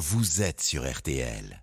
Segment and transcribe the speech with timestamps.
[0.00, 1.62] vous êtes sur RTL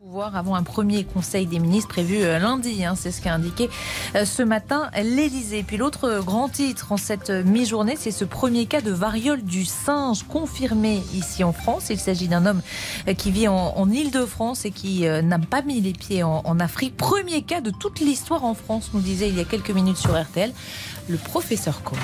[0.00, 2.84] pouvoir avant un premier conseil des ministres prévu euh, lundi.
[2.84, 3.70] Hein, c'est ce qu'a indiqué
[4.14, 5.62] euh, ce matin l'Elysée.
[5.62, 10.24] Puis l'autre grand titre en cette mi-journée, c'est ce premier cas de variole du singe
[10.24, 11.86] confirmé ici en France.
[11.88, 12.60] Il s'agit d'un homme
[13.08, 16.96] euh, qui vit en, en Ile-de-France et qui n'a pas mis les pieds en, Afrique.
[16.96, 20.20] Premier cas de toute l'histoire en France, nous disait il y a quelques minutes sur
[20.20, 20.52] RTL
[21.08, 21.98] le professeur Cohen.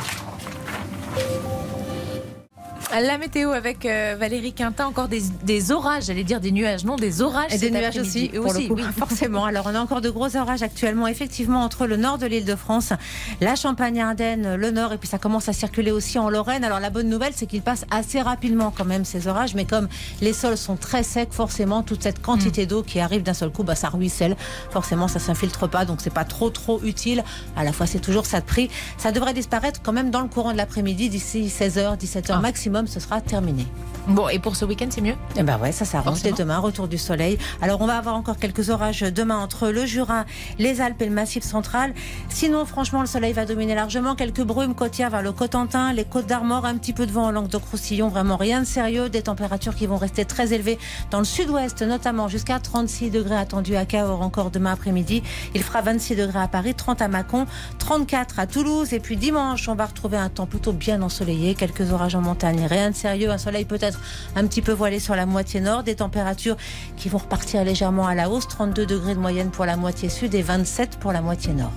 [2.92, 6.96] La météo avec euh, Valérie Quintin, encore des, des orages, j'allais dire des nuages, non
[6.96, 7.54] des orages.
[7.54, 8.82] Et des nuages aussi, pour aussi, le coup, oui.
[8.98, 9.44] forcément.
[9.44, 12.56] Alors on a encore de gros orages actuellement, effectivement, entre le nord de l'île de
[12.56, 12.92] France,
[13.40, 16.64] la Champagne-Ardenne, le nord, et puis ça commence à circuler aussi en Lorraine.
[16.64, 19.88] Alors la bonne nouvelle, c'est qu'ils passent assez rapidement quand même ces orages, mais comme
[20.20, 23.62] les sols sont très secs, forcément, toute cette quantité d'eau qui arrive d'un seul coup,
[23.62, 24.36] bah, ça ruisselle.
[24.70, 27.22] Forcément, ça s'infiltre pas, donc c'est pas trop trop utile.
[27.56, 28.68] À la fois, c'est toujours ça de prix.
[28.98, 32.40] Ça devrait disparaître quand même dans le courant de l'après-midi, d'ici 16h, 17h ah.
[32.40, 33.66] maximum ce sera terminé.
[34.08, 36.88] Bon, et pour ce week-end, c'est mieux Eh ben ouais, ça s'arrange dès demain, retour
[36.88, 37.38] du soleil.
[37.60, 40.24] Alors, on va avoir encore quelques orages demain entre le Jura,
[40.58, 41.92] les Alpes et le Massif central.
[42.30, 44.14] Sinon, franchement, le soleil va dominer largement.
[44.14, 47.30] Quelques brumes côtières vers le Cotentin, les Côtes d'Armor, un petit peu de vent en
[47.30, 48.08] Languedoc-Roussillon.
[48.08, 49.10] Vraiment rien de sérieux.
[49.10, 50.78] Des températures qui vont rester très élevées
[51.10, 55.22] dans le sud-ouest, notamment jusqu'à 36 degrés attendus à Cahors encore demain après-midi.
[55.54, 57.46] Il fera 26 degrés à Paris, 30 à Mâcon,
[57.78, 58.92] 34 à Toulouse.
[58.94, 61.54] Et puis dimanche, on va retrouver un temps plutôt bien ensoleillé.
[61.54, 62.66] Quelques orages en montagne.
[62.70, 63.30] Rien de sérieux.
[63.30, 64.00] Un soleil peut-être
[64.36, 66.56] un petit peu voilé sur la moitié nord, des températures
[66.96, 70.34] qui vont repartir légèrement à la hausse, 32 degrés de moyenne pour la moitié sud
[70.34, 71.72] et 27 pour la moitié nord.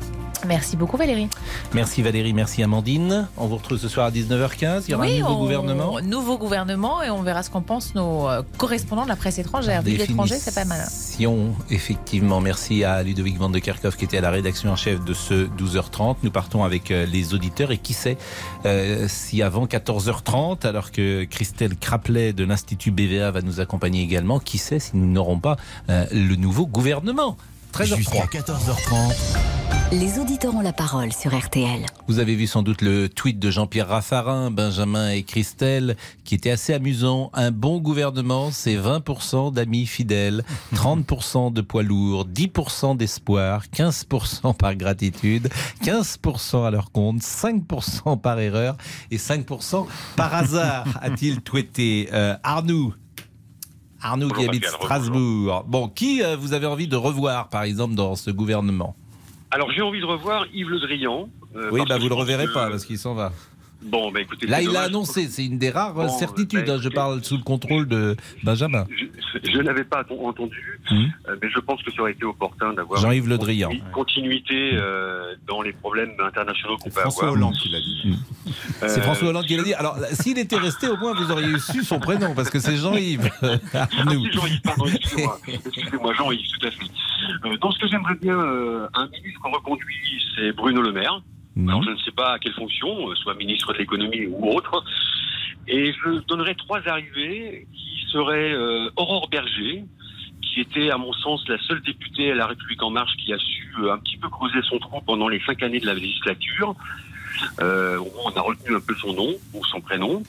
[0.46, 1.28] Merci beaucoup Valérie.
[1.74, 3.28] Merci Valérie, merci Amandine.
[3.38, 4.84] On vous retrouve ce soir à 19h15.
[4.88, 6.00] Il y aura un nouveau gouvernement.
[6.02, 9.82] Nouveau gouvernement et on verra ce qu'en pensent nos euh, correspondants de la presse étrangère.
[9.82, 10.86] Vive l'étranger, c'est pas mal.
[11.70, 15.14] Effectivement, merci à Ludovic Van de Kerkhoff qui était à la rédaction en chef de
[15.14, 16.18] ce 12h30.
[16.24, 18.18] Nous partons avec euh, les auditeurs et qui sait
[18.66, 24.40] euh, si avant 14h30, alors que Christelle Craplet de l'Institut BVA va nous accompagner également,
[24.40, 25.58] qui sait si nous n'aurons pas
[25.88, 27.38] le nouveau gouvernement?
[27.82, 29.83] Jusqu'à 14h30.
[29.94, 31.86] Les auditeurs ont la parole sur RTL.
[32.08, 36.50] Vous avez vu sans doute le tweet de Jean-Pierre Raffarin, Benjamin et Christelle, qui était
[36.50, 37.30] assez amusant.
[37.36, 44.74] Un bon gouvernement, c'est 20% d'amis fidèles, 30% de poids lourds, 10% d'espoir, 15% par
[44.76, 45.50] gratitude,
[45.84, 48.76] 15% à leur compte, 5% par erreur
[49.12, 49.86] et 5%
[50.16, 52.10] par hasard, a-t-il tweeté.
[52.14, 52.96] Euh, Arnoux,
[54.02, 55.66] Arnaud qui habite Strasbourg.
[55.68, 58.96] Bon, qui euh, vous avez envie de revoir, par exemple, dans ce gouvernement?
[59.54, 61.30] Alors, j'ai envie de revoir Yves Le Drian.
[61.56, 63.32] Euh, oui, bah, vous ne le reverrez pas parce qu'il s'en va.
[63.84, 64.48] Bon, bah écoutez.
[64.48, 66.70] Là, il a annoncé, c'est une des rares certitudes.
[66.70, 68.86] Hein, je parle sous le contrôle de Benjamin.
[69.44, 71.12] Je, n'avais pas entendu, hum.
[71.28, 73.00] euh, mais je pense que ça aurait été opportun d'avoir.
[73.00, 73.72] Jean-Yves Le Drian.
[73.92, 77.14] Continuité euh, dans les problèmes internationaux qu'on peut avoir.
[77.14, 78.16] François Hollande qui l'a dit.
[78.82, 79.74] Euh, c'est François Hollande qui l'a dit.
[79.74, 83.30] Alors, s'il était resté, au moins vous auriez su son prénom, parce que c'est Jean-Yves.
[83.74, 83.88] ah,
[84.32, 85.40] Jean-Yves, pardon, excusez-moi.
[85.48, 86.86] Excusez-moi, Jean-Yves, tout à fait.
[87.62, 91.22] Dans ce que j'aimerais bien, un ministre reconduit, c'est Bruno Le Maire.
[91.56, 94.84] Alors, je ne sais pas à quelle fonction, euh, soit ministre de l'économie ou autre.
[95.68, 99.86] Et je donnerai trois arrivées qui seraient euh, Aurore Berger,
[100.42, 103.38] qui était, à mon sens, la seule députée à La République En Marche qui a
[103.38, 106.76] su euh, un petit peu creuser son trou pendant les cinq années de la législature.
[107.60, 110.24] Euh, on a retenu un peu son nom ou son prénom.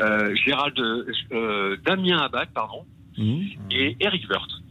[0.00, 0.78] Euh, Gérald,
[1.84, 2.84] Damien Abad, pardon,
[3.18, 3.42] mmh.
[3.72, 4.61] et Eric Woerth.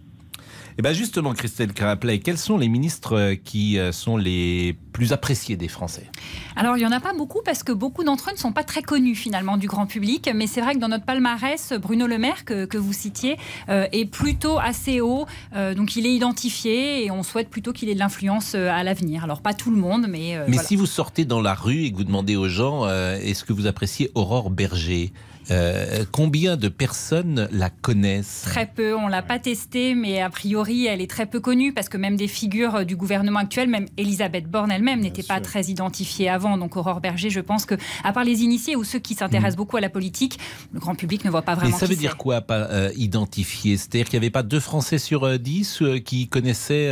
[0.72, 4.78] Et eh bien justement, Christelle Caraplet, quels sont les ministres euh, qui euh, sont les
[4.94, 6.10] plus appréciés des Français?
[6.56, 8.64] Alors, il n'y en a pas beaucoup parce que beaucoup d'entre eux ne sont pas
[8.64, 10.30] très connus finalement du grand public.
[10.34, 13.38] Mais c'est vrai que dans notre palmarès, Bruno Le Maire, que, vous citiez,
[13.68, 15.26] euh, est plutôt assez haut.
[15.54, 19.26] donc, il est identifié et on souhaite plutôt qu'il ait de l'influence à l'avenir.
[19.26, 20.38] Alors, pas tout le monde, mais.
[20.48, 23.52] mais si vous sortez dans la rue et que vous demandez aux gens, est-ce que
[23.52, 25.12] vous appréciez Aurore Berger?
[25.50, 28.44] Euh, combien de personnes la connaissent?
[28.46, 31.90] Très peu, on l'a pas testée, mais a priori, elle est très peu connue parce
[31.90, 36.30] que même des figures du gouvernement actuel, même Elisabeth Borne elle-même, n'était pas très identifiée
[36.30, 36.58] avant.
[36.58, 39.58] Donc Aurore Berger, je pense que, à part les initiés ou ceux qui s'intéressent mm.
[39.58, 40.40] beaucoup à la politique,
[40.72, 41.72] le grand public ne voit pas vraiment.
[41.72, 45.00] Mais ça veut dire quoi, pas euh, identifié C'est-à-dire qu'il n'y avait pas deux Français
[45.00, 46.92] sur euh, dix qui connaissaient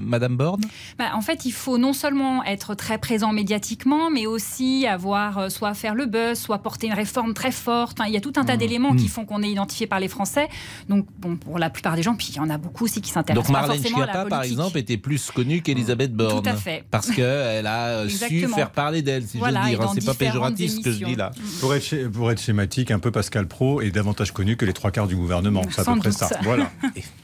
[0.00, 0.62] Madame Borne?
[0.98, 5.74] Bah, En fait, il faut non seulement être très présent médiatiquement, mais aussi avoir soit
[5.74, 8.54] faire le buzz, soit porter une réforme très forte il y a tout un tas
[8.54, 8.58] mmh.
[8.58, 9.08] d'éléments qui mmh.
[9.08, 10.48] font qu'on est identifié par les Français.
[10.88, 13.10] Donc, bon, pour la plupart des gens, puis il y en a beaucoup aussi qui
[13.10, 13.46] s'intéressent.
[13.46, 16.42] Donc, Marlène Schiappa, par exemple, était plus connue qu'Elisabeth Borne.
[16.42, 16.84] Tout à fait.
[16.90, 19.92] Parce qu'elle a su faire parler d'elle, si je veux dire.
[19.94, 21.30] C'est pas péjoratif ce que je dis là.
[21.60, 24.90] Pour être, pour être schématique, un peu Pascal Pro est davantage connu que les trois
[24.90, 25.62] quarts du gouvernement.
[25.70, 26.28] C'est à peu près ça.
[26.42, 26.70] Voilà.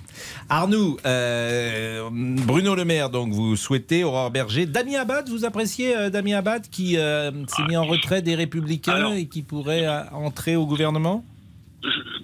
[0.51, 4.65] Arnoux, euh, Bruno Le Maire, donc vous souhaitez, Aurore Berger.
[4.65, 9.13] Damien Abad, vous appréciez euh, Damien Abad qui euh, s'est mis en retrait des Républicains
[9.13, 11.23] et qui pourrait entrer au gouvernement?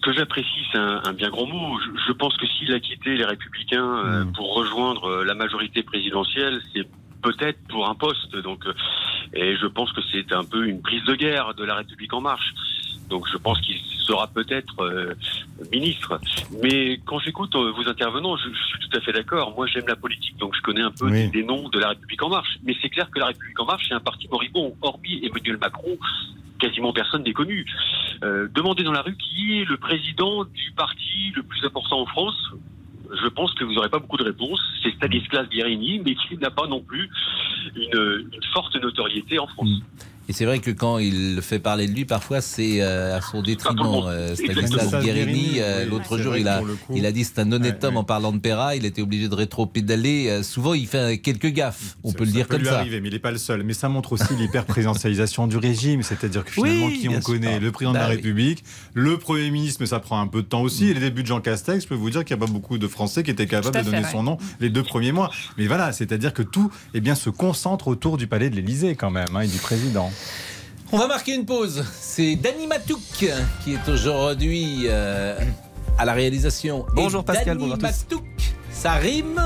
[0.02, 1.78] Que j'apprécie, c'est un, bien grand mot.
[2.06, 4.32] Je, pense que s'il a quitté les Républicains mm.
[4.32, 6.86] pour rejoindre la majorité présidentielle, c'est
[7.22, 8.36] peut-être pour un poste.
[8.36, 8.64] Donc,
[9.34, 12.20] et je pense que c'est un peu une prise de guerre de la République en
[12.20, 12.54] marche.
[13.08, 15.14] Donc je pense qu'il sera peut-être euh,
[15.72, 16.20] ministre.
[16.62, 19.54] Mais quand j'écoute euh, vos intervenants, je, suis tout à fait d'accord.
[19.56, 22.28] Moi, j'aime la politique, donc je connais un peu des, noms de la République en
[22.28, 22.58] marche.
[22.64, 24.76] Mais c'est clair que la République en marche, c'est un parti moribond.
[24.82, 25.96] Hormis Emmanuel Macron,
[26.58, 27.66] quasiment personne n'est connu.
[28.22, 32.06] Euh, demandez dans la rue qui est le président du parti le plus important en
[32.06, 32.36] France.
[33.22, 34.60] Je pense que vous n'aurez pas beaucoup de réponses.
[34.82, 37.10] C'est Stanislas Guérini, mais qui n'a pas non plus
[37.76, 39.68] une, forte notoriété en France.
[39.68, 40.13] Mm.
[40.28, 43.42] Et c'est vrai que quand il fait parler de lui, parfois c'est euh, à son
[43.42, 44.06] détriment.
[44.06, 46.62] Euh, Stanislas Guérini, euh, l'autre jour, il a,
[46.94, 48.74] il a dit c'est un honnête homme en parlant de Pera.
[48.74, 50.42] Il était obligé de rétro-pédaler.
[50.42, 51.96] souvent, il fait quelques gaffes.
[52.04, 52.78] On peut le dire comme ça.
[52.78, 53.62] Arriver, mais il n'est pas le seul.
[53.64, 56.02] Mais ça montre aussi l'hyper-présidentialisation du régime.
[56.02, 59.78] C'est-à-dire que finalement, qui on connaît Le président de la bah République, le Premier ministre,
[59.80, 60.88] mais ça prend un peu de temps aussi.
[60.88, 62.78] Et les débuts de Jean Castex, je peux vous dire qu'il n'y a pas beaucoup
[62.78, 65.30] de Français qui étaient capables de donner son nom les deux premiers mois.
[65.58, 69.10] Mais voilà, c'est-à-dire que tout eh bien, se concentre autour du palais de l'Élysée quand
[69.10, 70.10] même, hein, et du président.
[70.92, 71.84] On va marquer une pause.
[72.00, 73.00] C'est Dani Matouk
[73.64, 75.38] qui est aujourd'hui euh,
[75.98, 76.86] à la réalisation.
[76.94, 77.78] Bonjour Pascal, bonjour.
[77.78, 78.24] Matouk,
[78.72, 79.40] ça rime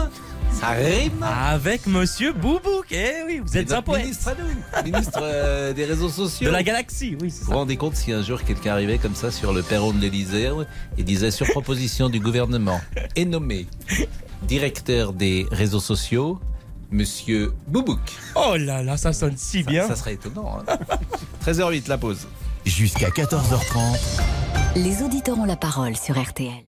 [0.52, 2.86] ça rime Avec Monsieur Boubouk.
[2.90, 4.02] Eh oui, vous êtes un poète.
[4.02, 6.48] Ministre à nous, ministre euh, des réseaux sociaux.
[6.48, 7.28] De la galaxie, oui.
[7.28, 10.00] Vous vous rendez compte si un jour quelqu'un arrivait comme ça sur le perron de
[10.00, 10.50] l'Élysée
[10.96, 12.80] et disait sur proposition du gouvernement
[13.14, 13.66] est nommé
[14.42, 16.40] directeur des réseaux sociaux
[16.90, 18.00] Monsieur Boubouk.
[18.34, 19.86] Oh là là, ça sonne si bien.
[19.86, 20.58] Ça serait étonnant.
[21.46, 22.26] 13h08, la pause.
[22.64, 23.98] Jusqu'à 14h30.
[24.76, 26.64] Les auditeurs ont la parole sur RTL.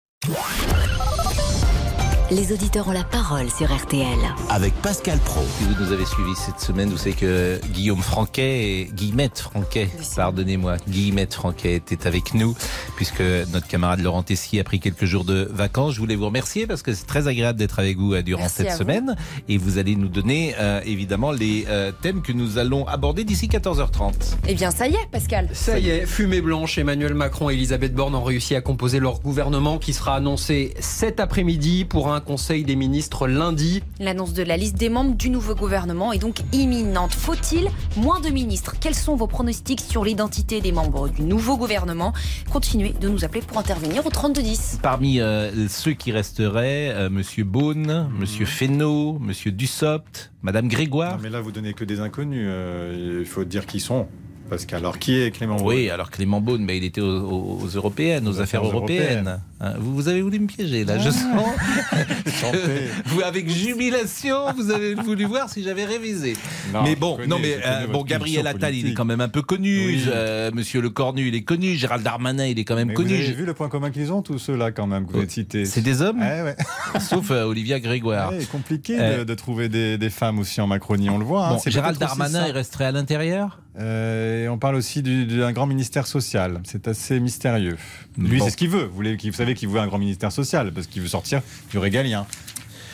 [2.30, 4.06] Les auditeurs ont la parole sur RTL.
[4.50, 5.40] Avec Pascal Pro.
[5.56, 9.88] Si vous nous avez suivis cette semaine, vous savez que Guillaume Franquet et Guillemette Franquet,
[10.14, 12.54] pardonnez-moi, Guillemette Franquet était avec nous,
[12.96, 15.94] puisque notre camarade Laurent Tessier a pris quelques jours de vacances.
[15.94, 18.72] Je voulais vous remercier parce que c'est très agréable d'être avec vous euh, durant cette
[18.72, 19.16] semaine.
[19.48, 23.48] Et vous allez nous donner euh, évidemment les euh, thèmes que nous allons aborder d'ici
[23.48, 24.36] 14h30.
[24.46, 25.48] Eh bien, ça y est, Pascal.
[25.54, 26.76] Ça y est, fumée blanche.
[26.76, 31.20] Emmanuel Macron et Elisabeth Borne ont réussi à composer leur gouvernement qui sera annoncé cet
[31.20, 33.82] après-midi pour un Conseil des ministres lundi.
[34.00, 37.12] L'annonce de la liste des membres du nouveau gouvernement est donc imminente.
[37.12, 38.74] Faut-il moins de ministres?
[38.80, 42.12] Quels sont vos pronostics sur l'identité des membres du nouveau gouvernement?
[42.50, 44.80] Continuez de nous appeler pour intervenir au 3210.
[44.82, 46.96] Parmi euh, ceux qui resteraient, M.
[46.96, 51.16] Euh, Monsieur Beaune, Monsieur Fesneau, Monsieur Dussopt, Madame Grégoire.
[51.16, 52.46] Non, mais là, vous donnez que des inconnus.
[52.48, 54.06] Euh, il faut dire qui sont.
[54.48, 58.26] Parce qu'alors, qui est Clément Beaune Oui, alors Clément Beaune, mais il était aux, européennes,
[58.26, 59.40] aux, affaires, européennes.
[59.60, 61.12] Hein, vous, avez voulu me piéger, là, je ah.
[61.12, 62.52] sens.
[63.06, 66.34] vous, avec jubilation, vous avez voulu voir si j'avais révisé.
[66.72, 69.98] mais bon, non, mais euh, bon, Gabriel Attal, il est quand même un peu connu.
[70.06, 71.74] Euh, Monsieur Le Cornu, il est connu.
[71.74, 73.08] Gérald Darmanin, il est quand même connu.
[73.08, 75.28] Vous avez vu le point commun qu'ils ont, tous ceux-là, quand même, que vous avez
[75.28, 78.32] cités C'est des hommes eh Sauf euh, Olivia Grégoire.
[78.38, 81.48] C'est compliqué de, trouver des, femmes aussi en Macronie, on le voit.
[81.48, 81.58] Hein.
[81.66, 83.58] Gérald Darmanin, il resterait à l'intérieur?
[83.78, 86.60] Euh, on parle aussi d'un grand ministère social.
[86.64, 87.76] C'est assez mystérieux.
[88.16, 88.84] Lui, c'est ce qu'il veut.
[88.84, 92.26] Vous, vous savez qu'il veut un grand ministère social parce qu'il veut sortir du régalien.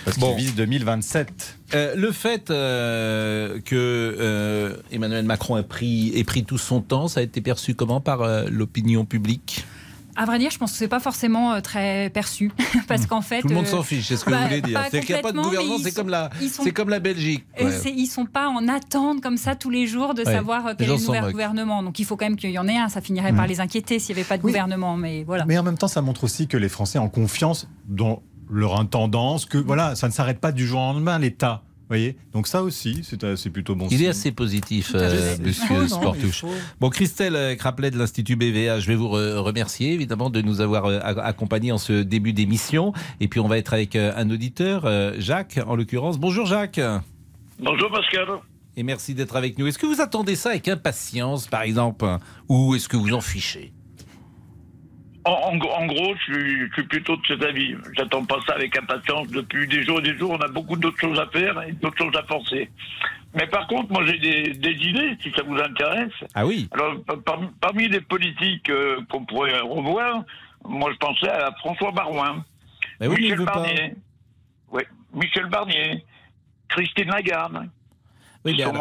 [0.05, 1.59] Parce qu'il vise 2027.
[1.75, 7.21] Euh, le fait euh, que Emmanuel Macron ait pris, ait pris tout son temps, ça
[7.21, 9.65] a été perçu comment par l'opinion publique?
[10.17, 12.53] À vrai dire, je pense que c'est pas forcément euh, très perçu,
[12.89, 14.07] parce qu'en fait, tout le monde s'en euh, fiche.
[14.07, 14.81] C'est ce que vous bah, voulez dire.
[14.91, 15.79] C'est qu'il n'y a pas de gouvernement.
[15.83, 17.45] C'est comme la, c'est comme la Belgique.
[17.61, 20.91] Ils Ils sont pas en attente comme ça tous les jours de savoir euh, quel
[20.91, 21.83] est le nouveau gouvernement.
[21.83, 22.89] Donc il faut quand même qu'il y en ait un.
[22.89, 24.97] Ça finirait par les inquiéter s'il n'y avait pas de gouvernement.
[24.97, 25.45] Mais voilà.
[25.47, 29.47] Mais en même temps, ça montre aussi que les Français ont confiance dans leur intendance.
[29.47, 31.19] Que voilà, ça ne s'arrête pas du jour au lendemain.
[31.19, 31.63] L'État
[31.95, 33.89] voyez Donc ça aussi, c'est plutôt bon.
[33.91, 36.45] Il est assez positif, euh, monsieur Sportouche.
[36.81, 40.87] Bon, Christelle euh, Craplet de l'Institut BVA, je vais vous remercier évidemment de nous avoir
[40.87, 42.93] euh, accompagnés en ce début d'émission.
[43.21, 46.19] Et puis on va être avec un auditeur, Jacques en l'occurrence.
[46.19, 46.81] Bonjour Jacques.
[47.61, 48.27] Bonjour Pascal.
[48.77, 49.69] Et merci d'être avec nous.
[49.69, 52.05] Est-ce que vous attendez ça avec impatience, par exemple,
[52.49, 53.73] ou est-ce que vous en fichez?
[55.25, 57.75] En, gros, je suis, plutôt de cet avis.
[57.97, 59.29] J'attends pas ça avec impatience.
[59.29, 61.97] Depuis des jours et des jours, on a beaucoup d'autres choses à faire et d'autres
[61.97, 62.71] choses à penser.
[63.35, 66.13] Mais par contre, moi, j'ai des, idées, si ça vous intéresse.
[66.35, 66.97] Ah oui Alors,
[67.61, 70.25] parmi, les politiques euh, qu'on pourrait revoir,
[70.69, 72.45] moi, je pensais à François Barouin.
[73.01, 73.95] Michel Barnier.
[74.71, 76.05] Oui, Michel Barnier.
[76.69, 77.69] Christine Lagarde.
[78.45, 78.73] Oui, bien.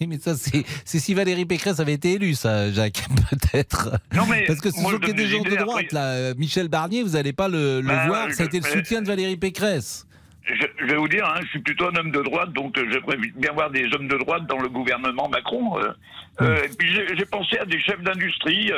[0.08, 3.90] mais ça, c'est si Valérie Pécresse avait été élue, ça, Jacques, peut-être.
[4.10, 6.34] Parce que ce sont que des gens de droite, là.
[6.34, 9.36] Michel Barnier, vous n'allez pas le, ben, voir, ça a été le soutien de Valérie
[9.36, 10.06] Pécresse.
[10.44, 13.18] Je, vais vous dire, hein, je suis plutôt un homme de droite, donc euh, j'aimerais
[13.36, 15.78] bien voir des hommes de droite dans le gouvernement Macron.
[15.78, 15.92] Euh,
[16.40, 18.72] euh, et puis j'ai pensé à des chefs d'industrie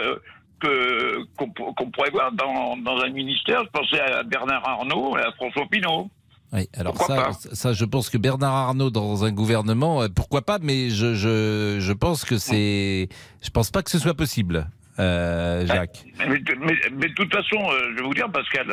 [0.61, 3.63] qu'on pourrait voir dans, dans un ministère.
[3.65, 6.11] Je pensais à Bernard Arnault et à François Pinault.
[6.53, 10.43] Oui, alors Pourquoi ça, ça, je pense que Bernard Arnault dans un gouvernement, euh, pourquoi
[10.43, 13.09] pas, mais je, je, je pense que c'est,
[13.43, 14.67] je pense pas que ce soit possible,
[14.99, 16.05] euh, Jacques.
[16.19, 18.67] Mais, mais- de toute façon, euh, je vais vous dire, Pascal,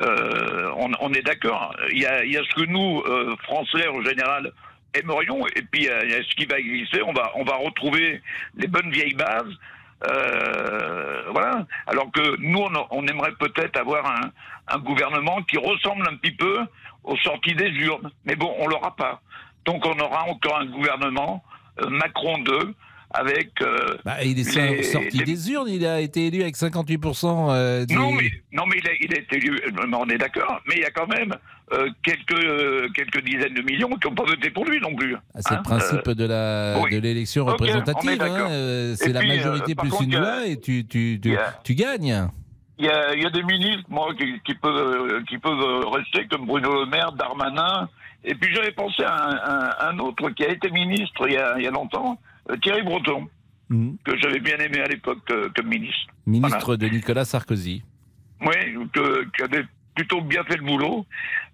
[0.00, 1.76] euh, on, on est d'accord.
[1.92, 3.02] Il y a, il y a ce que nous,
[3.42, 4.52] Français en général,
[4.94, 7.02] aimerions, et puis il y a- ce qui va exister.
[7.02, 8.22] On va, on va retrouver
[8.56, 9.52] les bonnes vieilles bases.
[11.32, 11.66] Voilà.
[11.86, 14.30] Alors que nous, on, on aimerait peut-être avoir un,
[14.68, 16.60] un gouvernement qui ressemble un petit peu
[17.04, 18.10] aux sorties des urnes.
[18.24, 19.20] Mais bon, on l'aura pas.
[19.64, 21.42] Donc on aura encore un gouvernement
[21.82, 22.74] euh, Macron 2
[23.12, 23.50] avec.
[23.62, 27.50] euh, Bah, il est les- sorti les- des urnes, il a été élu avec 58%
[27.50, 27.94] euh, des...
[27.94, 29.60] non, mais, non, mais il a, il a été élu,
[29.92, 31.34] on est d'accord, mais il y a quand même
[32.02, 35.14] quelques, quelques dizaines de millions qui n'ont pas voté pour lui non plus.
[35.34, 36.90] Ah, c'est Hein, le principe euh, de la oui.
[36.90, 38.20] de l'élection représentative.
[38.22, 42.28] hein, c'est la puis, majorité plus contre, une loi et tu, tu gagnes.
[42.80, 45.60] Il y, a, il y a des ministres, moi, qui, qui peuvent, euh, qui peuvent
[45.60, 47.90] euh, rester comme Bruno Le Maire, Darmanin.
[48.24, 51.64] Et puis j'avais pensé à un, autre qui a été ministre il y a, il
[51.64, 52.18] y a longtemps,
[52.50, 53.28] euh, Thierry Breton,
[53.68, 53.98] Mhm.
[54.04, 56.06] que j'avais bien aimé à l'époque euh, comme ministre.
[56.26, 57.82] Ministre de Nicolas Sarkozy.
[58.40, 58.56] Oui,
[58.94, 61.04] que- qui avait plutôt bien fait le boulot.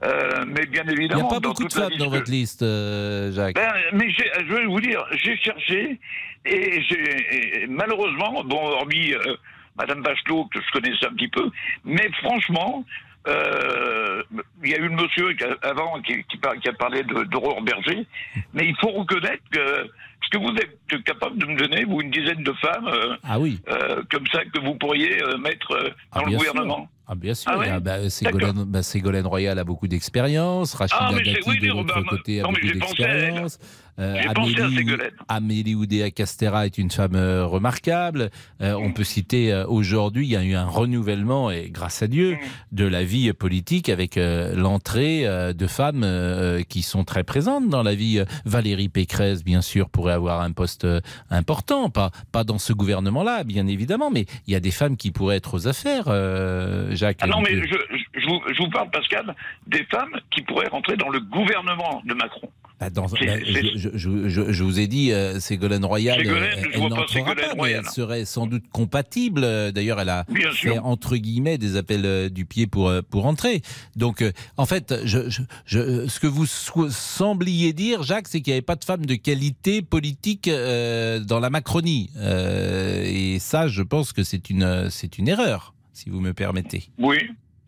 [0.05, 1.29] Euh, mais bien Il n'y évidemment.
[1.29, 3.57] a pas beaucoup de femmes dans votre liste, euh, Jacques.
[3.57, 5.99] Ben, mais je vais vous dire, j'ai cherché
[6.45, 9.37] et malheureusement, bon, hormis euh,
[9.79, 11.51] Madame Bachelot que je connaissais un petit peu,
[11.85, 12.85] mais franchement,
[13.29, 14.23] euh,
[14.63, 17.03] il y a eu le monsieur qui a- avant qui, qui par- qui a parlé
[17.03, 18.07] de- d'Aurore Berger,
[18.55, 22.11] mais il faut reconnaître que est-ce que vous êtes capable de me donner vous une
[22.11, 23.61] dizaine de femmes euh, Ah oui.
[23.69, 26.77] euh, comme ça que vous pourriez mettre Ah, dans le gouvernement.
[26.77, 26.87] sûr.
[27.09, 29.87] Ah bien sûr, Ah ouais il y a- bah, Ségolène, bah, Ségolène Royal a beaucoup
[29.87, 33.59] d'expérience, Rachida Ah, Dati oui, de l'autre bah, côté a non, beaucoup d'expérience.
[33.99, 34.57] Euh, Amélie.
[35.29, 38.31] Amélie Oudéa Castera est une femme euh, remarquable.
[38.61, 42.37] Euh, on peut citer aujourd'hui, il y a eu un renouvellement, et grâce à Dieu,
[42.73, 45.25] de la vie politique avec euh, l'entrée
[45.55, 46.07] de femmes
[46.69, 48.23] qui sont très présentes dans la vie.
[48.45, 50.87] Valérie Pécresse, bien sûr, pourrait avoir un poste
[51.31, 55.11] important, pas, pas dans ce gouvernement-là, bien évidemment, mais il y a des femmes qui
[55.11, 56.05] pourraient être aux affaires,
[56.95, 57.19] Jacques.
[57.21, 59.35] Ah non, mais Donc, je, je- je vous, je vous parle, Pascal,
[59.67, 62.49] des femmes qui pourraient rentrer dans le gouvernement de Macron.
[62.79, 66.71] Bah, dans- bah, je, je- je- je vous ai dit, euh, Ségolène Royal, Ségolène, euh,
[66.75, 67.83] elle n'entrera pas, mais Royal.
[67.87, 69.41] elle serait sans doute compatible.
[69.45, 73.63] Euh, D'ailleurs, elle a fait entre guillemets des appels euh, du pied pour pour entrer.
[73.97, 78.77] Donc, euh, en fait, ce que vous sembliez dire, Jacques, c'est qu'il n'y avait pas
[78.77, 82.11] de femme de qualité politique euh, dans la Macronie.
[83.05, 86.91] Et ça, je pense que c'est une c'est une erreur, si vous me permettez.
[86.99, 87.17] Oui,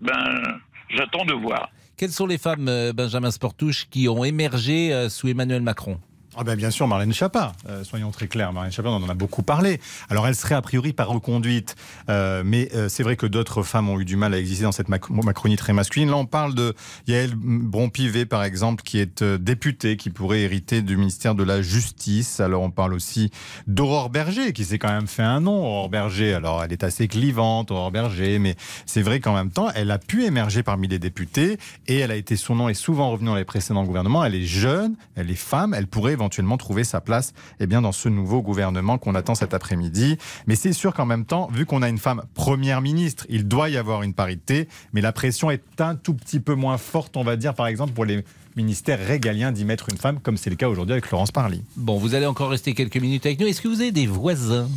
[0.01, 1.71] ben, j'attends de voir.
[1.97, 5.99] Quelles sont les femmes, euh, Benjamin Sportouche, qui ont émergé euh, sous Emmanuel Macron?
[6.41, 8.53] Ah ben bien sûr, Marlène Schiappa, euh, soyons très clairs.
[8.53, 9.81] Marlène Schiappa, on en a beaucoup parlé.
[10.09, 11.75] Alors elle serait a priori pas reconduite,
[12.09, 14.71] euh, mais euh, c'est vrai que d'autres femmes ont eu du mal à exister dans
[14.71, 16.11] cette mac- Macronie très masculine.
[16.11, 16.75] Là, on parle de
[17.09, 22.39] Yael Bronpivet, par exemple, qui est députée, qui pourrait hériter du ministère de la Justice.
[22.39, 23.33] Alors on parle aussi
[23.67, 26.35] d'Aurore Berger, qui s'est quand même fait un nom, Aurore Berger.
[26.35, 28.55] Alors elle est assez clivante, Aurore Berger, mais
[28.87, 32.17] c'est vrai qu'en même temps, elle a pu émerger parmi les députés et elle a
[32.17, 34.25] été, son nom est souvent revenu dans les précédents gouvernements.
[34.25, 37.93] Elle est jeune, elle est femme, elle pourrait éventuellement trouver sa place eh bien, dans
[37.93, 40.17] ce nouveau gouvernement qu'on attend cet après-midi.
[40.47, 43.69] Mais c'est sûr qu'en même temps, vu qu'on a une femme première ministre, il doit
[43.69, 47.25] y avoir une parité, mais la pression est un tout petit peu moins forte, on
[47.25, 48.25] va dire, par exemple, pour les
[48.57, 51.63] ministères régaliens d'y mettre une femme, comme c'est le cas aujourd'hui avec Florence Parly.
[51.77, 53.47] Bon, vous allez encore rester quelques minutes avec nous.
[53.47, 54.69] Est-ce que vous avez des voisins?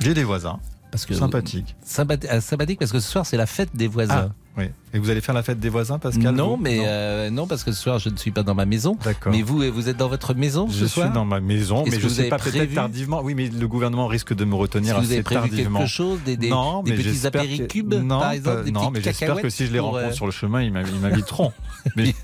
[0.00, 0.58] J'ai des voisins.
[0.90, 1.74] Parce que Sympathique.
[1.86, 4.30] Sympathi- ah, sympathique parce que ce soir c'est la fête des voisins.
[4.30, 4.64] Ah, oui.
[4.94, 6.82] Et vous allez faire la fête des voisins, Pascal non, mais Non.
[6.86, 8.98] euh, non parce que ce soir je ne suis pas dans ma maison.
[9.02, 9.32] D'accord.
[9.32, 11.92] Mais vous, vous êtes dans votre maison Je ce suis soir dans ma maison, mais
[11.92, 13.22] que je vous sais pas peut-être tardivement.
[13.22, 15.78] Oui, mais le gouvernement risque de me retenir que vous assez avez prévu tardivement.
[15.80, 18.90] quelque chose, des, des, non, des mais petits que- apéricubes, non, par exemple, des non,
[18.90, 21.52] mais j'espère que si je les rencontre euh, sur le chemin, ils m'inv- ils m'inviteront.
[21.96, 22.14] Mais-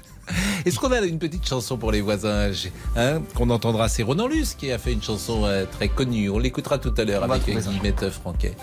[0.64, 2.50] Est-ce qu'on a une petite chanson pour les voisins
[2.97, 6.28] hein, qu'on entendra C'est Ronan Luce qui a fait une chanson euh, très connue.
[6.30, 7.44] On l'écoutera tout à l'heure avec.
[7.47, 8.54] Guillemette Franquet.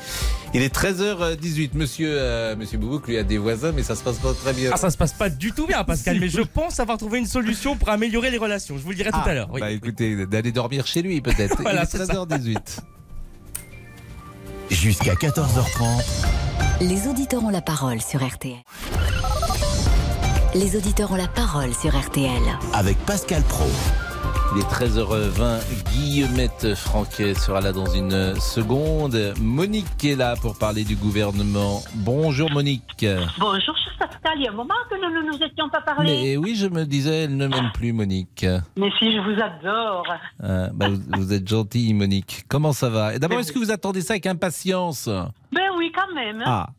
[0.53, 1.71] Il est 13h18.
[1.73, 4.71] Monsieur, euh, Monsieur Boubouk, lui a des voisins, mais ça se passe pas très bien.
[4.73, 7.25] Ah, ça se passe pas du tout bien, Pascal, mais je pense avoir trouvé une
[7.25, 8.77] solution pour améliorer les relations.
[8.77, 9.49] Je vous le dirai tout à l'heure.
[9.51, 9.61] oui.
[9.61, 11.57] Bah écoutez, d'aller dormir chez lui peut-être.
[11.61, 12.13] Voilà, Il est ça.
[12.13, 12.57] 13h18.
[14.69, 16.03] Jusqu'à 14h30.
[16.81, 18.55] Les auditeurs ont la parole sur RTL.
[20.55, 22.31] Les auditeurs ont la parole sur RTL.
[22.73, 23.65] Avec Pascal Pro.
[24.55, 25.59] Il est 13h20.
[25.91, 29.33] Guillemette Franquet sera là dans une seconde.
[29.41, 31.81] Monique est là pour parler du gouvernement.
[31.95, 33.05] Bonjour Monique.
[33.37, 34.33] Bonjour, cher Pascal.
[34.37, 36.09] Il y a un moment que nous ne nous étions pas parlé.
[36.23, 38.45] Mais oui, je me disais, elle ne m'aime plus Monique.
[38.77, 40.07] Mais si, je vous adore.
[40.43, 42.45] Euh, bah, vous, vous êtes gentille Monique.
[42.47, 43.13] Comment ça va?
[43.13, 45.07] Et D'abord, est-ce que vous attendez ça avec impatience?
[45.51, 45.65] Ben
[46.15, 46.41] même.
[46.41, 46.45] hein.
[46.45, 46.69] Ah.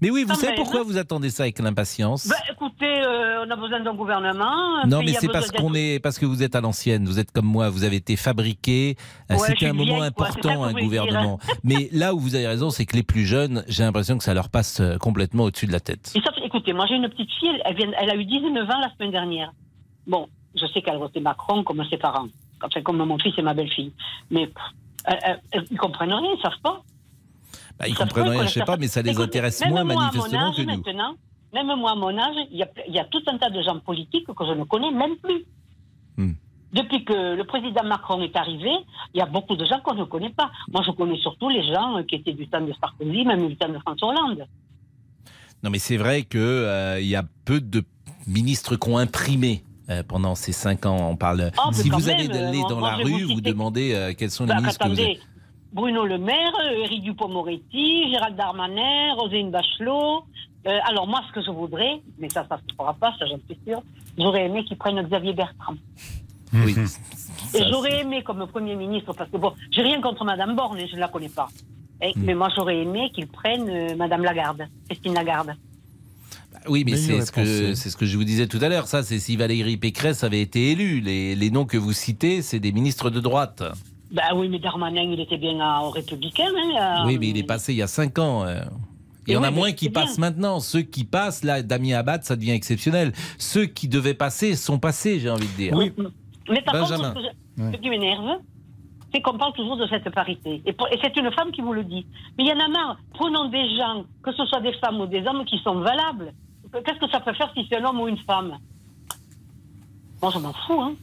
[0.00, 2.28] Mais oui, vous savez pourquoi vous attendez ça avec l'impatience?
[2.28, 4.78] Ben, écoutez, euh, on a besoin d'un gouvernement.
[4.82, 7.30] un Non, mais c'est parce qu'on est, parce que vous êtes à l'ancienne, vous êtes
[7.32, 8.96] comme moi, vous avez été fabriqué.
[9.30, 11.38] Euh, Ouais, C'était un moment vieille, important, un gouvernement.
[11.64, 14.34] mais là où vous avez raison, c'est que les plus jeunes, j'ai l'impression que ça
[14.34, 16.12] leur passe euh, complètement au-dessus de la tête.
[16.14, 18.80] Et ça, écoutez, moi j'ai une petite fille, elle, vient, elle a eu 19 ans
[18.80, 19.52] la semaine dernière.
[20.06, 22.26] Bon, je sais qu'elle votait Macron comme ses parents,
[22.62, 23.92] enfin comme mon fils et ma belle-fille.
[24.30, 24.56] Mais pff,
[25.06, 26.82] elle- elle- ils comprennent rien, ils savent pas.
[27.80, 30.52] Bah, ils comprennent rien, je sais pas, mais ça les Écoutez, intéresse moins moi, manifestement
[30.52, 30.66] que nous.
[30.76, 31.14] Maintenant,
[31.54, 33.62] même moi à mon âge, il y, a, il y a tout un tas de
[33.62, 35.44] gens politiques que je ne connais même plus.
[36.18, 36.32] Hmm.
[36.72, 38.70] Depuis que le président Macron est arrivé,
[39.14, 40.50] il y a beaucoup de gens qu'on ne connaît pas.
[40.70, 43.68] Moi, je connais surtout les gens qui étaient du temps de Sarkozy, même du temps
[43.68, 44.46] de François Hollande.
[45.64, 47.82] Non, mais c'est vrai que euh, y a peu de
[48.26, 49.64] ministres qui ont imprimé.
[49.90, 51.50] euh, pendant ces cinq ans, on parle.
[51.58, 54.30] Oh, si vous allez même, euh, dans moi, la vous rue, vous demandez euh, quels
[54.30, 55.20] sont les Bah, ministres que vous avez.
[55.72, 60.24] Bruno Le Maire, euh, Éric Dupond-Moretti, Gérald Darmanin, Roselyne Bachelot.
[60.66, 63.26] Euh, alors moi, ce que je voudrais, mais ça, ça ne se fera pas, ça
[63.26, 63.82] j'en suis sûre,
[64.18, 65.74] j'aurais aimé qu'ils prennent Xavier Bertrand.
[66.52, 66.74] Oui.
[67.54, 70.94] Et j'aurais aimé comme Premier ministre, parce que bon, j'ai rien contre Madame Borne, je
[70.94, 71.48] ne la connais pas.
[72.02, 72.22] Eh, Hmm.
[72.24, 75.54] Mais moi, j'aurais aimé qu'ils prennent euh, Madame Lagarde, Christine Lagarde.
[76.68, 78.86] Oui, mais c'est ce, que, ce que je vous disais tout à l'heure.
[78.86, 81.00] Ça, c'est si Valérie Pécresse avait été élue.
[81.00, 83.62] Les, les noms que vous citez, c'est des ministres de droite.
[84.12, 86.48] Ben oui, mais Darmanin, il était bien à- aux Républicains.
[86.56, 88.44] Hein, à- Oui, mais il est passé il y a cinq ans.
[88.44, 88.60] euh.
[89.26, 90.00] Il y en a oui, moins mais qui bien.
[90.02, 90.58] passent maintenant.
[90.60, 93.12] Ceux qui passent, là, Damien Abad, ça devient exceptionnel.
[93.38, 95.76] Ceux qui devaient passer sont passés, j'ai envie de dire.
[95.76, 97.12] Mais par Benjamin.
[97.12, 98.38] contre, ce, qui m'énerve,
[99.14, 100.60] c'est qu'on parle toujours de cette parité.
[100.66, 102.04] Et, c'est une femme qui vous le dit.
[102.36, 102.98] Mais il y en a marre.
[103.14, 106.32] Prenons des gens, que ce soit des femmes ou des hommes, qui sont valables.
[106.84, 108.56] Qu'est-ce que ça peut faire si c'est un homme ou une femme?
[110.22, 110.94] Moi, je m'en fous, hein.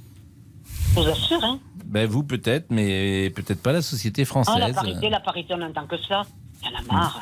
[0.95, 1.59] Je vous assure, hein.
[1.85, 4.55] Ben, vous, peut-être, mais peut-être pas la société Ah, française.
[4.59, 6.23] la parité, la parité, on n'entend que ça.
[6.63, 7.21] Il y en a marre.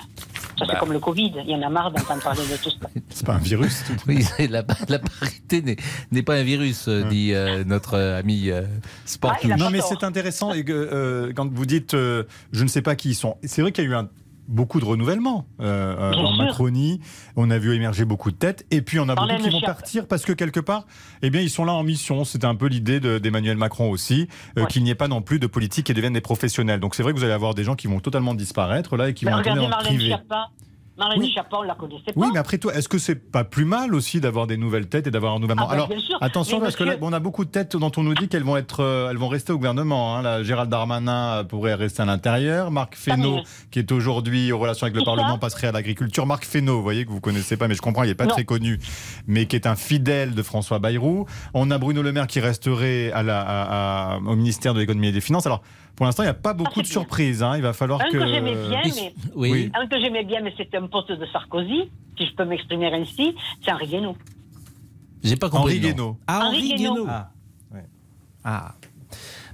[0.58, 0.80] Ça, c'est Bah.
[0.80, 1.34] comme le Covid.
[1.44, 2.88] Il y en a marre d'entendre parler de tout ça.
[3.10, 3.84] C'est pas un virus.
[4.08, 5.76] Oui, c'est la, la parité n'est-
[6.12, 8.64] n'est pas un virus, euh, dit euh, notre euh, ami euh,
[9.06, 9.50] Sportou.
[9.50, 12.96] non, mais c'est intéressant et que, euh, quand vous dites euh, je ne sais pas
[12.96, 13.36] qui ils sont.
[13.44, 14.10] C'est vrai qu'il y a eu un-
[14.48, 16.44] beaucoup de renouvellement euh, euh, en sûr.
[16.46, 17.00] Macronie.
[17.36, 20.08] On a vu émerger beaucoup de têtes et puis on a beaucoup qui vont partir
[20.08, 20.86] parce que quelque part,
[21.22, 22.24] eh bien, ils sont là en mission.
[22.26, 24.28] C'était un peu l'idée de- d'Emmanuel Macron aussi,
[24.58, 26.80] euh, qu'il n'y ait pas non plus de politique qui deviennent des professionnels.
[26.80, 29.14] Donc c'est vrai que vous allez avoir des gens qui vont totalement disparaître là et
[29.14, 30.06] qui Mais vont retourner regardez dans le privé.
[30.06, 30.50] Schiappa.
[30.98, 32.14] Marlène Schiappa, on la connaissait pas.
[32.16, 35.08] Oui, mais après tout, est-ce que c'est pas plus mal aussi d'avoir des nouvelles têtes
[35.08, 35.90] et d'avoir un renouvellement Ah bah, Alors,
[36.22, 38.56] attention parce que là, on a beaucoup de têtes dont on nous dit qu'elles vont
[38.56, 40.16] être, euh, elles vont rester au gouvernement.
[40.16, 40.22] Hein.
[40.22, 42.72] Là, Gérald Darmanin euh, pourrait rester à l'intérieur.
[42.72, 46.26] Marc Fesneau, qui est aujourd'hui aux relations avec le Parlement, passerait à l'agriculture.
[46.26, 48.32] Marc Fesneau, vous voyez que vous connaissez pas, mais je comprends, il est pas Non.
[48.32, 48.80] très connu,
[49.28, 51.26] mais qui est un fidèle de François Bayrou.
[51.54, 55.08] On a Bruno Le Maire qui resterait à la, à- à- au ministère de l'économie
[55.08, 55.46] et des finances.
[55.46, 55.62] Alors,
[55.96, 57.42] pour l'instant, il n'y a pas beaucoup de surprises.
[57.44, 57.54] Hein.
[57.56, 58.18] Il va falloir Un que.
[58.18, 59.72] que j'aimais bien, mais Oui.
[59.74, 63.36] un que j'aimais bien, mais c'était un poste de Sarkozy, si je peux m'exprimer ainsi,
[63.64, 64.18] c'est Henri Guénaud.
[65.24, 65.78] J'ai pas compris.
[65.78, 65.80] Henri.
[65.80, 66.18] Guénaud.
[66.28, 66.94] Ah, Henri Guénaud.
[66.94, 67.08] Guénaud.
[67.10, 67.30] Ah.
[68.44, 68.76] Ah.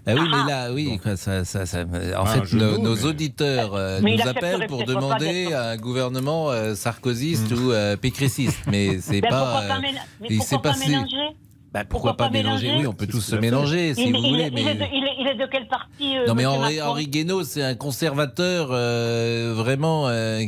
[0.03, 1.85] Bah oui, mais là, oui, quoi, ça, ça, ça-
[2.17, 6.73] en fait, nos, mots, nos mais- auditeurs euh, nous appellent pour demander un gouvernement euh,
[6.73, 9.43] sarkozyste ou euh, pécréciste, mais c'est Ben, pas.
[9.43, 9.79] pourquoi pas, euh,
[10.21, 11.35] mais il pourquoi s'est pas mélanger
[11.73, 14.47] Bah, pourquoi, pas, mélanger, Oui, on peut tous se mélanger si il, vous il- voulez,
[14.47, 14.71] il mais.
[14.71, 17.43] est de, il est- il est de quel parti euh, Non mais Henri, Henri Guénaud,
[17.45, 20.41] c'est un conservateur euh, vraiment euh,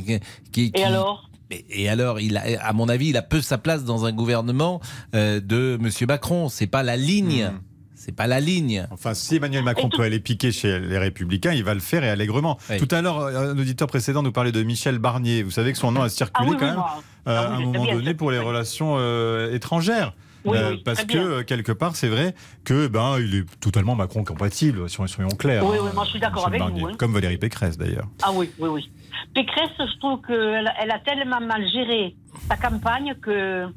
[0.51, 1.29] qui, qui- Et alors
[1.69, 4.81] Et alors, il a, à mon avis, il a peu sa place dans un gouvernement
[5.15, 6.49] euh, de Monsieur Macron.
[6.49, 7.45] C'est pas la ligne.
[7.53, 7.59] Hmm.
[7.95, 8.85] C'est pas la ligne.
[8.91, 12.09] Enfin, si Emmanuel Macron peut aller piquer chez les Républicains, il va le faire et
[12.09, 12.57] allègrement.
[12.69, 12.77] Oui.
[12.77, 15.41] Tout à l'heure, un auditeur précédent nous parlait de Michel Barnier.
[15.41, 17.55] Vous savez que son nom a circulé Ah oui, quand oui, même euh, Ah à
[17.55, 20.13] un moment donné pour les relations euh, étrangères.
[20.45, 22.33] Oui, Euh, oui, parce que euh, quelque part, c'est vrai
[22.65, 25.65] que ben il est totalement Macron compatible, soyons, soyons clairs.
[25.65, 26.81] Oui, hein, oui, moi, je suis d'accord avec Barnier.
[26.81, 26.93] vous, hein.
[26.97, 28.07] Comme Valérie Pécresse d'ailleurs.
[28.21, 28.89] Ah oui, oui, oui.
[29.33, 32.15] Pécresse, je trouve qu'elle elle a tellement mal géré
[32.49, 33.67] sa campagne que.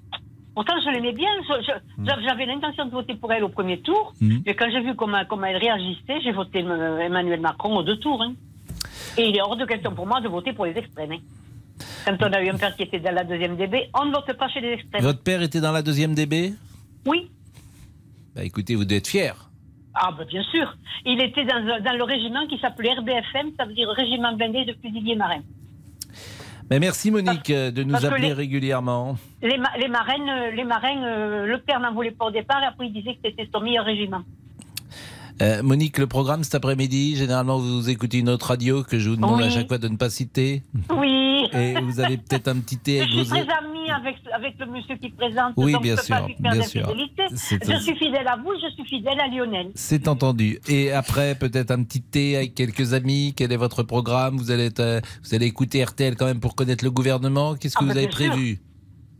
[0.54, 1.28] Pourtant, je l'aimais bien.
[1.98, 2.06] Hmm.
[2.26, 4.14] J'avais l'intention de voter pour elle au premier tour.
[4.22, 4.42] Mhm.
[4.46, 7.98] Mais quand j'ai vu comment, comment elle réagissait, j'ai voté euh, Emmanuel Macron aux deux
[7.98, 8.22] tours.
[8.22, 8.32] hein.
[9.18, 11.12] Et il est hors de question pour moi de voter pour les extrêmes.
[11.12, 11.18] hein.
[12.06, 14.32] Quand on a eu un père qui était dans la deuxième DB, on ne vote
[14.38, 15.02] pas chez les extrêmes.
[15.02, 16.54] Votre père était dans la deuxième DB
[17.06, 17.30] Oui.
[18.34, 19.34] Bah écoutez, vous devez être fier.
[19.94, 20.76] Ah, ben, bien sûr.
[21.04, 24.74] Il était dans, dans le régiment qui s'appelait RBFM, ça veut dire Régiment blindé de
[24.82, 25.42] fusiliers marins.
[26.70, 29.16] Mais merci Monique euh, de nous appeler les- régulièrement.
[29.40, 32.66] Les, ma- les marraines, euh, les euh, le père n'en voulait pas au départ, et
[32.66, 34.22] après il disait que c'était son meilleur régiment.
[35.42, 39.16] Euh, Monique, le programme cet après-midi, généralement vous écoutez une autre radio que je vous
[39.16, 39.44] demande Oui.
[39.46, 40.62] à chaque fois de ne pas citer.
[40.90, 41.25] Oui.
[41.54, 43.30] Et vous avez peut-être un petit thé Je avec suis vos...
[43.30, 45.52] très amie avec, avec le monsieur qui présente.
[45.56, 46.94] Oui, donc bien je peux pas sûr, lui faire bien sûr.
[47.28, 49.70] Je suis fidèle à vous, je suis fidèle à Lionel.
[49.74, 50.58] C'est entendu.
[50.68, 53.34] Et après, peut-être un petit thé avec quelques amis.
[53.36, 54.36] Quel est votre programme?
[54.36, 57.54] Vous allez, être, euh, vous allez écouter RTL quand même pour connaître le gouvernement.
[57.54, 58.30] Qu'est-ce que Ah, vous bah, avez bien sûr.
[58.30, 58.60] prévu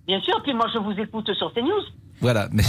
[0.07, 1.83] Bien sûr, puis moi je vous écoute sur CNews.
[2.21, 2.49] Voilà.
[2.53, 2.63] Mais,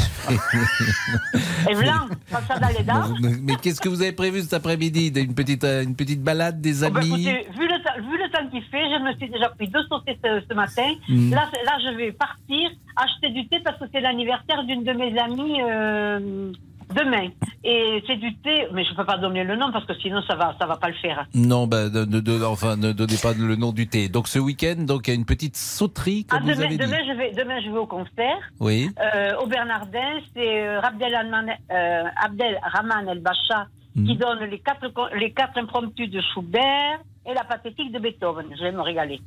[1.70, 3.14] Et blanc, comme ça dans les dents.
[3.22, 5.08] mais, mais qu'est-ce que vous avez prévu cet après-midi?
[5.16, 7.28] Une petite, euh, une petite balade des Oh, bah, amis?
[7.28, 10.18] écoutez, vu, le vu le temps qu'il fait, je me suis déjà pris deux sautés
[10.24, 10.90] ce, ce matin.
[11.10, 11.32] Mm.
[11.32, 15.18] Là, là, je vais partir acheter du thé parce que c'est l'anniversaire d'une de mes
[15.20, 16.52] amies euh,
[16.96, 17.30] demain.
[17.64, 20.36] Et c'est du thé, mais je peux pas donner le nom parce que sinon ça
[20.36, 21.26] va, ça va pas le faire.
[21.34, 24.08] Non, bah, ne, ne- ne- enfin, ne donnez pas le nom du thé.
[24.10, 26.78] Donc ce week-end, donc il y a une petite sauterie, Ah, comme vous demain, avez
[26.78, 26.84] dit.
[26.86, 28.40] demain, je vais, demain, je vais au concert.
[28.60, 28.90] Oui.
[29.02, 31.14] Euh, au Bernardin, c'est euh, Abdel,
[31.72, 32.04] euh,
[32.64, 34.06] Rahman El Bacha Mm.
[34.06, 38.46] qui donne les quatre, les quatre impromptus de Schubert et la pathétique de Beethoven.
[38.58, 39.20] Je vais me régaler.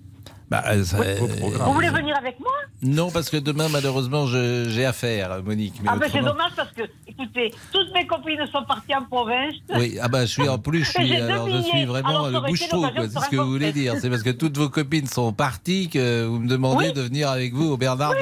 [0.50, 2.50] Bah, euh, ça- Vous voulez venir avec moi?
[2.82, 5.74] Non, parce que demain, malheureusement, j'ai affaire, Monique.
[5.80, 9.54] Mais Ah ben c'est dommage parce que, écoutez, toutes mes copines sont parties en province.
[9.76, 12.50] Oui, ah bah je suis en plus, je suis, alors je suis vraiment Alors, quoi.
[12.50, 13.94] de C'est ce que vous voulez dire.
[14.00, 16.92] C'est parce que toutes vos copines sont parties que vous me demandez Oui.
[16.94, 18.14] de venir avec vous au Bernard.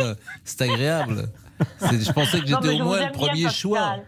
[0.45, 1.31] C'est agréable.
[1.81, 4.03] Je pensais que j'étais au moins le premier Pascal.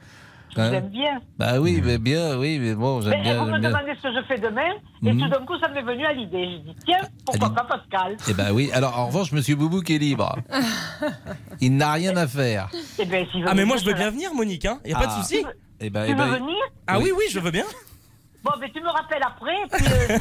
[0.50, 1.20] Je vous Hein aime bien.
[1.38, 3.38] Bah oui, mais bien, oui, mais bon, j'aime Mais bien.
[3.44, 4.72] vous me demandez ce que je fais demain,
[5.04, 5.20] et Mhm.
[5.22, 6.44] tout d'un coup, ça m'est venu à l'idée.
[6.58, 8.16] Je dis, tiens, pourquoi pas Pascal?
[8.28, 8.70] Eh ben oui.
[8.72, 10.34] Alors en revanche, Monsieur Boubou qui est libre.
[11.60, 12.68] Il n'a rien à faire.
[12.98, 14.80] Eh ben, veut Ah, mais moi je veux bien venir, Monique, hein.
[14.84, 15.22] Y a pas de Ah.
[15.22, 15.44] souci.
[15.80, 16.56] Eh ben, Tu eh ben, veux venir?
[16.86, 17.64] Ah oui, oui, je veux bien.
[18.42, 20.18] Bon, mais tu me rappelles après, puis euh,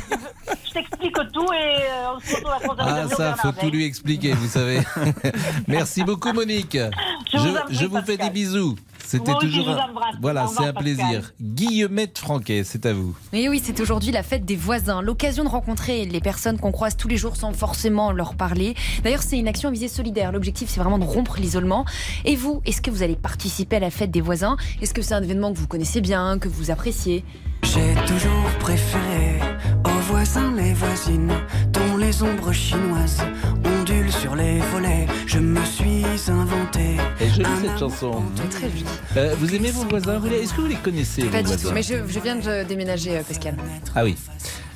[0.67, 3.85] je t'explique tout et euh, on se retrouve à la Ah ça, faut tout lui
[3.85, 4.81] expliquer, vous savez.
[5.67, 6.77] Merci beaucoup, Monique.
[7.31, 8.75] Je vous en prie, je vous fais des bisous.
[9.09, 9.77] C'était toujours un...
[10.21, 10.83] Voilà, c'est un Pascal.
[10.83, 11.31] plaisir.
[11.41, 13.15] Guillemette Franquet, c'est à vous.
[13.33, 15.01] Oui, oui, c'est aujourd'hui la fête des voisins.
[15.01, 18.75] L'occasion de rencontrer les personnes qu'on croise tous les jours sans forcément leur parler.
[19.03, 20.31] D'ailleurs, c'est une action visée solidaire.
[20.31, 21.85] L'objectif, c'est vraiment de rompre l'isolement.
[22.23, 24.57] Et vous, est-ce que vous allez participer à la fête des voisins?
[24.81, 27.23] Est-ce que c'est un événement que vous connaissez bien, que vous appréciez?
[27.63, 29.39] J'ai toujours préféré
[29.85, 31.31] aux voisins les voisines
[31.71, 33.21] dont les ombres chinoises
[33.63, 35.05] ondulent sur les volets.
[35.27, 36.97] Je me suis inventé.
[37.19, 38.23] Elle est jolie cette chanson.
[38.49, 38.85] Très jolie.
[39.17, 41.69] Euh, vous aimez vos voisins Est-ce que vous les connaissez Pas vos du voisins?
[41.69, 41.75] tout.
[41.75, 43.55] Mais je, je viens de déménager, euh, Pascal.
[43.95, 44.15] Ah oui.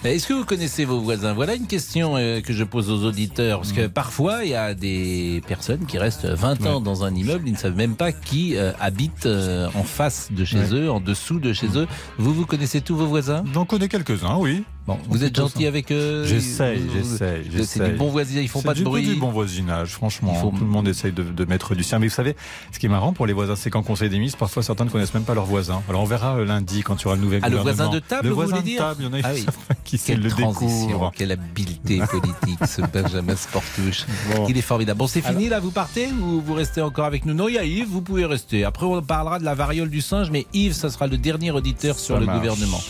[0.05, 1.31] Est-ce que vous connaissez vos voisins?
[1.33, 3.59] Voilà une question euh, que je pose aux auditeurs.
[3.59, 7.47] Parce que parfois, il y a des personnes qui restent 20 ans dans un immeuble,
[7.47, 10.73] ils ne savent même pas qui euh, habite euh, en face de chez Ouais.
[10.73, 11.87] eux, en dessous de chez eux.
[12.17, 13.43] Vous, vous connaissez tous vos voisins?
[13.53, 14.63] J'en connais quelques-uns, oui.
[14.85, 18.65] Bon, vous êtes gentil avec eux J'essaye, j'essaye, C'est du bon voisinage, ils font C'est
[18.65, 19.07] pas de du- bruit.
[19.07, 20.33] du bon voisinage, franchement.
[20.33, 21.99] Faut- Tout le monde essaye de, de mettre du sien.
[21.99, 22.35] Mais vous savez,
[22.73, 24.89] ce qui est marrant pour les voisins, c'est qu'en conseil des ministres, parfois certains ne
[24.89, 25.81] connaissent même pas leurs voisins.
[25.87, 27.83] Alors on verra euh, lundi quand il y aura le nouvel Ah, le gouvernement.
[27.85, 29.31] voisin de table, Le vous voisin voulez de dire table, il y en a Ah
[29.33, 29.45] oui.
[29.85, 31.11] qui Quelle le transition, découvrent.
[31.15, 34.05] quelle habileté politique, ce Benjamin Sportouche.
[34.49, 34.97] Il est formidable.
[34.97, 37.33] Bon, c'est fini là, vous partez ou vous restez encore avec nous?
[37.33, 38.65] Non, il y a Yves, vous pouvez rester.
[38.65, 41.97] Après, on parlera de la variole du singe, mais Yves, ça sera le dernier auditeur
[41.97, 42.39] sur Ça le marche.
[42.41, 42.81] gouvernement.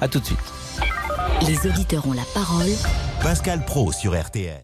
[0.00, 0.38] À tout de suite.
[1.46, 2.70] Les auditeurs ont la parole.
[3.22, 4.62] Pascal Pro sur RTL.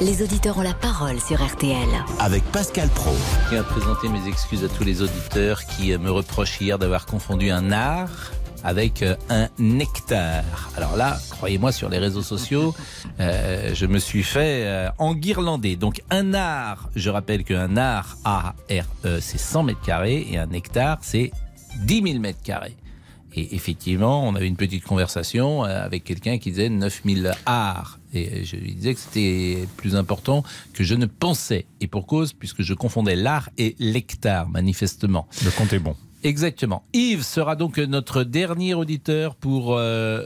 [0.00, 1.88] Les auditeurs ont la parole sur RTL.
[2.18, 3.12] Avec Pascal Pro.
[3.44, 6.78] Je tiens à présenter mes excuses à tous les auditeurs qui euh, me reprochent hier
[6.78, 8.32] d'avoir confondu un art
[8.66, 10.42] avec euh, un nectar.
[10.76, 12.74] Alors là, croyez-moi, sur les réseaux sociaux,
[13.20, 15.76] euh, je me suis fait euh, enguirlander.
[15.76, 20.98] Donc un art, je rappelle qu'un art, A-R-E, c'est 100 mètres carrés et un nectar,
[21.00, 21.30] c'est
[21.84, 22.76] 10 000 mètres carrés.
[23.36, 27.98] Et effectivement, on avait une petite conversation euh, avec quelqu'un qui disait 9000 arts.
[28.14, 31.66] Et je lui disais que c'était plus important que je ne pensais.
[31.80, 35.28] Et pour cause, puisque je confondais l'art et l'hectare, manifestement.
[35.44, 35.96] Le compte est bon.
[36.22, 36.84] Exactement.
[36.94, 40.24] Yves sera donc notre dernier auditeur pour euh,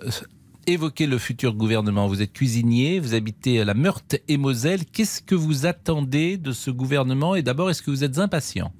[0.68, 2.06] évoquer le futur gouvernement.
[2.06, 4.84] Vous êtes cuisinier, vous habitez à la Meurthe et Moselle.
[4.86, 7.34] Qu'est-ce que vous attendez de ce gouvernement?
[7.34, 8.72] Et d'abord, est-ce que vous êtes impatient?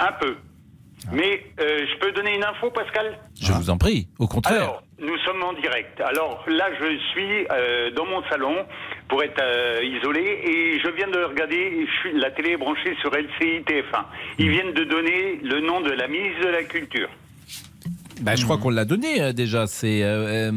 [0.00, 0.34] Un peu.
[1.12, 3.18] Mais euh, je peux donner une info, Pascal?
[3.40, 4.62] Je vous en prie, au contraire.
[4.62, 6.00] Alors, nous sommes en direct.
[6.00, 8.54] Alors là, je suis euh, dans mon salon
[9.08, 12.96] pour être euh, isolé et je viens de regarder, je suis- la télé est branchée
[13.00, 14.04] sur LCI TF1.
[14.38, 17.08] Ils viennent de donner le nom de la ministre de la Culture.
[18.22, 19.66] Bah, je crois qu'on l'a donné euh, déjà.
[19.66, 20.50] C'est euh,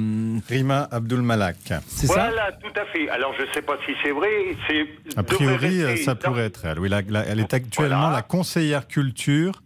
[0.47, 1.55] Rima Abdul Malak.
[1.87, 3.09] C'est ça Voilà, tout à fait.
[3.09, 4.29] Alors je ne sais pas si c'est vrai.
[4.69, 4.85] C'est
[5.17, 6.79] A priori, ça dans- pourrait être elle.
[6.79, 9.63] Oui, la- la- elle est actuellement la conseillère culture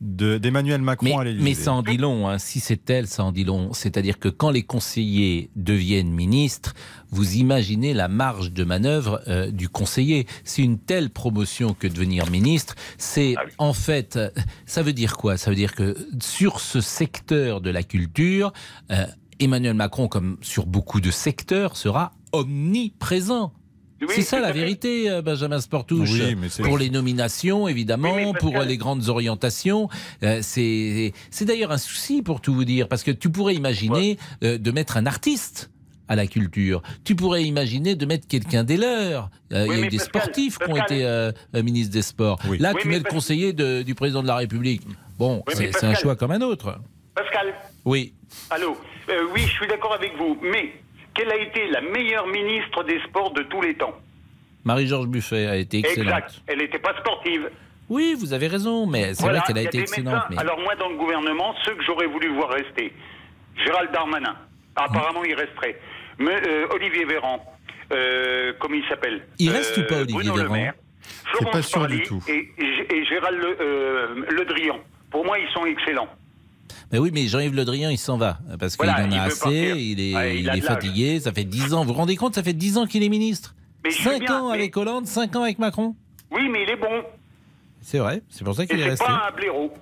[0.00, 1.44] de- d'Emmanuel Macron Mais, à l'Élysée.
[1.44, 2.28] mais ça en dit long.
[2.28, 2.38] hein.
[2.38, 3.72] Si c'est elle, ça en dit long.
[3.72, 6.74] C'est-à-dire que quand les conseillers deviennent ministres,
[7.10, 10.26] vous imaginez la marge de manœuvre euh, du conseiller.
[10.44, 12.74] C'est une telle promotion que devenir ministre.
[12.98, 14.30] C'est en fait, euh,
[14.66, 15.36] ça veut dire quoi?
[15.36, 18.52] Ça veut dire que sur ce secteur de la culture,
[18.90, 19.06] euh,
[19.38, 23.52] Emmanuel Macron, comme sur beaucoup de secteurs, sera omniprésent.
[24.00, 26.10] Oui, c'est ça la vérité, euh, Benjamin Sportouche.
[26.12, 29.88] Oui, pour les nominations, évidemment, Oui, pour les grandes orientations.
[30.22, 34.18] Euh, c'est c'est d'ailleurs un souci pour tout vous dire, parce que tu pourrais imaginer
[34.44, 35.70] euh, de mettre un artiste
[36.08, 36.82] à la culture.
[37.04, 39.30] Tu pourrais imaginer de mettre quelqu'un des leurs.
[39.52, 42.38] Euh, il y a eu des Pascal, sportifs qui ont été euh, ministres des Sports.
[42.60, 44.82] Là, Oui, tu mets le conseiller de- du président de la République.
[45.18, 46.78] Bon, Oui, c'est un Pascal- choix comme un autre.
[47.14, 47.54] Pascal,
[47.84, 48.12] Oui.
[48.50, 48.76] allô
[49.08, 50.72] Euh, Oui, je suis d'accord avec vous, mais
[51.16, 53.94] quelle a été la meilleure ministre des Sports de tous les temps
[54.64, 56.06] Marie-Georges Buffet a été excellente.
[56.08, 56.42] Exact.
[56.48, 57.48] Elle n'était pas sportive.
[57.88, 60.24] Oui, vous avez raison, mais c'est Voilà, vrai qu'elle a été excellente.
[60.30, 62.92] mais- Alors moi, dans le gouvernement, ceux que j'aurais voulu voir rester,
[63.64, 64.36] Gérald Darmanin,
[64.74, 65.78] apparemment il resterait.
[66.18, 67.44] Mais, euh, Olivier Véran,
[67.92, 69.22] euh, comment il s'appelle?
[69.38, 70.54] Il reste ou pas, Olivier Bruno Le Véran?
[70.54, 72.22] Maire, C'est Florence pas sûr Parly du tout.
[72.26, 72.50] Et,
[72.90, 74.80] et Gérald Le, euh, Le Drian.
[75.12, 76.08] Pour moi, ils sont excellents.
[76.92, 78.38] Mais oui, mais Jean-Yves Le Drian, il s'en va.
[78.60, 79.76] Parce qu'il Voilà, en a assez, partir.
[79.76, 81.20] il est, Ouais, il il a est fatigué.
[81.20, 81.82] Ça fait 10 ans.
[81.84, 83.54] Vous vous rendez compte, ça fait 10 ans qu'il est ministre?
[83.84, 85.94] Mais je sais 5 bien, ans mais- avec Hollande, 5 ans avec Macron.
[86.30, 87.02] Oui, mais il est bon.
[87.82, 89.04] C'est vrai, c'est pour ça qu'il est c'est resté.
[89.04, 89.72] pas un blaireau.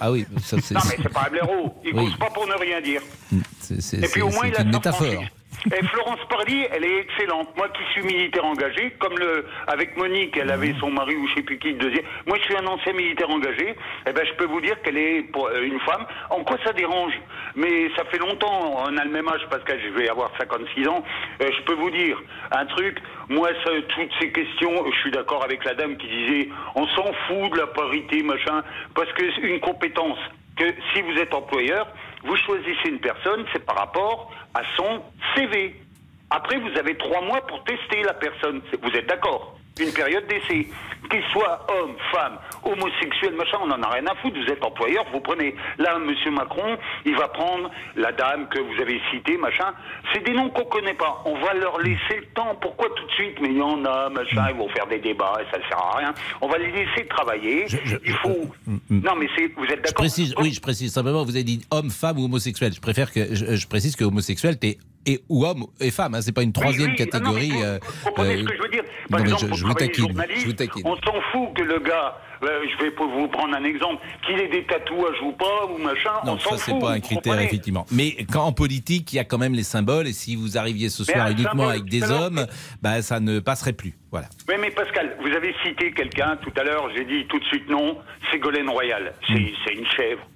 [0.00, 1.74] Ah oui, ça c'est Non, mais c'est pas un blaireau.
[1.84, 2.04] Il Oui.
[2.06, 3.00] cause pas pour ne rien dire.
[3.32, 5.24] Et puis au moins, c'est il a une métaphore.
[5.74, 7.56] Et Florence Parly, elle est excellente.
[7.56, 11.34] Moi qui suis militaire engagé, comme le avec Monique, elle avait son mari ou je
[11.34, 12.04] sais plus qui le deuxième.
[12.24, 13.74] Moi, je suis un ancien militaire engagé.
[14.06, 16.06] Eh ben, je peux vous dire qu'elle est pour euh, une femme.
[16.30, 17.14] En quoi ça dérange?
[17.56, 18.76] Mais ça fait longtemps.
[18.86, 19.80] On a le même âge, Pascal.
[19.82, 21.02] Je vais avoir 56 ans.
[21.42, 22.98] Euh, je peux vous dire un truc.
[23.28, 27.12] Moi, ça, toutes ces questions, je suis d'accord avec la dame qui disait, on s'en
[27.26, 28.62] fout de la parité, machin,
[28.94, 30.18] parce que c'est une compétence
[30.56, 31.88] que si vous êtes employeur,
[32.24, 35.02] vous choisissez une personne, c'est par rapport à son
[35.34, 35.80] CV.
[36.30, 38.60] Après, vous avez trois mois pour tester la personne.
[38.82, 39.58] Vous êtes d'accord?
[39.80, 40.68] Une période d'essai.
[41.10, 44.36] Qu'il soit homme, femme, homosexuel, machin, on n'en a rien à foutre.
[44.44, 45.54] Vous êtes employeur, vous prenez.
[45.78, 49.72] Là, Monsieur Macron, il va prendre la dame que vous avez citée, machin.
[50.12, 51.22] C'est des noms qu'on connaît pas.
[51.24, 52.56] On va leur laisser le temps.
[52.60, 53.38] Pourquoi tout de suite?
[53.40, 55.78] Mais il y en a, machin, ils vont faire des débats et ça ne sert
[55.78, 56.14] à rien.
[56.40, 57.66] On va les laisser travailler.
[58.04, 58.50] il faut.
[58.90, 59.26] Non, mais.
[59.56, 59.94] Vous êtes Je d'accord?
[59.94, 62.72] précise, oui, je précise simplement, vous avez dit homme, femme ou homosexuel.
[62.72, 66.20] Je préfère que, je, je précise que homosexuel, t'es et ou homme et femme, hein,
[66.20, 67.08] c'est pas une troisième Oui, oui.
[67.12, 67.50] Ah non, mais catégorie.
[67.50, 69.64] vous- euh, vous comprenez euh, ce que je veux dire Par non, mais exemple, je,
[69.64, 70.82] vous taquine, journaliste, je vous taquine.
[70.84, 74.48] on s'en fout que le gars, euh, je vais vous prendre un exemple, qu'il ait
[74.48, 77.86] des tatouages ou pas, ou machin, Non, on s'en ça c'est pas un critère effectivement.
[77.92, 80.88] Mais quand en politique, il y a quand même les symboles et si vous arriviez
[80.88, 82.46] ce soir un uniquement symbole, avec des hommes,
[82.82, 83.94] bah ça ne passerait plus.
[84.10, 84.28] Voilà.
[84.48, 87.68] Oui, mais Pascal, vous avez cité quelqu'un tout à l'heure, j'ai dit tout de suite
[87.70, 87.98] non,
[88.30, 89.14] Ségolène Royal.
[89.28, 89.46] C'est Hmm.
[89.64, 90.26] c'est une chèvre.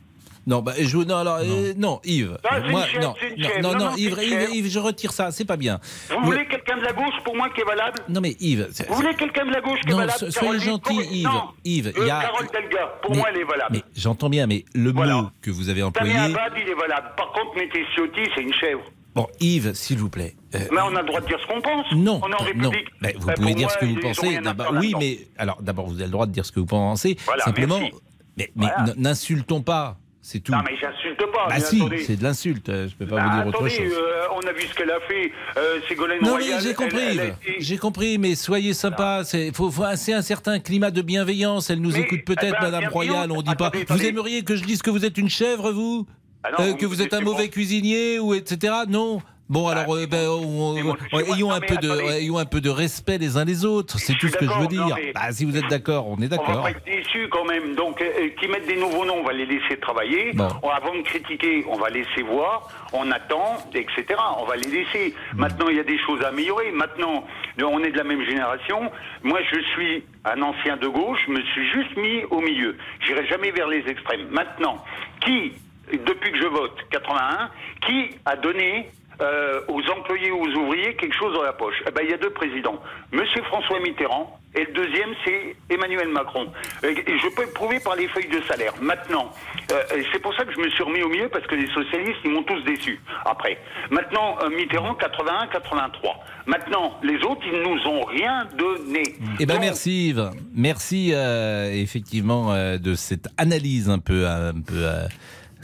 [0.47, 2.39] Non, bah, je, non, alors, euh, non, Yves.
[2.45, 4.33] Ah, c'est une moi, non, c'est une non, non, Non, non, non, Yves, c'est une
[4.33, 4.55] Yves, chèvre.
[4.55, 5.79] Yves, je retire ça, c'est pas bien.
[6.09, 7.99] Vous voulez quelqu'un de la gauche pour moi qui est valable?
[8.09, 8.69] Non, mais Yves.
[8.73, 11.25] c'est- Vous voulez quelqu'un de la gauche qui est Non, valable so- soyez gentil, Yves.
[11.25, 12.21] Non, Yves, euh, il y a.
[12.23, 13.71] Carole Delga, pour Mais- moi, elle est valable.
[13.73, 15.03] Mais j'entends bien, mais le mot
[15.43, 16.13] que vous avez employé.
[16.15, 17.11] Damien Abad, il est valable.
[17.17, 18.83] Par contre, Mété Ciotti, c'est une chèvre.
[19.15, 20.37] Bon, Yves, s'il vous plaît.
[20.55, 21.87] euh, Mais on a le droit de dire ce qu'on pense.
[21.93, 22.45] Non, On est en non.
[22.45, 22.89] République.
[23.03, 24.39] Mais vous Euh, pouvez dire moi, ce que vous pensez.
[24.79, 27.17] oui, mais alors d'abord vous avez le droit de dire ce que vous pensez.
[27.27, 27.95] Voilà, Simplement, merci.
[28.37, 28.93] mais, mais Voilà.
[28.93, 29.97] n- n'insultons pas.
[30.33, 30.53] C'est tout.
[30.53, 31.49] Non, mais j'insulte pas.
[31.49, 32.67] bah si, c'est de l'insulte.
[32.71, 33.81] Je peux pas Bah, vous dire autre chose.
[33.93, 35.33] euh, on a vu ce qu'elle a fait.
[35.57, 39.23] Euh, Ségolène Non mais j'ai compris, été- j'ai compris, mais soyez sympa.
[39.25, 41.69] C'est faut, un certain climat de bienveillance.
[41.71, 43.33] Elle nous Mais, écoute peut-être, eh ben, Madame Royal.
[43.33, 43.67] On dit pas.
[43.67, 44.07] attendez, Vous attendez.
[44.09, 46.07] aimeriez que je dise que vous êtes une chèvre, vous?
[46.45, 48.73] Ah non, Euh, Que vous êtes un mauvais cuisinier ou etc.
[48.89, 49.21] Non.
[49.51, 50.77] Bon alors, euh, on-
[51.13, 52.19] on- ayons un peu de, attendez.
[52.23, 53.99] ayons un peu de respect les uns les autres.
[53.99, 55.13] C'est tout ce que je veux d'accord, non, dire.
[55.13, 56.63] Bah, si vous êtes d'accord, on est On va d'accord.
[56.63, 57.75] pas être déçus quand même.
[57.75, 60.31] Donc, euh, qui mettent des nouveaux noms, on va les laisser travailler.
[60.35, 60.47] Bon.
[60.63, 62.69] On- avant de critiquer, on va laisser voir.
[62.93, 64.05] On attend, etc.
[64.39, 65.15] On va les laisser.
[65.35, 65.41] Hmm.
[65.41, 66.71] Maintenant, il y a des choses à améliorer.
[66.71, 67.25] Maintenant,
[67.61, 68.89] on est de la même génération.
[69.25, 71.19] Moi, je suis un ancien de gauche.
[71.27, 72.77] Je me suis juste mis au milieu.
[73.05, 74.29] J'irai jamais vers les extrêmes.
[74.31, 74.85] Maintenant,
[75.25, 75.55] qui,
[75.93, 77.51] depuis que je vote, 81,
[77.85, 81.77] qui a donné euh, aux employés ou aux ouvriers quelque chose dans la poche.
[81.87, 82.81] Eh ben, il y a deux présidents.
[83.13, 86.49] Monsieur François Mitterrand et le deuxième, c'est Emmanuel Macron.
[86.83, 88.73] Et et je peux le prouver par les feuilles de salaire.
[88.81, 89.31] Maintenant,
[89.71, 92.19] euh, c'est pour ça que je me suis remis au milieu parce que les socialistes,
[92.25, 93.01] ils m'ont tous déçu.
[93.25, 93.59] Après,
[93.91, 96.25] maintenant, euh, Mitterrand, 81, 83.
[96.47, 99.03] Maintenant, les autres, ils nous ont rien donné.
[99.39, 104.55] Eh ben Donc, merci Yves, merci euh, effectivement euh, de cette analyse un peu un
[104.55, 105.07] peu euh,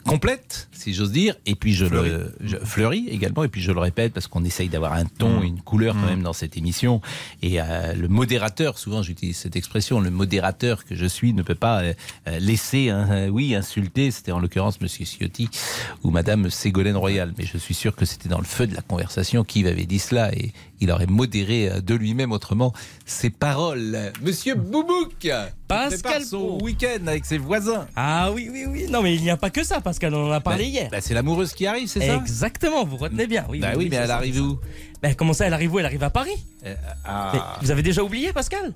[0.07, 3.81] complète, si j'ose dire, et puis je le je, fleurie également, et puis je le
[3.81, 7.01] répète parce qu'on essaye d'avoir un ton, une couleur quand même dans cette émission,
[7.43, 11.55] et euh, le modérateur, souvent j'utilise cette expression, le modérateur que je suis ne peut
[11.55, 11.95] pas euh,
[12.29, 15.49] euh, laisser, hein, oui, insulter, c'était en l'occurrence Monsieur Ciotti
[16.03, 18.83] ou Madame Ségolène Royal, mais je suis sûr que c'était dans le feu de la
[18.83, 22.73] conversation qu'Yves avait dit cela, et il aurait modéré de lui-même autrement
[23.07, 24.13] ses paroles.
[24.23, 25.27] Monsieur Boubouk
[25.69, 27.87] Pascal son week-end avec ses voisins.
[27.97, 28.87] Ah oui, oui, oui.
[28.89, 30.15] Non, mais il n'y a pas que ça, Pascal.
[30.15, 30.89] On en a parlé hier.
[30.91, 33.45] bah, c'est l'amoureuse qui arrive, c'est ça Exactement, vous retenez bien.
[33.49, 34.59] Oui, Bah oui, mais elle arrive où
[35.03, 35.79] Bah, comment ça, elle arrive où?
[35.79, 36.45] Elle arrive à Paris.
[36.65, 36.75] Euh,
[37.05, 37.59] ah.
[37.63, 38.73] Vous avez déjà oublié, Pascal?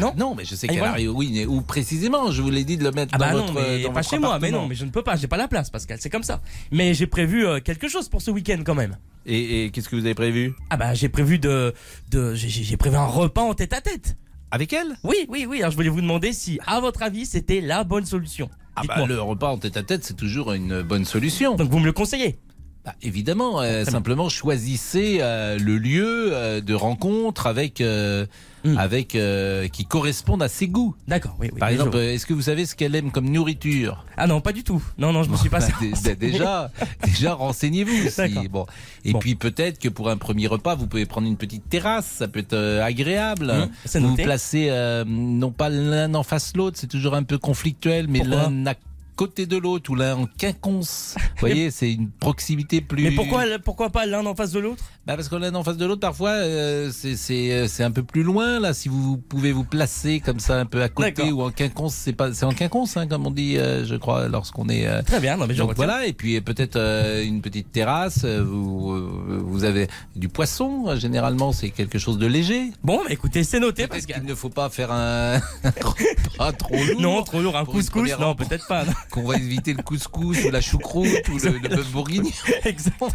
[0.00, 0.94] Non, non, mais je sais qu'elle voilà.
[0.94, 1.10] arrive.
[1.14, 2.32] Oui, mais où précisément?
[2.32, 3.52] Je vous l'ai dit de le mettre Ah dans bah non, votre.
[3.54, 5.36] mais dans pas votre chez moi, mais non, mais je ne peux pas, j'ai pas
[5.36, 6.40] la place, Pascal, c'est comme ça.
[6.72, 8.96] Mais j'ai prévu euh, quelque chose pour ce week-end quand même.
[9.24, 10.52] Et, et qu'est-ce que vous avez prévu?
[10.70, 11.72] Ah bah j'ai prévu de,
[12.10, 14.16] de j'ai prévu un repas en tête à tête.
[14.50, 14.96] Avec elle?
[15.04, 15.58] Oui, oui, oui.
[15.60, 18.50] Alors je voulais vous demander si, à votre avis, c'était la bonne solution.
[18.76, 21.54] Ah bah, le repas en tête à tête, c'est toujours une bonne solution.
[21.54, 22.38] Donc vous me le conseillez
[22.84, 28.26] Bah, évidemment, euh, simplement choisissez euh, le lieu euh, de rencontre avec euh,
[28.66, 28.78] Hmm.
[28.78, 30.94] avec euh, qui correspondent à ses goûts.
[31.06, 31.58] D'accord, oui, oui.
[31.60, 34.06] Par exemple, est-ce que vous savez ce qu'elle aime comme nourriture?
[34.16, 34.82] Ah non, pas du tout.
[34.96, 35.58] Non, non, je me suis pas.
[35.58, 36.70] Bah, dé- dé- déjà,
[37.04, 38.08] déjà renseignez-vous.
[38.08, 38.64] si- bon.
[39.04, 39.18] Et Bon.
[39.18, 42.38] puis peut-être que pour un premier repas, vous pouvez prendre une petite terrasse, ça peut
[42.40, 43.52] être euh, agréable.
[43.52, 47.22] Mmh, c'est vous vous placez euh, non pas l'un en face l'autre, c'est toujours un
[47.22, 48.48] peu conflictuel, mais Pourquoi?
[48.48, 48.74] l'un à
[49.16, 51.14] côté de l'autre ou l'un en quinconce.
[51.18, 53.02] Vous voyez, c'est une proximité plus.
[53.02, 54.84] Mais pourquoi, pourquoi pas l'un en face de l'autre?
[55.06, 58.02] Bah parce que l'un en face de l'autre, parfois, euh, c'est euh, c'est un peu
[58.02, 58.72] plus loin là.
[58.74, 62.12] Si vous pouvez vous placer comme ça un peu à côté ou en quinconce, c'est
[62.14, 64.86] pas c'est en quinconce hein, comme on dit, euh, je crois, lorsqu'on est.
[64.86, 66.78] euh, Très bien, non mais je donc voilà, et puis peut-être
[67.22, 68.24] une petite terrasse.
[68.24, 70.96] Vous, vous avez du poisson.
[70.96, 72.70] Généralement, c'est quelque chose de léger.
[72.82, 74.20] Bon, bah écoutez, c'est noté, Pascal.
[74.20, 75.40] qu'il ne faut pas faire un
[76.36, 77.00] pas trop lourd.
[77.00, 78.84] Non, trop lourd, un Pour couscous, non, peut-être pas.
[79.10, 82.30] Qu'on va éviter le couscous ou la choucroute ou le, le bœuf bourguignon.
[82.64, 83.10] Exactement.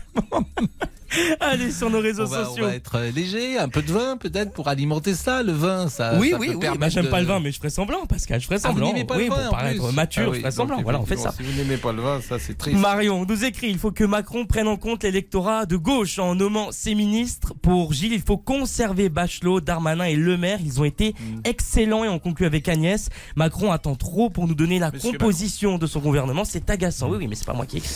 [1.39, 2.65] Allez sur nos réseaux On va, on sociaux.
[2.65, 5.43] va être euh, léger, un peu de vin peut-être pour alimenter ça.
[5.43, 6.15] Le vin, ça.
[6.19, 6.77] oui, ça oui, peut oui.
[6.79, 8.39] Bah, j'aime de- pas le vin, mais je ferai semblant, Pascal.
[8.39, 8.87] Je ferai Ah, vous semblant.
[8.93, 9.95] n'aimez pas oui, le vin pour paraître plus.
[9.95, 10.81] mature, Ah oui, je ferai donc, semblant.
[10.81, 11.33] Voilà, on fait ça.
[11.35, 12.77] Si vous n'aimez pas le vin, ça c'est triste.
[12.77, 16.71] Marion nous écrit il faut que Macron prenne en compte l'électorat de gauche en nommant
[16.71, 17.53] ses ministres.
[17.61, 20.59] Pour Gilles, il faut conserver Bachelot, Darmanin et Le Maire.
[20.63, 21.39] Ils ont été Mm.
[21.45, 23.09] excellents et on conclut avec Agnès.
[23.35, 26.45] Macron attend trop pour nous donner la Monsieur composition de son gouvernement.
[26.45, 27.09] C'est agaçant.
[27.09, 27.93] Oui, oui, mais c'est pas moi qui ai écrit.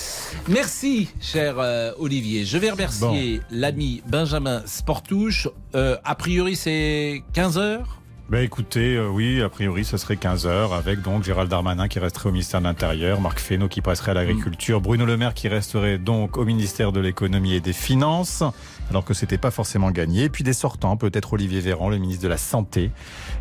[0.47, 2.45] Merci, cher euh, Olivier.
[2.45, 3.02] Je vais remercier
[3.51, 5.47] l'ami Benjamin Sportouche.
[5.75, 8.03] Euh, a priori, c'est 15 heures.
[8.29, 12.29] Bah écoutez, euh, oui, a priori, ce serait 15h avec donc Gérald Darmanin qui resterait
[12.29, 15.97] au ministère de l'Intérieur, Marc Fesneau qui passerait à l'Agriculture, Bruno Le Maire qui resterait
[15.97, 18.41] donc au ministère de l'Économie et des Finances,
[18.89, 20.23] alors que c'était pas forcément gagné.
[20.23, 22.91] Et puis des sortants, peut-être Olivier Véran, le ministre de la Santé,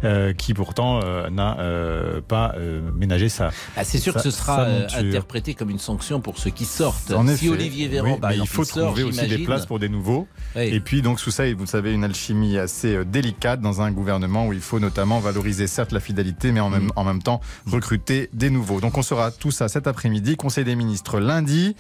[0.05, 3.51] euh, qui pourtant euh, n'a euh, pas euh, ménagé sa.
[3.77, 7.13] Ah, c'est sûr sa- que ce sera interprété comme une sanction pour ceux qui sortent.
[7.13, 7.49] En si effet.
[7.51, 10.27] Olivier Véran, Oui, par il faut sort, trouver aussi des places pour des nouveaux.
[10.57, 10.63] Oui.
[10.65, 14.53] Et puis donc sous ça, vous savez, une alchimie assez délicate dans un gouvernement où
[14.53, 16.93] il faut notamment valoriser certes la fidélité, mais en même, Mm.
[16.97, 18.81] en même temps recruter des nouveaux.
[18.81, 21.77] Donc on sera tout ça cet après-midi, Conseil des ministres lundi,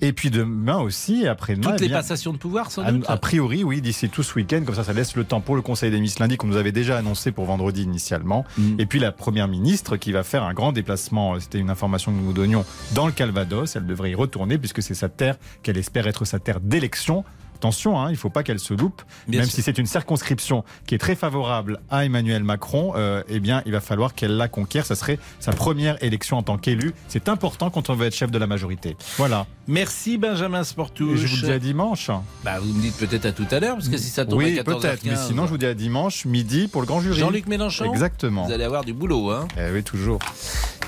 [0.00, 1.70] et puis demain aussi, après-demain.
[1.70, 3.04] Toutes eh les bien, passations de pouvoir, sans doute.
[3.08, 5.62] a priori, oui, d'ici tout ce week-end, comme ça, ça laisse le temps pour le
[5.62, 8.44] Conseil des ministres lundi, qu'on nous avait déjà annoncé pour vendredi initialement.
[8.56, 8.80] Mm.
[8.80, 12.16] Et puis la première ministre qui va faire un grand déplacement, c'était une information que
[12.16, 12.64] nous vous donnions,
[12.94, 13.76] dans le Calvados.
[13.76, 17.24] Elle devrait y retourner puisque c'est sa terre, qu'elle espère être sa terre d'élection.
[17.58, 19.02] Attention, hein, il ne faut pas qu'elle se loupe.
[19.26, 19.56] Bien Même sûr.
[19.56, 23.72] si c'est une circonscription qui est très favorable à Emmanuel Macron, euh, eh bien, il
[23.72, 24.86] va falloir qu'elle la conquiert.
[24.86, 26.94] Ça serait sa première élection en tant qu'élu.
[27.08, 28.96] C'est important quand on veut être chef de la majorité.
[29.16, 29.46] Voilà.
[29.66, 31.18] Merci Benjamin Et Sportouche.
[31.18, 32.10] je vous dis à dimanche.
[32.44, 34.56] Bah, vous me dites peut-être à tout à l'heure, parce que si ça tombe Oui,
[34.56, 34.80] à 14h15.
[34.80, 35.04] peut-être.
[35.04, 37.18] Mais sinon, je vous dis à dimanche, midi, pour le grand jury.
[37.18, 38.46] Jean-Luc Mélenchon Exactement.
[38.46, 40.20] Vous allez avoir du boulot, hein Eh oui, toujours.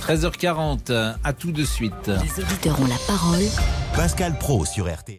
[0.07, 2.07] 13h40, à tout de suite.
[2.07, 3.43] Les auditeurs ont la parole.
[3.95, 5.19] Pascal Pro sur RTL.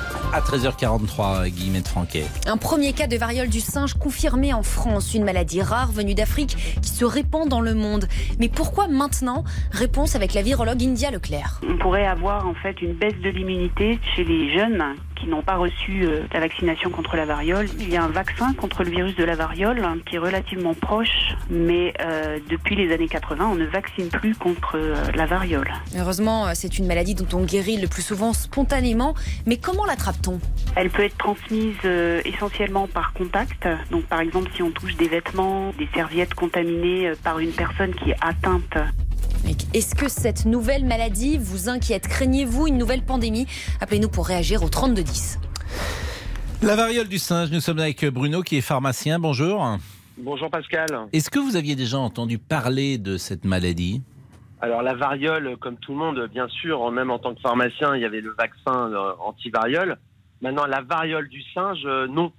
[0.33, 2.23] À 13h43, Guillemette Franquet.
[2.47, 6.55] Un premier cas de variole du singe confirmé en France, une maladie rare venue d'Afrique
[6.81, 8.07] qui se répand dans le monde.
[8.39, 9.43] Mais pourquoi maintenant?
[9.71, 11.59] Réponse avec la virologue India Leclerc.
[11.69, 15.55] On pourrait avoir en fait une baisse de l'immunité chez les jeunes qui n'ont pas
[15.55, 17.67] reçu euh, la vaccination contre la variole.
[17.79, 20.73] Il y a un vaccin contre le virus de la variole hein, qui est relativement
[20.73, 25.71] proche, mais euh, depuis les années 80, on ne vaccine plus contre euh, la variole.
[25.95, 29.13] Heureusement, c'est une maladie dont on guérit le plus souvent spontanément.
[29.45, 29.85] Mais comment
[30.75, 33.67] Elle peut être transmise euh, essentiellement par contact.
[33.91, 37.93] Donc par exemple, si on touche des vêtements, des serviettes contaminées euh, par une personne
[37.95, 38.77] qui est atteinte
[39.73, 42.07] Est-ce que cette nouvelle maladie vous inquiète?
[42.07, 43.47] Craignez-vous une nouvelle pandémie?
[43.79, 45.39] Appelez-nous pour réagir au 3210.
[46.61, 49.19] La variole du singe, nous sommes avec Bruno qui est pharmacien.
[49.19, 49.77] Bonjour.
[50.17, 50.87] Bonjour Pascal.
[51.11, 54.03] Est-ce que vous aviez déjà entendu parler de cette maladie?
[54.61, 58.01] Alors la variole, comme tout le monde, bien sûr, même en tant que pharmacien, il
[58.01, 59.97] y avait le vaccin euh, anti-variole.
[60.41, 62.31] Maintenant, la variole du singe, euh, non.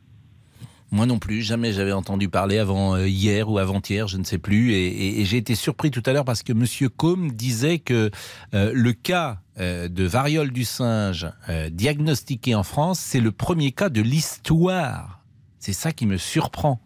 [0.91, 4.37] Moi non plus, jamais j'avais entendu parler avant euh, hier ou avant-hier, je ne sais
[4.39, 4.73] plus.
[4.73, 8.11] Et, et- et j'ai été surpris tout à l'heure parce que Monsieur Combe disait que
[8.53, 13.73] euh, le cas euh, de variole du singe euh, diagnostiqué en France, c'est le premier
[13.73, 15.21] cas de l'histoire.
[15.59, 16.79] C'est ça qui me surprend.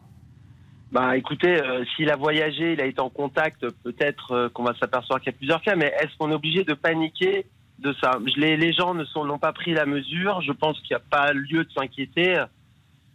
[0.92, 1.60] Bah écoutez,
[1.96, 5.36] s'il a voyagé, il a été en contact, peut-être qu'on va s'apercevoir qu'il y a
[5.36, 7.46] plusieurs cas, mais est-ce qu'on est obligé de paniquer
[7.78, 10.40] de ça les, gens ne sont n'ont pas pris la mesure.
[10.42, 12.42] Je pense qu'il n'y a pas lieu de s'inquiéter.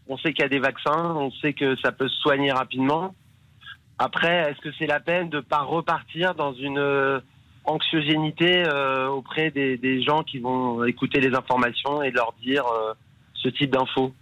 [0.07, 3.16] On sait qu'il y a des vaccins, on sait que ça peut se soigner rapidement.
[3.97, 7.20] Après, est-ce que c'est la peine de pas repartir dans une euh,
[7.66, 12.93] anxiogénité euh, auprès des, des gens qui vont écouter les informations et leur dire euh,
[13.36, 14.14] ce type d'infos?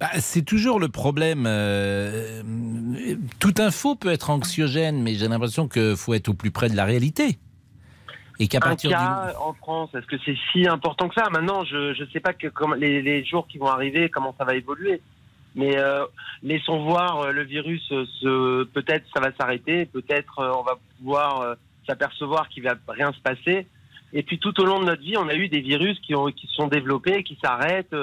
[0.00, 1.44] Bah, c'est toujours le problème.
[1.46, 2.42] euh,
[3.40, 6.76] toute info peut être anxiogène, mais j'ai l'impression qu'il faut être au plus près de
[6.76, 7.38] la réalité.
[8.38, 8.94] Et qu'à partir du...
[8.96, 11.28] cas en France, est-ce que c'est si important que ça?
[11.30, 14.44] Maintenant, je ne sais pas que, comment, les, les jours qui vont arriver, comment ça
[14.44, 15.00] va évoluer.
[15.56, 16.04] Mais euh,
[16.42, 17.82] laissons voir euh, le virus.
[17.90, 23.12] euh, se- peut-être ça va s'arrêter, peut-être euh, on va pouvoir s'apercevoir qu'il va rien
[23.12, 23.66] se passer.
[24.12, 26.26] Et puis tout au long de notre vie, on a eu des virus qui ont
[26.26, 27.94] qui sont développés, qui s'arrêtent.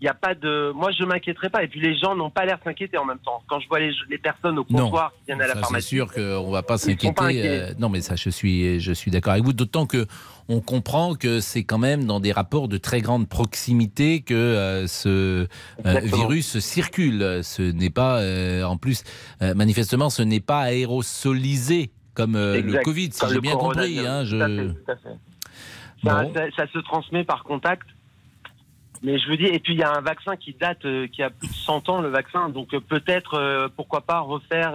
[0.00, 0.70] Il n'y a pas de.
[0.76, 1.64] Moi, je m'inquiéterai pas.
[1.64, 3.42] Et puis les gens n'ont pas l'air de s'inquiéter en même temps.
[3.48, 5.60] Quand je vois les, les personnes au Non, comptoir qui viennent à la ça, c'est
[5.62, 7.48] pharmacie, sûr qu'on va pas s'inquiéter.
[7.48, 9.52] euh, non, mais ça, je suis, je suis d'accord avec vous.
[9.52, 10.06] D'autant que
[10.48, 14.86] on comprend que c'est quand même dans des rapports de très grande proximité que euh,
[14.86, 15.48] ce
[15.84, 17.40] euh, virus circule.
[17.42, 18.22] Ce n'est pas,
[18.64, 19.02] en plus,
[19.40, 22.82] manifestement, ce n'est pas aérosolisé comme le.
[22.84, 23.98] Covid, si j'ai bien compris.
[24.06, 24.70] hein, je...
[26.04, 27.86] Ça, ça- ça se transmet par contact.
[29.02, 31.22] Mais je veux dire, et puis il y a un vaccin qui date, euh, qui
[31.22, 32.48] a plus de 100 ans, le vaccin.
[32.48, 34.74] Donc euh, peut-être, euh, pourquoi pas refaire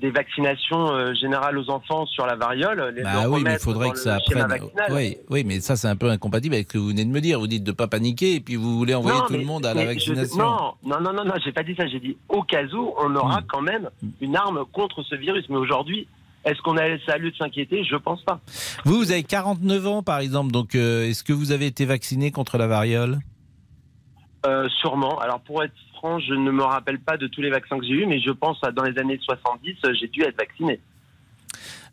[0.00, 2.92] des vaccinations générales aux enfants sur la variole.
[2.96, 4.48] les- Bah oui, mais il faudrait que ça apprenne.
[4.90, 7.20] Oui, oui, mais ça, c'est un peu incompatible avec ce que vous venez de me
[7.20, 7.38] dire.
[7.38, 9.44] Vous dites de ne pas paniquer et puis vous voulez envoyer Non, tout mais- le
[9.44, 10.38] monde à la je- vaccination.
[10.42, 11.86] non, non, non, non, non, j'ai pas dit ça.
[11.86, 13.16] J'ai dit au cas où, on Hmm.
[13.18, 13.88] aura quand même
[14.20, 15.44] une arme contre ce virus.
[15.48, 16.08] Mais aujourd'hui,
[16.44, 17.84] est-ce qu'on a ça a lieu de s'inquiéter?
[17.84, 18.40] Je pense pas.
[18.84, 20.52] Vous, vous avez 49 ans, par exemple.
[20.52, 23.18] Donc, euh, est-ce que vous avez été vacciné contre la variole?
[24.46, 25.18] Euh, sûrement.
[25.18, 27.92] Alors pour être franc, je ne me rappelle pas de tous les vaccins que j'ai
[27.92, 30.80] eus, mais je pense dans les années 70, euh, j'ai dû être vacciné.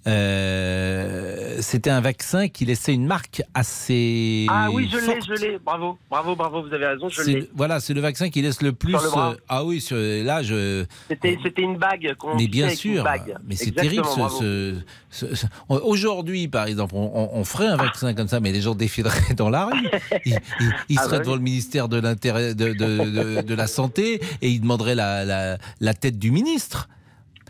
[0.08, 4.46] Euh, C'était un vaccin qui laissait une marque assez.
[4.50, 5.60] ah oui, je l'ai, je l'ai.
[5.60, 6.62] Bravo, bravo, bravo.
[6.64, 7.50] Vous avez raison, je l'ai.
[7.56, 8.92] Voilà, c'est le vaccin qui laisse le plus.
[8.94, 9.32] Sur le bras.
[9.32, 10.86] euh, ah oui, sur- là, je.
[11.10, 12.14] C'était, une bague.
[12.18, 13.04] qu'on Mais bien sûr,
[13.48, 14.06] mais c'est terrible.
[14.06, 14.40] ce- bravo.
[14.40, 14.76] ce-
[15.10, 19.34] ce- ce- Aujourd'hui, par exemple, on, ferait un vaccin comme ça, mais les gens défileraient
[19.36, 19.88] dans la rue.
[20.26, 23.68] Ils, ils- ils Ah seraient bah devant le ministère de, de, de- de- de la
[23.68, 26.88] Santé et ils demanderaient la, la- la tête du ministre.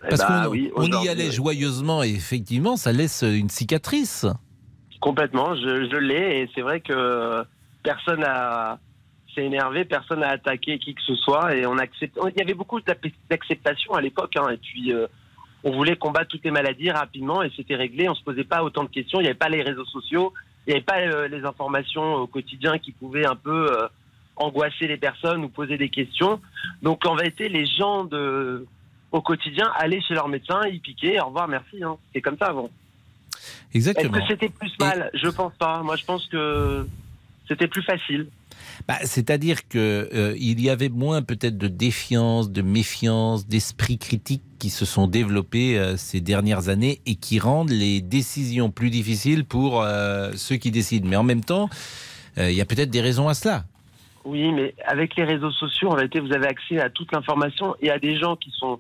[0.04, 4.26] Eh Parce bah qu'on oui, on y allait joyeusement et effectivement, ça laisse une cicatrice.
[5.00, 7.44] Complètement, je, je l'ai et c'est vrai que
[7.84, 8.80] personne a
[9.38, 12.18] s'est énervé, personne n'a attaqué qui que ce soit et on accepte.
[12.36, 12.80] Il y avait beaucoup
[13.30, 15.08] d'acceptation à l'époque hein, et puis euh,
[15.64, 18.10] on voulait combattre toutes les maladies rapidement et c'était réglé.
[18.10, 19.20] On se posait pas autant de questions.
[19.20, 20.34] Il n'y avait pas les réseaux sociaux,
[20.66, 23.88] il n'y avait pas euh, les informations au quotidien qui pouvaient un peu euh,
[24.36, 26.42] angoisser les personnes ou poser des questions.
[26.82, 28.66] Donc en vérité, les gens de
[29.12, 31.84] au quotidien allaient chez leur médecin, ils piquaient, au revoir, merci.
[31.84, 31.98] Hein.
[32.14, 32.70] C'est comme ça avant.
[33.74, 34.18] Exactement.
[34.18, 35.10] Est-ce que c'était plus mal?
[35.14, 35.82] Je pense pas.
[35.84, 36.88] Moi, je pense que
[37.48, 38.28] c'était plus facile.
[38.88, 44.70] Bah, C'est-à-dire que euh, y avait moins peut-être de défiance, de méfiance, d'esprit critique qui
[44.70, 49.82] se sont développés euh, ces dernières années et qui rendent les décisions plus difficiles pour
[49.82, 51.08] euh, ceux qui décident.
[51.08, 51.70] Mais en même temps,
[52.38, 53.66] euh, il y a peut-être des raisons à cela.
[54.26, 57.90] Oui, mais avec les réseaux sociaux, en réalité, vous avez accès à toute l'information et
[57.90, 58.80] à des gens qui sont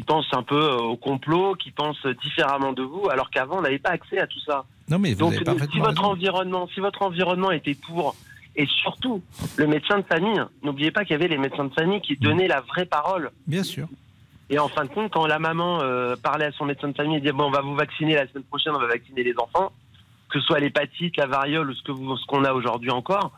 [0.00, 3.60] qui pensent un peu euh, au complot, qui pensent différemment de vous, alors qu'avant, on
[3.60, 4.64] n'avait pas accès à tout ça.
[4.88, 6.12] Non, mais vous Donc, avez si votre raison.
[6.12, 8.16] environnement, si votre environnement était pour,
[8.56, 9.22] et surtout
[9.56, 12.48] le médecin de famille, n'oubliez pas qu'il y avait les médecins de famille qui donnaient
[12.48, 13.30] la vraie parole.
[13.46, 13.88] Bien sûr.
[14.48, 17.16] Et en fin de compte, quand la maman euh, parlait à son médecin de famille
[17.16, 19.70] et disait bon, on va vous vacciner la semaine prochaine, on va vacciner les enfants,
[20.30, 23.32] que ce soit l'hépatite, la variole ou ce que vous, ce qu'on a aujourd'hui encore,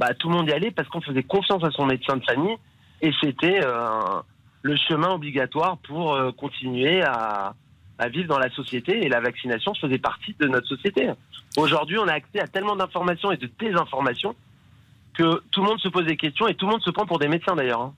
[0.00, 2.56] bah tout le monde y allait parce qu'on faisait confiance à son médecin de famille
[3.02, 4.20] et c'était euh,
[4.62, 7.54] le chemin obligatoire pour euh, continuer à,
[8.12, 11.10] vivre dans la société et la vaccination faisait partie de notre société.
[11.56, 14.36] Aujourd'hui, on a accès à tellement d'informations et de désinformations
[15.14, 17.18] que tout le monde se pose des questions et tout le monde se prend pour
[17.18, 17.80] des médecins d'ailleurs.
[17.80, 17.94] hein.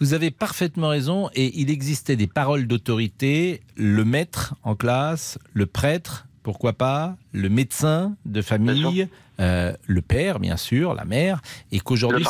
[0.00, 5.66] Vous avez parfaitement raison et il existait des paroles d'autorité, le maître en classe, le
[5.66, 9.08] prêtre, pourquoi pas, le médecin de famille,
[9.40, 11.40] euh, le père bien sûr, la mère,
[11.72, 12.24] et qu'aujourd'hui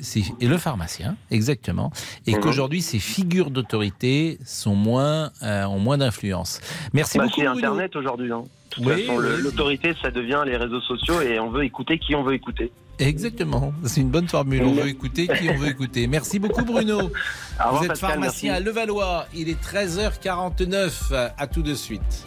[0.00, 1.90] c'est et le pharmacien exactement,
[2.26, 2.40] et Mhm.
[2.40, 6.60] qu'aujourd'hui ces figures d'autorité sont moins euh, ont moins d'influence.
[6.92, 7.40] Merci Bah, beaucoup.
[7.40, 7.46] C'est.
[7.46, 8.32] Internet aujourd'hui.
[8.32, 8.44] hein.
[8.70, 9.42] De toute Oui, façon, oui.
[9.42, 12.70] l'autorité, ça devient les réseaux sociaux et on veut écouter qui on veut écouter.
[12.98, 14.62] Exactement, c'est une bonne formule.
[14.64, 16.06] On veut écouter qui on veut écouter.
[16.08, 16.96] Merci beaucoup Bruno.
[17.00, 18.62] Au revoir, Vous êtes Pascal, pharmacien merci.
[18.62, 19.26] à Levallois.
[19.34, 21.30] Il est 13h49.
[21.38, 22.26] À tout de suite.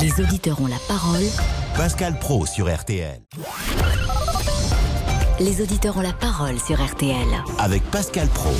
[0.00, 1.22] Les auditeurs ont la parole.
[1.76, 3.20] Pascal Pro sur RTL.
[5.40, 7.26] Les auditeurs ont la parole sur RTL.
[7.58, 8.50] Avec Pascal Pro.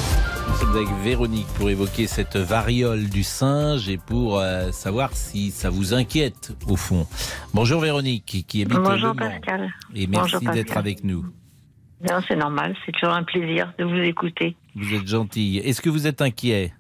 [0.55, 5.51] Nous sommes avec Véronique pour évoquer cette variole du singe et pour euh, savoir si
[5.51, 7.09] ça vous inquiète au fond.
[7.53, 9.31] Bonjour Véronique qui habite Bonjour Le Mans.
[9.31, 9.75] Pascal.
[9.97, 11.27] Et merci d'être avec nous.
[12.09, 14.55] Non, c'est normal, c'est toujours un plaisir de vous écouter.
[14.77, 15.59] Vous êtes gentille.
[15.59, 16.73] Est-ce que vous êtes inquiet?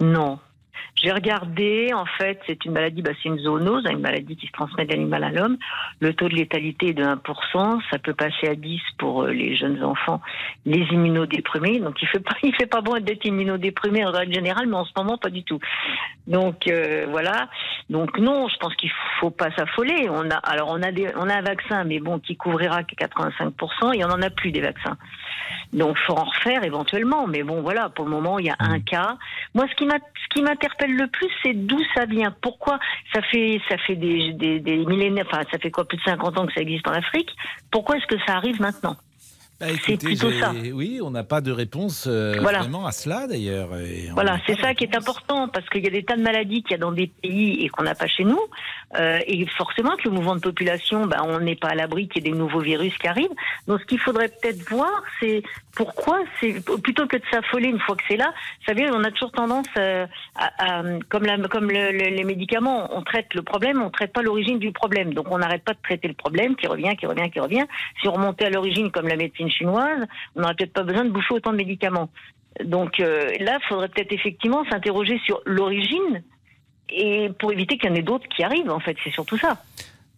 [0.00, 0.38] Non.
[1.02, 4.52] J'ai regardé, en fait, c'est une maladie, bah, c'est une zoonose, une maladie qui se
[4.52, 5.56] transmet de l'animal à l'homme.
[6.00, 9.56] Le taux de létalité est de 1%, ça peut passer à 10 pour euh, les
[9.56, 10.20] jeunes enfants,
[10.66, 11.80] les immunodéprimés.
[11.80, 14.84] Donc il fait pas, il fait pas bon d'être immunodéprimé en règle générale, mais en
[14.84, 15.58] ce moment pas du tout.
[16.26, 17.48] Donc euh, voilà.
[17.88, 20.08] Donc non, je pense qu'il faut pas s'affoler.
[20.10, 22.94] On a, alors on a des, on a un vaccin, mais bon, qui couvrira que
[22.94, 24.98] 85%, et on en a plus des vaccins.
[25.72, 28.80] Donc faut en refaire éventuellement, mais bon voilà, pour le moment il y a un
[28.80, 29.16] cas.
[29.54, 32.34] Moi, ce qui m'a, ce qui m'interpelle le plus, c'est d'où ça vient.
[32.40, 32.78] Pourquoi
[33.12, 36.46] ça fait, ça fait des, des, millénaires, enfin ça fait quoi, plus de 50 ans
[36.46, 37.30] que ça existe en Afrique?
[37.70, 38.96] Pourquoi est-ce que ça arrive maintenant?
[39.60, 40.52] Bah, C'est écoutez, ça.
[40.72, 42.60] Oui, on n'a pas de réponse euh, Voilà.
[42.60, 43.68] vraiment à cela d'ailleurs.
[44.14, 46.72] Voilà, c'est ça qui est important parce qu'il y a des tas de maladies qu'il
[46.72, 48.40] y a dans des pays et qu'on n'a pas chez nous.
[48.98, 52.24] Euh, et forcément que le mouvement de population, ben, on n'est pas à l'abri qu'il
[52.24, 53.28] y ait des nouveaux virus qui arrivent.
[53.68, 54.90] Donc ce qu'il faudrait peut-être voir,
[55.20, 55.42] c'est
[55.76, 58.32] pourquoi, c'est plutôt que de s'affoler une fois que c'est là.
[58.60, 60.06] Vous savez, on a toujours tendance euh,
[60.36, 64.12] à, à- comme, la, comme le- le- les médicaments, on traite le problème, on traite
[64.12, 65.12] pas l'origine du problème.
[65.12, 67.66] Donc on n'arrête pas de traiter le problème qui revient, qui revient, qui revient.
[68.00, 71.10] Si on remontait à l'origine comme la médecine chinoise, on n'aurait peut-être pas besoin de
[71.10, 72.08] bouffer autant de médicaments.
[72.64, 76.22] Donc euh, là, il faudrait peut-être effectivement s'interroger sur l'origine
[76.88, 78.70] et pour éviter qu'il y en ait d'autres qui arrivent.
[78.70, 79.62] En fait, c'est surtout ça.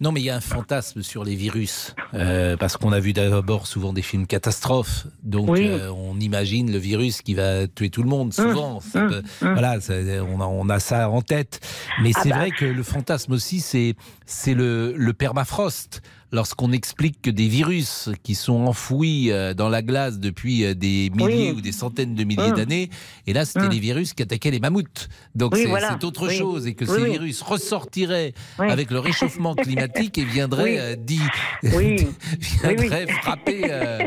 [0.00, 3.12] Non, mais il y a un fantasme sur les virus, euh, parce qu'on a vu
[3.12, 5.68] d'abord souvent des films catastrophes, donc Oui.
[5.68, 8.32] euh, on imagine le virus qui va tuer tout le monde.
[8.32, 9.52] Souvent, Mmh, ça peut- mmh.
[9.52, 9.94] voilà, ça-
[10.28, 11.60] on, a, on a ça en tête.
[12.02, 12.36] Mais Ah c'est bah.
[12.38, 13.94] vrai que le fantasme aussi, c'est
[14.26, 16.02] c'est le, le permafrost.
[16.34, 21.10] Lorsqu'on explique que des virus qui sont enfouis euh, dans la glace depuis euh, des
[21.14, 21.54] milliers Oui.
[21.58, 22.54] ou des centaines de milliers Mmh.
[22.56, 22.90] d'années,
[23.26, 23.70] et là c'était Mmh.
[23.70, 25.08] les virus qui attaquaient les mamoutes.
[25.34, 25.98] Donc Oui, c'est voilà.
[26.02, 26.36] autre Oui.
[26.38, 31.20] chose, et que ces virus ressortiraient avec le réchauffement climatique et viendraient euh, dit
[31.62, 33.98] viendraient frapper euh,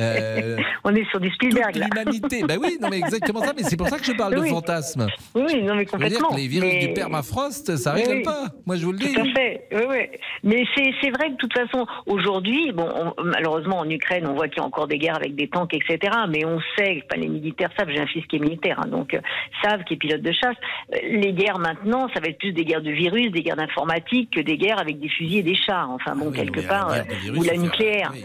[0.00, 2.42] euh, On est sur du Spielberg l'humanité.
[2.48, 3.52] Ben oui, non mais exactement ça.
[3.56, 5.06] Mais c'est pour ça que je parle de fantasme.
[5.34, 6.28] Oui, non mais Je veux dire complètement.
[6.30, 8.46] que les virus Mais- du permafrost, ça rigole pas.
[8.66, 9.12] Moi, je vous le dis.
[9.12, 9.68] Tout à fait.
[9.72, 10.18] Oui, oui.
[10.42, 11.73] Mais c'est c'est vrai que de toute façon,
[12.06, 15.34] aujourd'hui, bon, on- malheureusement en Ukraine, on voit qu'il y a encore des guerres avec
[15.34, 15.98] des tanks, etc.
[16.28, 17.88] Mais on sait, enfin, les militaires savent.
[17.90, 19.20] J'ai un fils qui est militaire, hein, donc euh,
[19.62, 20.56] savent qui est pilote de chasse.
[20.94, 24.30] Euh, Les guerres maintenant, ça va être plus des guerres de virus, des guerres d'informatique
[24.30, 25.90] que des guerres avec des fusils et des chars.
[25.90, 28.10] Enfin bon, Oui, quelque la part, guerre euh, virus, ou la nucléaire.
[28.14, 28.22] oui,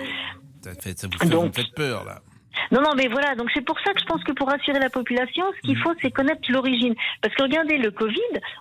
[0.62, 2.20] ça, fait, ça vous fait, Donc- vous me faites peur là.
[2.72, 3.36] Non, non, mais voilà.
[3.36, 5.62] Donc c'est pour ça que je pense que pour rassurer la population, ce Mm.
[5.68, 6.94] qu'il faut, c'est connaître l'origine.
[7.22, 8.18] Parce que regardez, le Covid,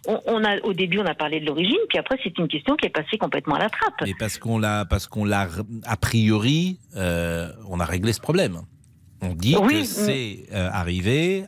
[0.07, 2.77] on, on a au début on a parlé de l'origine, puis après c'est une question
[2.77, 3.95] qui est passée complètement à la trappe.
[4.03, 5.49] Mais parce qu'on l'a, parce qu'on l'a,
[5.85, 8.61] a priori, euh, on a réglé ce problème.
[9.21, 11.45] On dit Oui, que mais- c'est euh, arrivé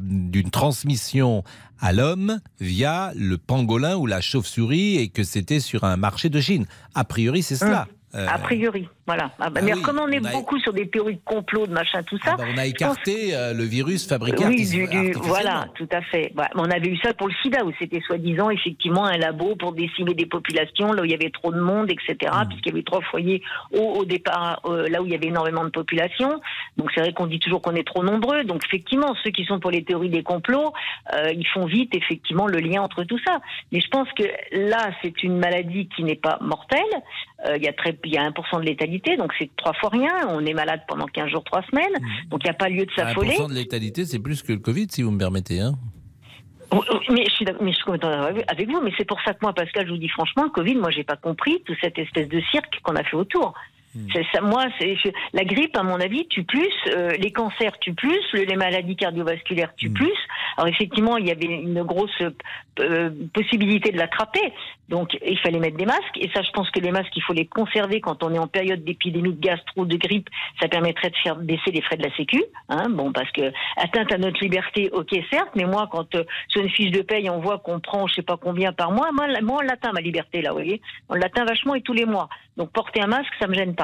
[0.00, 1.44] d'une transmission
[1.80, 6.40] à l'homme via le pangolin ou la chauve-souris et que c'était sur un marché de
[6.40, 6.66] Chine.
[6.94, 7.88] A priori, c'est cela.
[8.14, 9.30] Euh, A priori, voilà.
[9.38, 11.20] Ah bah, ah mais oui, comme on est on a- beaucoup sur des théories de
[11.24, 12.34] complot, de machin, tout ça.
[12.36, 16.02] bah, on a pense écarté euh, le virus fabriqué Oui, du, du- voilà, tout à
[16.02, 16.32] fait.
[16.56, 20.14] On avait eu ça pour le sida, où c'était soi-disant effectivement un labo pour décimer
[20.14, 22.48] des populations, là où il y avait trop de monde, etc., Hmm.
[22.48, 23.42] puisqu'il y avait trois foyers
[23.72, 26.40] au, au départ, euh, là où il y avait énormément de population.
[26.76, 28.42] Donc c'est vrai qu'on dit toujours qu'on est trop nombreux.
[28.42, 30.72] Donc effectivement, ceux qui sont pour les théories des complots,
[31.14, 33.38] euh, ils font vite effectivement le lien entre tout ça.
[33.70, 36.80] Mais je pense que là, c'est une maladie qui n'est pas mortelle.
[37.46, 39.90] Euh, Il y a très, il y a 1% de létalité, donc c'est trois fois
[39.90, 40.28] rien.
[40.28, 41.94] On est malade pendant 15 jours, trois semaines.
[42.28, 43.30] Donc il n'y a pas lieu de s'affoler.
[43.30, 45.60] 1% de létalité, c'est plus que le Covid, si vous me permettez.
[45.60, 45.74] Hein.
[46.72, 49.38] Oui, oui, Mais je suis, mais je suis avec vous, mais c'est pour ça que
[49.42, 52.28] moi, Pascal, je vous dis franchement, le Covid, moi, j'ai pas compris toute cette espèce
[52.28, 53.54] de cirque qu'on a fait autour.
[54.12, 57.94] C'est ça, moi, je- la grippe, à mon avis, tue plus, euh, les cancers tuent
[57.94, 60.16] plus, le- les maladies cardiovasculaires tuent plus.
[60.56, 62.10] Alors effectivement, il y avait une grosse
[62.78, 64.52] euh, possibilité de l'attraper,
[64.88, 66.16] donc il fallait mettre des masques.
[66.18, 68.46] Et ça, je pense que les masques, il faut les conserver quand on est en
[68.46, 70.28] période d'épidémie de gastro, de grippe.
[70.62, 72.42] Ça permettrait de faire baisser les frais de la Sécu.
[72.70, 76.62] Hein, bon, parce que atteinte à notre liberté, ok, certes, mais moi, quand euh, sur
[76.62, 79.26] une fiche de paye, on voit qu'on prend, je sais pas combien par mois, moi,
[79.42, 82.28] moi on l'atteint ma liberté là, vous voyez, on l'atteint vachement et tous les mois.
[82.56, 83.79] Donc porter un masque, ça me gêne pas.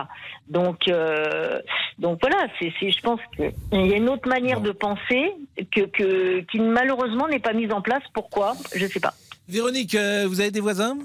[0.49, 1.59] Donc, euh,
[1.99, 5.33] donc voilà, c'est, je pense qu'il y a une autre manière de penser
[5.73, 8.03] que, que qui malheureusement n'est pas mise en place.
[8.15, 8.55] Pourquoi?
[8.75, 9.15] Je sais pas.
[9.49, 10.97] Véronique, euh, vous avez des voisins?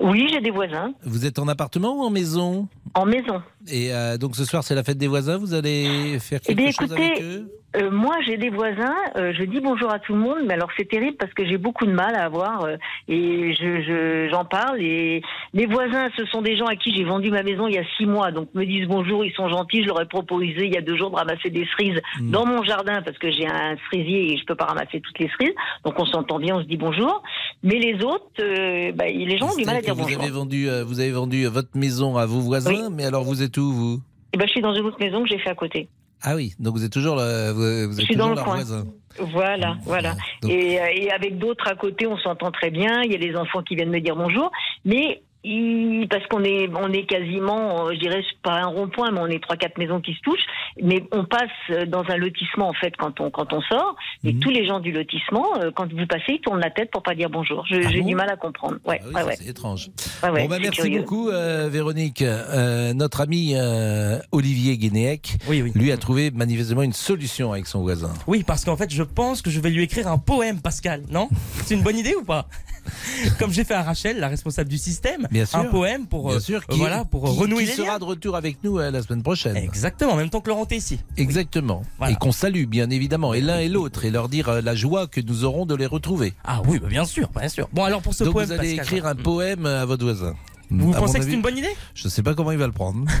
[0.00, 2.68] Oui, j'ai des voisins Vous êtes en appartement ou en maison?
[2.94, 3.42] En maison.
[3.68, 5.36] Et euh, donc ce soir, c'est la fête des voisins.
[5.38, 7.50] Vous allez faire Eh quelque bien, chose écoutez, avec eux?
[7.76, 10.70] Euh, moi, j'ai des voisins, euh, je dis bonjour à tout le monde, mais alors
[10.76, 12.76] c'est terrible parce que j'ai beaucoup de mal à avoir euh,
[13.08, 14.80] et je, je- j'en parle.
[14.80, 15.22] Et
[15.52, 17.84] les voisins, ce sont des gens à qui j'ai vendu ma maison il y a
[17.96, 19.82] six mois, donc me disent bonjour, ils sont gentils.
[19.82, 22.62] Je leur ai proposé il y a deux jours de ramasser des cerises dans mon
[22.62, 25.54] jardin parce que j'ai un cerisier et je peux pas ramasser toutes les cerises.
[25.84, 27.22] Donc on s'entend bien, on se dit bonjour.
[27.62, 30.22] Mais les autres, euh, bah, les gens ont du mal à dire vous bonjour.
[30.22, 33.56] avez vendu, euh, vous avez vendu votre maison à vos voisins, mais alors vous êtes
[33.56, 34.00] où vous?
[34.32, 35.88] Et ben, je suis dans une autre maison que j'ai fait à côté.
[36.26, 38.54] Ah oui, donc vous êtes toujours, le- vous, vous êtes suis dans toujours le coin.
[38.54, 38.84] voisin.
[39.20, 40.14] Voilà, voilà.
[40.48, 43.02] Et, euh, et avec d'autres à côté, on s'entend très bien.
[43.02, 44.50] Il y a les enfants qui viennent me dire bonjour,
[44.84, 49.20] mais il- parce qu'on est, on est quasiment, je dirais c'est pas un rond-point, mais
[49.20, 50.44] on est trois quatre maisons qui se touchent.
[50.82, 53.94] Mais on passe dans un lotissement en fait quand on quand on sort.
[54.24, 54.40] Et Mhm.
[54.40, 57.14] tous les gens du lotissement, euh, quand vous passez, ils tournent la tête pour pas
[57.14, 57.64] dire bonjour.
[57.70, 58.76] Ah J'ai bon du mal à comprendre.
[58.84, 59.36] Ouais, Ah oui, ouais, ouais.
[59.38, 59.90] C'est étrange.
[60.22, 61.00] Ouais, ouais, bon, bah, merci curieux.
[61.00, 62.22] beaucoup, euh, Véronique.
[62.22, 65.36] Euh, notre ami euh, Olivier Guénéec,
[65.74, 68.12] lui, a trouvé manifestement une solution avec son voisin.
[68.26, 71.02] Oui, parce qu'en fait, je pense que je vais lui écrire un poème, Pascal.
[71.10, 71.28] Non?
[71.64, 72.46] C'est une bonne idée ou pas?
[73.38, 75.58] Comme j'ai fait à Rachel, la responsable du système, Bien sûr.
[75.58, 77.94] un poème pour Bien euh, sûr, euh, qui, voilà pour qui- renouer qui les sera
[77.94, 77.98] liens.
[77.98, 79.56] de retour avec nous euh, la semaine prochaine.
[79.56, 81.00] Exactement, en même temps que Laurent ici.
[81.16, 81.82] Exactement.
[82.08, 85.06] Et qu'on salue, bien évidemment, et l'un et l'autre, et leur dire euh, la joie
[85.08, 86.34] que nous aurons de les retrouver.
[86.44, 87.68] Ah oui, bah, bien sûr, bien sûr.
[87.72, 90.34] Bon, alors pour ce Donc poème, vous allez Pascal, écrire un poème à votre voisin.
[90.80, 91.74] Vous À pensez que c'est une bonne idée?
[91.94, 93.04] Je sais pas comment il va le prendre.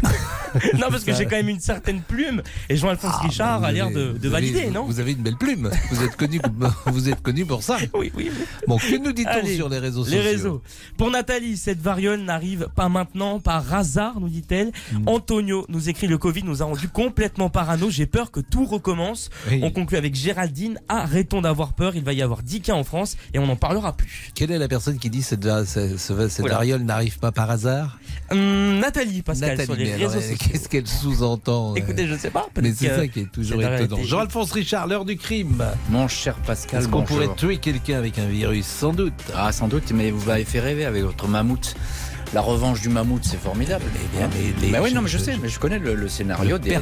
[0.74, 3.90] Non, parce que j'ai quand même une certaine plume et Jean-Alphonse Richard Vous a l'air
[3.90, 4.84] de, de vous avez- valider, non?
[4.84, 5.68] Vous avez une belle plume.
[5.90, 6.40] Vous êtes connu,
[6.86, 7.76] vous êtes connu pour ça.
[7.92, 8.30] Oui, oui.
[8.68, 10.22] Bon, que nous dit-on Allez, sur les réseaux Les sociaux?
[10.22, 10.62] réseaux.
[10.96, 14.70] Pour Nathalie, cette variole n'arrive pas maintenant par hasard, nous dit-elle.
[14.92, 15.08] Mm.
[15.08, 17.90] Antonio nous écrit le Covid nous a rendu complètement parano.
[17.90, 19.30] J'ai peur que tout recommence.
[19.50, 19.58] Oui.
[19.64, 20.78] On conclut avec Géraldine.
[20.88, 21.96] Arrêtons d'avoir peur.
[21.96, 24.30] Il va y avoir 10 cas en France et on n'en parlera plus.
[24.36, 26.54] Quelle est la personne qui dit cette, cette Oula.
[26.54, 27.98] variole n'arrive pas par hasard
[28.30, 30.48] Hum, Nathalie, Pascal, Nathalie, sur les mais alors, réseaux elle, sociaux.
[30.52, 32.48] Qu'est-ce qu'elle sous-entend Écoutez, je sais pas.
[32.60, 34.02] Mais c'est ça qui est toujours étonnant.
[34.02, 35.62] Jean-Alphonse Richard, l'heure du crime.
[35.90, 38.66] Mon cher Pascal, Est-ce qu'on pourrait tuer quelqu'un avec un virus?
[38.66, 39.12] Sans doute.
[39.34, 41.74] Ah, sans doute, mais vous m'avez fait rêver avec votre mammouth.
[42.34, 43.84] La revanche du mammouth, c'est formidable.
[43.94, 46.58] mais les- Bah oui, non, mais je je- sais, mais je connais le, le scénario
[46.58, 46.80] des, le-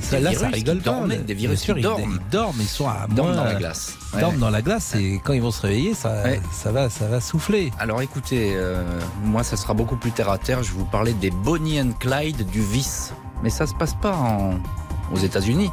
[0.00, 0.84] ça, là, ça virus qui rigole pas.
[0.92, 1.22] dormaient, là.
[1.22, 2.18] des virus sûr, qui ils- dorment.
[2.20, 3.94] Ils dorment, ils sont à Ils dorment dans la glace.
[4.12, 4.20] Ils Ouais.
[4.22, 6.40] dorment dans la glace et quand ils vont se réveiller, ça, Ouais.
[6.52, 7.70] ça, va, ça va souffler.
[7.78, 8.82] Alors écoutez, euh,
[9.24, 10.62] moi ça sera beaucoup plus terre à terre.
[10.62, 13.12] Je vais vous parler des Bonnie and Clyde du vice.
[13.42, 14.54] Mais ça se passe pas en-
[15.12, 15.70] aux États-Unis.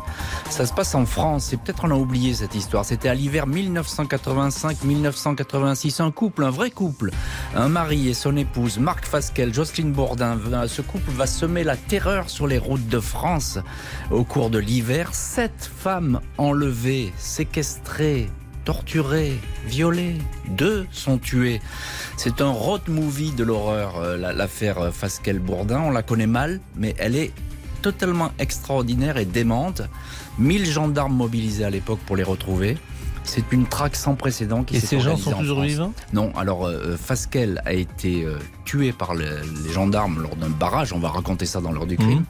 [0.50, 1.54] Ça se passe en France.
[1.54, 2.86] Et peut-être on a oublié cette histoire.
[2.86, 6.02] C'était à l'hiver 1985-1986.
[6.02, 7.12] Un couple, un vrai couple.
[7.56, 10.38] Un mari et son épouse, Marc Fasquelle, Jocelyne Bourdin.
[10.68, 13.60] Ce couple va semer la terreur sur les routes de France.
[14.12, 18.30] Au cours de l'hiver, sept femmes enlevées, séquestrées,
[18.66, 20.18] torturées, violées.
[20.50, 21.62] Deux sont tuées.
[22.18, 25.82] C'est un road movie de l'horreur, euh, la- l'affaire euh, Fasquelle-Bourdin.
[25.86, 27.32] On la connaît mal, mais elle est
[27.82, 29.82] totalement extraordinaire et démente.
[30.38, 32.78] 1000 gendarmes mobilisés à l'époque pour les retrouver.
[33.26, 35.94] C'est une traque sans précédent qui Et s'est ces gens sont toujours vivants?
[36.14, 40.94] Non, alors euh, Fasquelle a été euh, tué par le- les gendarmes lors d'un barrage.
[40.94, 42.10] On va raconter ça dans l'heure du crime.
[42.20, 42.26] Mhm.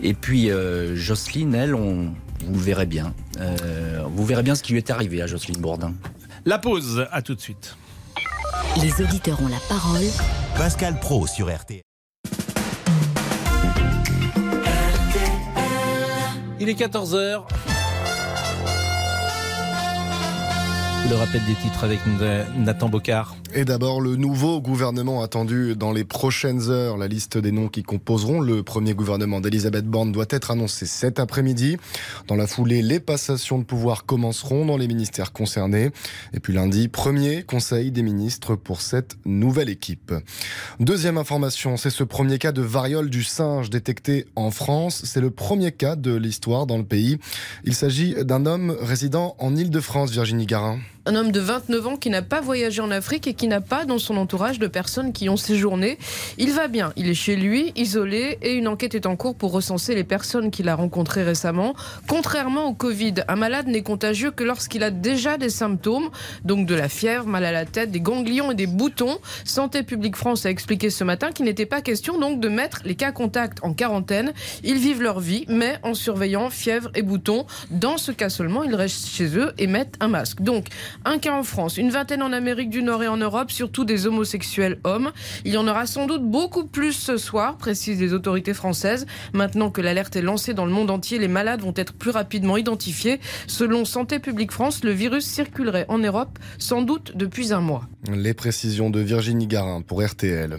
[0.00, 2.12] Et puis euh, Jocelyne, elle, on,
[2.44, 3.12] vous le verrez bien.
[3.38, 5.92] Euh, vous verrez bien ce qui lui est arrivé à Jocelyne Bourdin.
[6.44, 7.76] La pause, à tout de suite.
[8.82, 10.02] Les auditeurs ont la parole.
[10.56, 11.85] Pascal Pro sur RT.
[16.66, 17.75] Il est 14h.
[21.08, 22.00] Le rappel des titres avec
[22.56, 23.36] Nathan Bocard.
[23.54, 26.96] Et d'abord, le nouveau gouvernement attendu dans les prochaines heures.
[26.96, 31.20] La liste des noms qui composeront le premier gouvernement d'Elisabeth Borne doit être annoncée cet
[31.20, 31.76] après-midi.
[32.26, 35.90] Dans la foulée, les passations de pouvoir commenceront dans les ministères concernés.
[36.34, 40.12] Et puis lundi, premier conseil des ministres pour cette nouvelle équipe.
[40.80, 45.02] Deuxième information, c'est ce premier cas de variole du singe détecté en France.
[45.04, 47.18] C'est le premier cas de l'histoire dans le pays.
[47.64, 50.80] Il s'agit d'un homme résidant en Île-de-France, Virginie Garin.
[51.08, 53.84] Un homme de 29 ans qui n'a pas voyagé en Afrique et qui n'a pas
[53.84, 55.98] dans son entourage de personnes qui ont séjourné.
[56.36, 59.52] Il va bien, il est chez lui, isolé, et une enquête est en cours pour
[59.52, 61.76] recenser les personnes qu'il a rencontrées récemment.
[62.08, 66.10] Contrairement au Covid, un malade n'est contagieux que lorsqu'il a déjà des symptômes,
[66.44, 69.18] donc de la fièvre, mal à la tête, des ganglions et des boutons.
[69.44, 72.96] Santé publique France a expliqué ce matin qu'il n'était pas question donc de mettre les
[72.96, 74.32] cas contacts en quarantaine.
[74.64, 77.46] Ils vivent leur vie, mais en surveillant fièvre et boutons.
[77.70, 80.42] Dans ce cas seulement, ils restent chez eux et mettent un masque.
[80.42, 80.66] Donc,
[81.04, 84.06] un cas en France, une vingtaine en Amérique du Nord et en Europe, surtout des
[84.06, 85.12] homosexuels hommes.
[85.44, 89.06] Il y en aura sans doute beaucoup plus ce soir, précisent les autorités françaises.
[89.32, 92.56] Maintenant que l'alerte est lancée dans le monde entier, les malades vont être plus rapidement
[92.56, 93.20] identifiés.
[93.46, 97.88] Selon Santé publique France, le virus circulerait en Europe sans doute depuis un mois.
[98.12, 100.58] Les précisions de Virginie Garin pour RTL.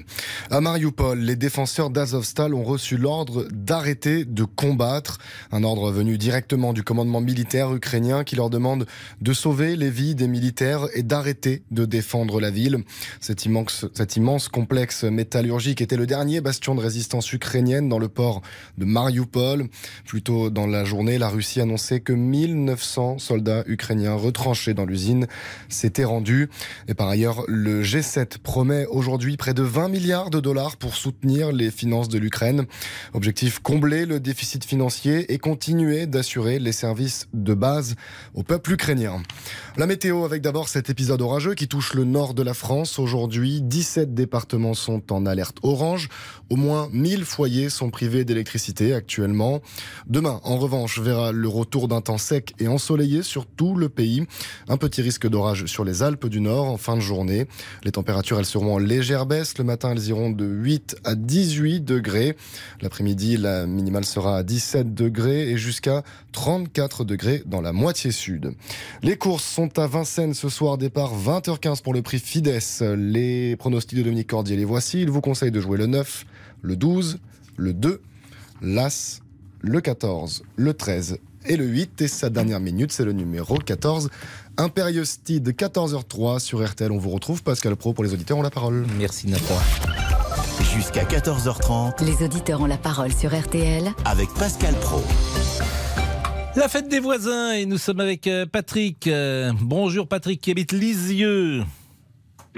[0.50, 5.18] À Mariupol, les défenseurs d'Azovstal ont reçu l'ordre d'arrêter de combattre.
[5.52, 8.86] Un ordre venu directement du commandement militaire ukrainien qui leur demande
[9.22, 12.84] de sauver les vies des militaires et d'arrêter de défendre la ville.
[13.22, 18.10] Cet immense, cet immense complexe métallurgique était le dernier bastion de résistance ukrainienne dans le
[18.10, 18.42] port
[18.78, 19.68] de Mariupol.
[20.06, 25.28] Plus tôt dans la journée, la Russie annonçait que 1900 soldats ukrainiens retranchés dans l'usine
[25.70, 26.50] s'étaient rendus.
[26.88, 31.52] Et par ailleurs, le G7 promet aujourd'hui près de 20 milliards de dollars pour soutenir
[31.52, 32.66] les finances de l'Ukraine.
[33.14, 37.96] Objectif combler le déficit financier et continuer d'assurer les services de base
[38.34, 39.22] au peuple ukrainien.
[39.78, 43.00] La météo avec d'abord cet épisode orageux qui touche le nord de la France.
[43.00, 46.10] Aujourd'hui, 17 départements sont en alerte orange.
[46.50, 49.62] Au moins 1000 foyers sont privés d'électricité actuellement.
[50.08, 54.26] Demain, en revanche, verra le retour d'un temps sec et ensoleillé sur tout le pays.
[54.70, 57.48] Un petit risque d'orage sur les Alpes du Nord en fin de journée.
[57.84, 59.58] Les températures, elles seront en légère baisse.
[59.58, 62.38] Le matin, elles iront de 8 à 18 degrés.
[62.82, 68.54] L'après-midi, la minimale sera à 17 degrés et jusqu'à 34 degrés dans la moitié sud.
[69.04, 72.60] Les courses sont à Vincennes ce soir, départ 20h15 pour le prix Fides.
[72.82, 75.02] Les pronostics de Dominique Cordier, les voici.
[75.02, 76.26] Il vous conseille de jouer le 9,
[76.62, 77.20] le 12,
[77.58, 78.02] le 2,
[78.62, 79.22] l'As,
[79.62, 82.02] le 14, le 13 et le 8.
[82.02, 84.10] Et sa dernière minute, c'est le numéro 14.
[84.58, 86.92] Imperious Steed, 14h03 sur RTL.
[86.92, 88.86] On vous retrouve, Pascal Pro, pour les auditeurs ont la parole.
[88.98, 89.58] Merci Nathan.
[90.74, 92.04] Jusqu'à 14h30.
[92.04, 93.92] Les auditeurs ont la parole sur RTL.
[94.06, 95.04] Avec Pascal Pro.
[96.56, 99.06] La fête des voisins et nous sommes avec euh, Patrick.
[99.06, 101.62] Euh, bonjour Patrick qui habite Lisieux.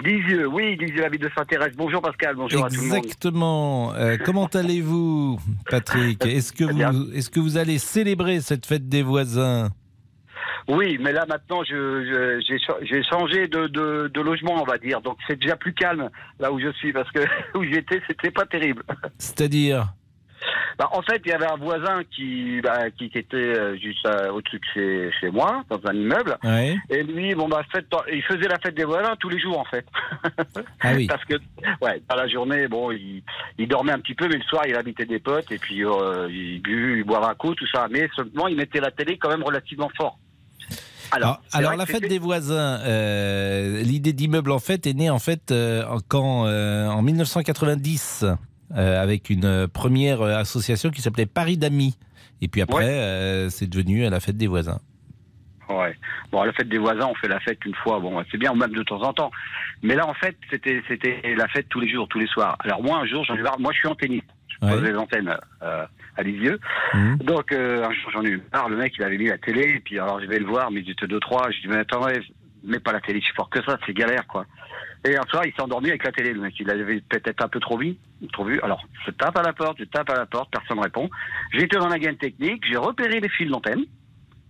[0.03, 1.73] Lisieux, oui, Lisieux, la ville de Saint-Thérèse.
[1.75, 2.97] Bonjour Pascal, bonjour à tout le monde.
[2.97, 3.93] Exactement.
[3.95, 5.39] Euh, comment allez-vous
[5.69, 6.25] Patrick?
[6.25, 9.69] Est-ce que, vous, est que vous allez célébrer cette fête des voisins?
[10.67, 15.01] Oui, mais là maintenant, j'ai changé de, de, logement, on va dire.
[15.01, 17.21] Donc c'est déjà plus calme là où je suis parce que
[17.57, 18.83] où j'étais, c'était pas terrible.
[19.17, 19.93] C'est-à-dire?
[20.77, 24.31] Bah, en fait, il y avait un voisin qui, bah, qui, était euh, juste euh,
[24.31, 26.37] au-dessus de chez, chez, moi, dans un immeuble.
[26.89, 27.63] Et lui, bon, bah,
[28.11, 29.85] il faisait la fête des voisins tous les jours, en fait.
[30.81, 31.07] Ah oui.
[31.09, 31.35] Parce que,
[31.81, 33.23] ouais, dans la journée, bon, il,
[33.57, 36.27] il, dormait un petit peu, mais le soir, il habitait des potes, et puis euh,
[36.29, 37.87] il bu, il boivait un coup, tout ça.
[37.89, 40.17] Mais seulement, il mettait la télé quand même relativement fort.
[41.11, 45.51] Alors, alors, la fête des voisins, euh, l'idée d'immeuble en fait est née en fait
[45.51, 48.25] euh, quand euh, en 1990
[48.73, 51.97] avec une première association qui s'appelait Paris d'amis
[52.41, 54.79] et puis après c'est devenu la fête des voisins.
[55.69, 55.95] Ouais.
[56.31, 58.73] Bon, la fête des voisins, on fait la fête une fois, bon, c'est bien, même
[58.73, 59.31] de temps en temps.
[59.83, 62.57] Mais là, en fait, c'était c'était la fête tous les jours, tous les soirs.
[62.59, 63.59] Alors moi, un jour, j'en ai marre.
[63.59, 64.23] Moi, je suis en tennis.
[64.47, 66.59] Je pose les antennes à Lisieux.
[66.93, 67.17] Mhm.
[67.19, 68.67] Donc, euh, un jour, j'en ai eu marre.
[68.67, 69.61] Le mec, il avait mis la télé.
[69.75, 71.51] Et puis, alors, je vais le voir, mais il était 2-3.
[71.51, 72.05] Je dis, mais attends,
[72.63, 74.45] mets pas la télé si fort que ça, c'est galère, quoi.
[75.05, 76.55] Et un soir, il s'est endormi avec la télé, le mec.
[76.59, 77.95] Il avait peut-être un peu trop vu,
[78.33, 78.59] trop vu.
[78.61, 81.09] Alors, je tape à la porte, je tape à la porte, personne ne répond.
[81.53, 83.85] J'ai été dans la gaine technique, j'ai repéré les fils d'antenne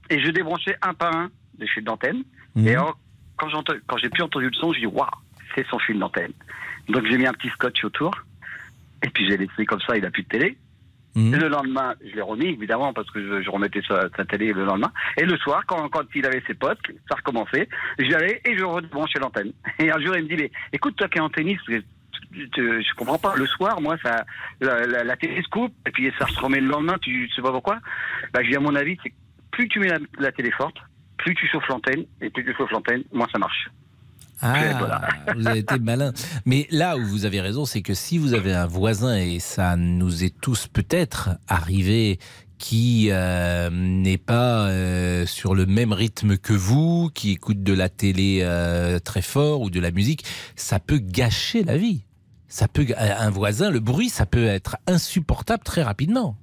[0.09, 1.29] et je débranchais un par un
[1.59, 2.23] les fils d'antenne.
[2.55, 2.67] Mhm.
[2.67, 2.97] Et alors,
[3.37, 3.49] quand,
[3.85, 5.07] quand j'ai plus entendu le son, je dis, waouh,
[5.53, 6.33] c'est son fil d'antenne.
[6.87, 8.11] Donc, j'ai mis un petit scotch autour.
[9.03, 10.57] Et puis, j'ai laissé comme ça, il a plus de télé.
[11.16, 11.36] Mhm.
[11.36, 14.91] le lendemain, je l'ai remis, évidemment, parce que je, remettais sa, télé le lendemain.
[15.18, 16.80] Et le soir, quand, quand il avait ses potes,
[17.10, 19.51] ça recommençait, j'y allais et je rebranchais l'antenne.
[19.80, 21.60] Et un jour, il me dit, mais écoute, toi qui es en tennis,
[22.32, 23.36] je, comprends pas.
[23.36, 24.26] Le soir, moi, ça,
[24.62, 27.80] la, télé se coupe, et puis ça se remet le lendemain, tu sais pas pourquoi.
[28.34, 29.14] Bah, je dis, à mon avis, c'est
[29.51, 30.78] plus tu mets la, télé forte,
[31.18, 33.70] plus tu chauffes l'antenne, et plus tu chauffes l'antenne, moins ça marche.
[34.41, 35.01] Ah,
[35.35, 36.13] vous avez été malin.
[36.45, 39.75] Mais là où vous avez raison, c'est que si vous avez un voisin, et ça
[39.75, 42.19] nous est tous peut-être arrivé,
[42.59, 47.89] qui euh, n'est pas euh, sur le même rythme que vous, qui écoute de la
[47.89, 50.25] télé euh, très fort ou de la musique,
[50.55, 52.03] ça peut gâcher la vie.
[52.47, 56.35] Ça peut, un voisin, le bruit, ça peut être insupportable très rapidement.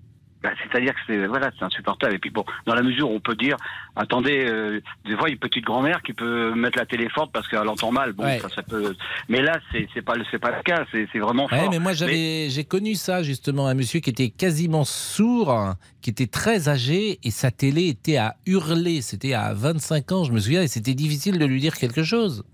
[0.46, 2.14] Bah, c'est-à-dire que c'est voilà, c'est insupportable.
[2.14, 3.56] Et puis bon, dans la mesure où on peut dire,
[3.96, 7.66] attendez, euh, des fois une petite grand-mère qui peut mettre la télé forte parce qu'elle
[7.66, 8.12] entend mal.
[8.12, 8.94] Bon, ça, peut.
[9.28, 10.84] Mais là, c'est c'est pas c'est pas le cas.
[10.92, 11.68] C'est c'est vraiment fort.
[11.68, 16.28] mais moi j'avais j'ai connu ça justement un monsieur qui était quasiment sourd, qui était
[16.28, 19.02] très âgé et sa télé était à hurler.
[19.02, 22.44] C'était à 25 ans, je me souviens, et c'était difficile de lui dire quelque chose.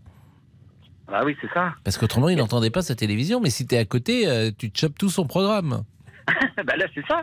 [1.12, 1.74] Ah oui, c'est ça.
[1.84, 4.70] Parce qu'autrement, il n'entendait pas sa télévision, mais si tu es à côté, euh, tu
[4.70, 5.84] te chopes tout son programme.
[6.64, 7.22] bah là, c'est ça.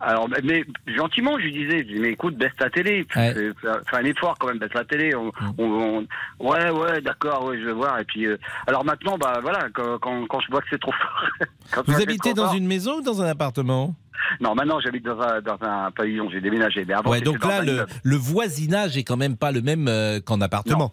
[0.00, 3.06] Alors, mais gentiment, je lui disais, je dis, mais écoute, baisse ta télé.
[3.10, 3.52] Fais,
[3.92, 5.12] un effort quand même, baisse la télé.
[5.14, 6.06] Mm.
[6.40, 7.98] ouais, ouais, d'accord, ouais, je vais voir.
[8.00, 8.36] Et puis, euh,
[8.66, 11.84] alors maintenant, bah voilà, quand, quand, je vois que c'est trop fort.
[11.86, 13.94] Vous habitez dans une maison ou dans un appartement?
[14.40, 16.84] Non, maintenant j'habite dans un, dans un pavillon, j'ai déménagé.
[16.84, 20.20] Mais avant, ouais, donc là, le, le, voisinage est quand même pas le même euh,
[20.20, 20.90] qu'en appartement.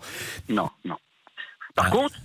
[0.50, 0.96] Non, non.
[1.76, 1.92] Par ah.
[1.92, 2.16] contre,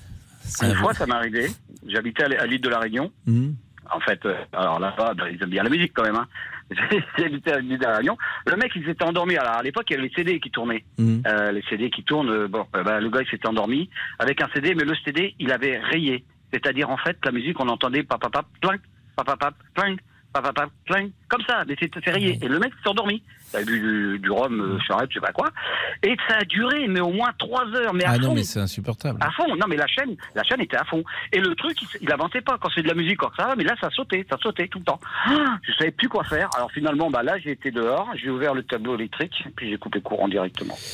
[0.62, 1.50] Une fois, ça m'est arrivé.
[1.86, 3.10] J'habitais à l'île de la Réunion.
[3.26, 3.52] Hmm.
[3.92, 6.16] En fait, euh, alors là-bas, ben, ils aiment bien la musique quand même.
[6.16, 6.26] Hein.
[7.18, 8.16] À l'île de la Réunion.
[8.46, 9.36] Le mec, il s'était endormi.
[9.36, 10.84] Alors à l'époque, il y avait les CD qui tournaient.
[10.98, 11.20] Hmm.
[11.26, 12.28] Euh, les CD qui tournent.
[12.30, 15.34] euh, Bon, euh, ben, le gars, il s'était endormi avec un CD, mais le CD,
[15.38, 16.24] il avait rayé.
[16.52, 18.78] C'est-à-dire, en fait, la musique, on entendait papapap, pling,
[19.16, 19.96] papapap, pling,
[20.32, 21.64] papapap, pling, comme ça.
[21.66, 22.38] Mais c'était c'est rayé.
[22.42, 23.22] Et le mec s'est endormi.
[23.54, 25.48] A bu du, du rhum, euh, charrette, je sais pas quoi.
[26.02, 27.94] Et ça a duré, mais au moins trois heures.
[27.94, 28.20] Mais à Ah fond.
[28.28, 29.18] non, mais c'est insupportable.
[29.22, 31.02] À fond, non mais la chaîne, la chaîne était à fond.
[31.32, 33.56] Et le truc, il, il avançait pas quand c'est de la musique, quand ça va,
[33.56, 35.00] mais là ça sautait, ça sautait tout le temps.
[35.26, 36.48] Ah, je savais plus quoi faire.
[36.56, 40.00] Alors finalement, bah là j'ai été dehors, j'ai ouvert le tableau électrique, puis j'ai coupé
[40.00, 40.76] courant directement.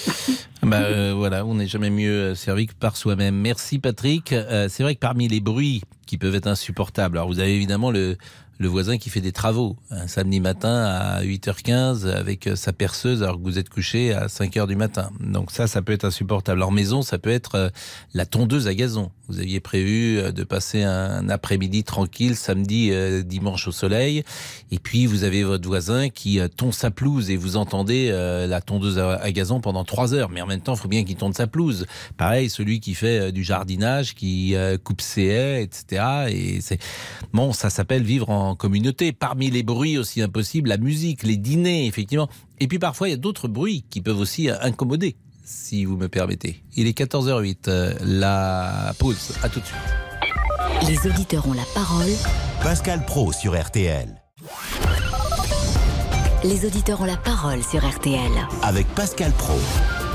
[0.62, 3.34] Bah euh, voilà, on n'est jamais mieux euh, servi que par soi-même.
[3.36, 4.32] Merci Patrick.
[4.32, 7.90] Euh, c'est vrai que parmi les bruits qui peuvent être insupportables, alors vous avez évidemment
[7.90, 8.16] le,
[8.58, 13.22] le voisin qui fait des travaux un samedi matin à 8h15 avec euh, sa perceuse
[13.22, 15.10] alors que vous êtes couché à 5h du matin.
[15.20, 16.62] Donc ça, ça peut être insupportable.
[16.62, 17.68] En maison, ça peut être euh,
[18.12, 19.10] la tondeuse à gazon.
[19.28, 22.92] Vous aviez prévu euh, de passer un après-midi tranquille samedi,
[23.24, 24.24] dimanche au soleil,
[24.70, 28.98] et puis vous avez votre voisin qui tonde sa pelouse et vous entendez la tondeuse
[28.98, 30.30] à, gazon pendant trois heures.
[30.30, 31.86] Mais en même temps, il faut bien qu'il tonde sa pelouse.
[32.16, 36.04] Pareil, celui qui fait du jardinage, qui coupe ses haies, etc.
[36.28, 36.78] Et c'est
[37.32, 39.12] bon, ça s'appelle vivre en communauté.
[39.12, 42.28] Parmi les bruits aussi impossibles, la musique, les dîners, effectivement.
[42.60, 46.08] Et puis parfois, il y a d'autres bruits qui peuvent aussi incommoder, si vous me
[46.08, 46.62] permettez.
[46.76, 47.68] Il est 14h08.
[47.68, 49.32] euh, la pause.
[49.42, 49.78] À tout de suite.
[50.86, 52.10] Les auditeurs ont la parole.
[52.62, 54.08] Pascal Pro sur RTL.
[56.44, 58.20] Les auditeurs ont la parole sur RTL.
[58.62, 59.58] Avec Pascal Pro.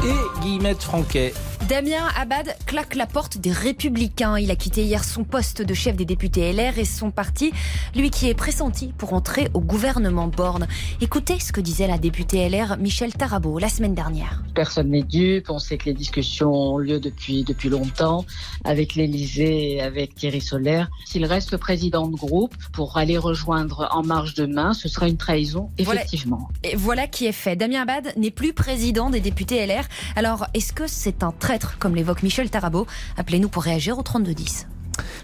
[0.06, 1.34] Et Guillemette Franquet.
[1.68, 4.40] Damien Abad claque la porte des Républicains.
[4.40, 7.52] Il a quitté hier son poste de chef des députés LR et son parti,
[7.96, 10.68] lui qui est pressenti pour entrer au gouvernement Borne.
[11.00, 14.42] Écoutez ce que disait la députée LR Michel Tarabo la semaine dernière.
[14.56, 18.26] Personne n'est dupe, on sait que les discussions ont lieu depuis, depuis longtemps
[18.64, 20.90] avec l'Élysée et avec Thierry Solaire.
[21.06, 25.18] S'il reste le président de groupe pour aller rejoindre En Marche demain, ce sera une
[25.18, 26.00] trahison, Voilà.
[26.02, 26.48] effectivement.
[26.64, 27.56] Et voilà qui est fait.
[27.56, 29.84] Damien Abad n'est plus président des députés LR.
[30.16, 32.86] Alors, est-ce que c'est un traître, comme l'évoque Michel Tarabo
[33.18, 34.68] Appelez-nous pour réagir au 3210.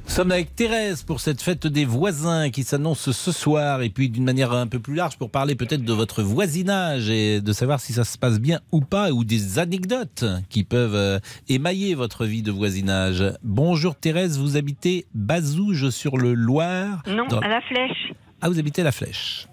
[0.05, 4.09] Nous sommes avec Thérèse pour cette fête des voisins qui s'annonce ce soir et puis
[4.09, 7.79] d'une manière un peu plus large pour parler peut-être de votre voisinage et de savoir
[7.79, 12.25] si ça se passe bien ou pas ou des anecdotes qui peuvent euh, émailler votre
[12.25, 13.23] vie de voisinage.
[13.43, 17.03] Bonjour Thérèse, vous habitez Bazouges sur le Loir?
[17.07, 18.13] Non, dans- à la flèche.
[18.41, 19.47] Ah, vous habitez la Flèche.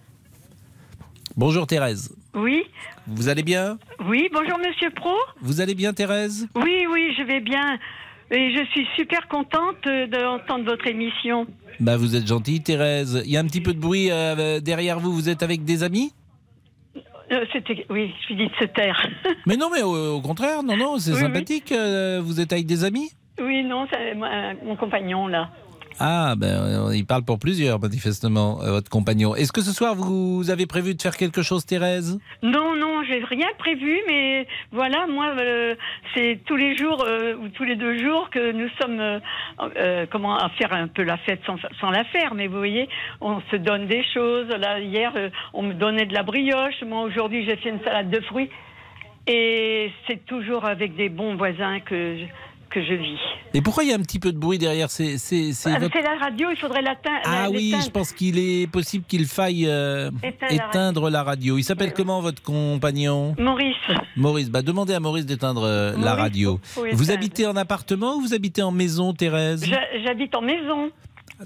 [1.37, 2.15] Bonjour Thérèse.
[2.35, 2.65] Oui,
[3.07, 3.79] Vous allez bien
[4.09, 5.15] oui, bonjour Monsieur Pro.
[5.43, 7.79] Vous allez bien Thérèse Oui, oui, je vais bien.
[8.31, 9.77] Et je suis super contente
[10.11, 11.47] d'entendre votre émission.
[11.79, 13.23] Bah vous êtes gentille Thérèse.
[13.27, 15.83] Il y a un petit peu de bruit euh, derrière vous, vous êtes avec des
[15.83, 16.13] amis
[17.31, 17.45] Euh,
[17.91, 19.07] oui, je suis dit de se taire.
[19.47, 21.71] Mais non, mais au, au contraire, non, non, c'est Oui, sympathique.
[21.73, 23.11] euh, vous êtes avec des amis
[23.41, 24.15] oui, non, c'est
[24.63, 25.51] mon compagnon là.
[26.01, 29.35] Ah, ben, il parle pour plusieurs, manifestement, euh, votre compagnon.
[29.35, 32.19] Est-ce que ce soir, vous avez prévu de faire quelque chose, Thérèse?
[32.43, 35.75] Non, non, j'ai rien prévu, mais voilà, moi, euh,
[36.15, 39.21] c'est tous les jours euh, ou tous les deux jours que nous sommes,
[40.11, 42.35] comment, à faire un peu la fête sans, la faire.
[42.35, 42.89] Mais vous voyez,
[43.21, 44.49] on se donne des choses.
[44.49, 45.13] Là, hier,
[45.53, 46.83] on me donnait de la brioche.
[46.87, 48.51] Moi, aujourd'hui, j'ai fait une salade de fruits.
[49.27, 52.17] Et c'est toujours avec des bons voisins que
[52.73, 53.19] que je vis.
[53.55, 55.15] Et pourquoi il y a un petit peu de bruit derrière C'est
[55.67, 57.21] Ah, votre- C'est la radio, il faudrait l'atteindre.
[57.25, 61.59] Ah oui, je pense qu'il est possible qu'il faille euh, Éteindre la éteindre la radio.
[61.59, 63.77] Il s'appelle comment votre compagnon Maurice.
[64.17, 66.61] Maurice, bah demandez à Maurice d'éteindre euh, la radio.
[66.93, 69.65] Vous habitez en appartement ou vous habitez en maison, Thérèse?
[69.67, 70.91] J'ha- J'habite en maison.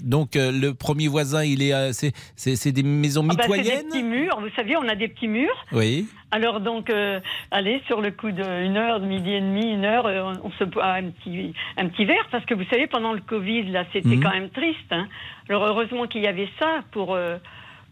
[0.01, 3.43] Donc euh, le premier voisin, il est, euh, c'est c'est- c'est des maisons Ah bah,
[3.47, 5.65] c'est des mitoyennes petits murs, vous savez, on a des petits murs.
[5.71, 6.07] Oui.
[6.31, 7.19] Alors donc, euh,
[7.51, 10.05] allez, sur le coup d'une heure, de midi et demi, une heure,
[10.43, 13.63] on se boit un petit, un petit verre, parce que vous savez, pendant le Covid,
[13.71, 14.23] là, c'était Mhm.
[14.23, 14.91] quand même triste.
[14.91, 15.07] hein.
[15.49, 17.15] Alors heureusement qu'il y avait ça pour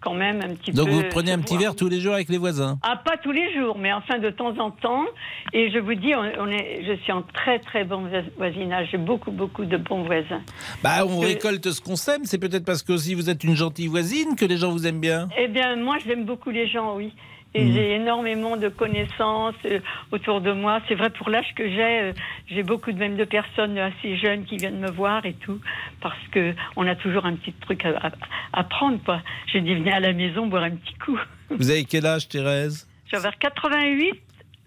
[0.06, 0.94] quand même un petit Donc peu...
[0.94, 2.78] vous prenez un petit verre tous les jours avec les voisins?
[2.84, 5.04] Ah, pas tous les jours, mais enfin de temps en temps.
[5.52, 8.90] Et je vous dis, on, est, je suis en très très bon vois- voisinage.
[8.92, 10.42] J'ai beaucoup beaucoup de bons voisins.
[10.84, 12.22] Bah, on Que- récolte ce qu'on sème.
[12.26, 15.02] C'est peut-être parce que aussi vous êtes une gentille voisine que les gens vous aiment
[15.02, 15.28] bien.
[15.38, 17.12] Eh bien, moi, j'aime beaucoup les gens, oui.
[17.58, 17.74] Et Mhm.
[17.74, 19.80] j'ai énormément de connaissances euh,
[20.12, 20.82] autour de moi.
[20.88, 22.14] C'est vrai, pour l'âge que j'ai, euh,
[22.50, 25.60] j'ai beaucoup de même de personnes assez jeunes qui viennent me voir et tout,
[26.02, 28.12] parce que on a toujours un petit truc à, à,
[28.54, 29.22] à prendre, quoi.
[29.54, 31.18] Je dis, venez à la maison boire un petit coup.
[31.50, 32.88] Vous avez quel âge, Thérèse?
[33.08, 34.12] Je vais vers 88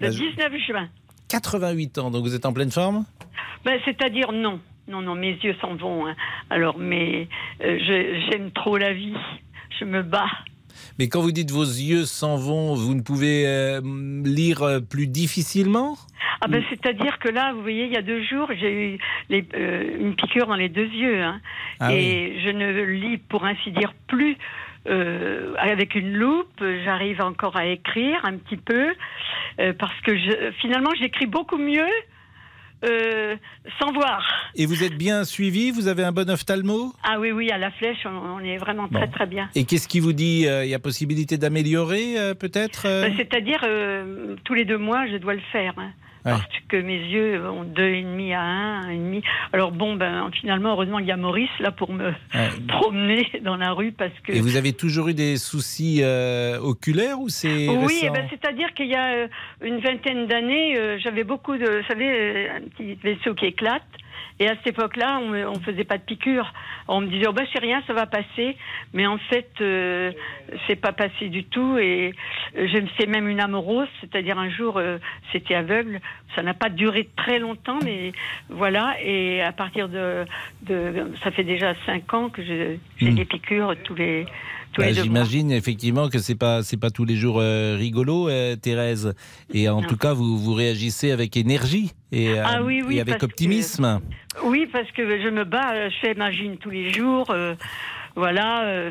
[0.01, 0.89] le Bah, je- 19 juin.
[1.29, 3.05] 88 ans, donc vous êtes en pleine forme?
[3.65, 4.61] Ben, C'est-à-dire non.
[4.87, 6.07] Non, non, mes yeux s'en vont.
[6.07, 6.17] hein.
[6.49, 7.29] Alors, mais
[7.63, 7.79] euh,
[8.31, 9.13] j'aime trop la vie.
[9.79, 10.31] Je me bats.
[10.99, 13.81] Mais quand vous dites vos yeux s'en vont, vous ne pouvez euh,
[14.25, 15.97] lire euh, plus difficilement?
[16.41, 18.99] Ah ben, c'est-à-dire que là, vous voyez, il y a deux jours, j'ai eu
[19.29, 21.23] les- euh, une piqûre dans les deux yeux.
[21.23, 21.41] hein.
[21.81, 24.37] Ah et je ne lis, pour ainsi dire, plus
[24.89, 26.63] euh, avec une loupe.
[26.85, 28.95] J'arrive encore à écrire un petit peu.
[29.79, 31.89] parce que je, finalement, j'écris beaucoup mieux
[32.85, 33.37] euh,
[33.81, 34.23] sans voir.
[34.55, 35.71] Et vous êtes bien suivi?
[35.71, 36.93] Vous avez un bon ophtalmo?
[37.03, 39.13] Ah oui, oui, à la flèche, on, on est vraiment très, Bon.
[39.13, 39.49] très bien.
[39.55, 43.65] Et qu'est-ce qui vous dit euh, Il y a possibilité d'améliorer euh, peut-être C'est-à-dire,
[44.45, 45.75] tous les deux mois, je dois le faire.
[45.79, 45.91] hein.
[46.29, 46.39] Ouais.
[46.39, 49.23] Parce que mes yeux ont deux et demi à un, un et demi.
[49.53, 52.49] Alors bon, ben finalement, heureusement, il y a Maurice là pour me Ouais.
[52.69, 54.33] promener dans la rue parce que.
[54.33, 58.73] Et vous avez toujours eu des soucis euh, oculaires ou c'est Oui, eh ben, c'est-à-dire
[58.75, 59.29] qu'il y a euh,
[59.63, 63.83] une vingtaine d'années, euh, j'avais beaucoup de, vous savez, euh, un petit vaisseau qui éclate.
[64.41, 66.53] Et à cette époque-là, on ne faisait pas de piqûres.
[66.87, 68.57] On me disait, oh ben c'est rien, ça va passer.
[68.93, 70.13] Mais en fait, euh,
[70.67, 71.77] c'est pas passé du tout.
[71.79, 72.15] Et
[72.57, 74.99] euh, j'ai fait même une amorose, c'est-à-dire un jour, euh,
[75.33, 76.01] c'était aveugle.
[76.37, 78.13] Ça n'a pas duré très longtemps, mais
[78.49, 78.95] voilà.
[79.03, 80.25] Et à partir de,
[80.63, 83.15] de ça fait déjà cinq ans que je- j'ai Hmm.
[83.15, 84.27] des piqûres tous les
[84.79, 85.25] tous Bah, les deux mois.
[85.25, 89.15] J'imagine effectivement que c'est pas c'est pas tous les jours euh, rigolo, euh, Thérèse.
[89.53, 89.87] Et en Non.
[89.89, 93.25] tout cas, vous vous réagissez avec énergie et, euh, Ah oui, oui, et avec que-
[93.27, 94.01] optimisme.
[94.45, 97.35] Oui, parce que je me bats, je fais ma gym tous les jours.
[98.17, 98.91] voilà, euh,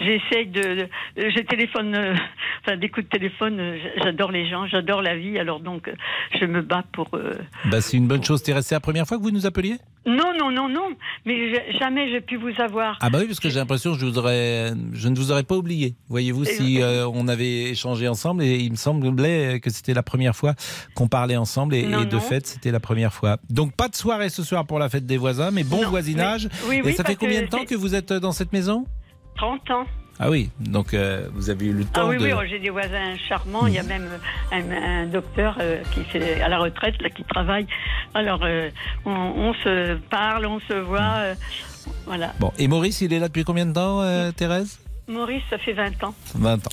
[0.00, 2.14] j'essaye de, de- je téléphone, euh,
[2.62, 3.58] enfin des coups de téléphone.
[3.58, 5.38] euh, j'adore les gens, j'adore la vie.
[5.38, 5.90] Alors donc,
[6.38, 7.08] je me bats pour.
[7.70, 8.66] Bah, c'est une bonne chose, Thérèse.
[8.66, 9.76] C'est la première fois que vous nous appeliez?
[10.06, 10.88] Non, non, non, non.
[11.26, 12.96] Mais je- jamais j'ai pu vous avoir.
[13.02, 15.42] Ah bah oui, parce que j'ai l'impression que je, vous aurais, je ne vous aurais
[15.42, 15.94] pas oublié.
[16.08, 20.34] Voyez-vous, si euh, on avait échangé ensemble, et il me semblait que c'était la première
[20.34, 20.54] fois
[20.94, 22.20] qu'on parlait ensemble, et, Non, et de non.
[22.20, 23.36] fait, c'était la première fois.
[23.50, 26.48] Donc pas de soirée ce soir pour la fête des voisins, mais bon voisinage.
[26.50, 28.86] mais- oui, et oui, ça fait combien de temps que vous êtes dans cette maison?
[29.36, 29.84] 30 ans.
[30.22, 32.22] Ah oui, donc euh, vous avez eu le temps Ah oui, de...
[32.24, 33.66] oui, j'ai des voisins charmants.
[33.66, 34.06] Il y a même
[34.52, 37.66] un, un docteur euh, qui fait à la retraite, là, qui travaille.
[38.12, 38.68] Alors, euh,
[39.06, 41.00] on, on se parle, on se voit.
[41.00, 41.34] euh,
[42.04, 42.34] voilà.
[42.38, 44.78] Bon, et Maurice, il est là depuis combien de temps, euh, Thérèse?
[45.10, 46.14] Maurice, ça fait 20 ans.
[46.34, 46.70] 20 ans.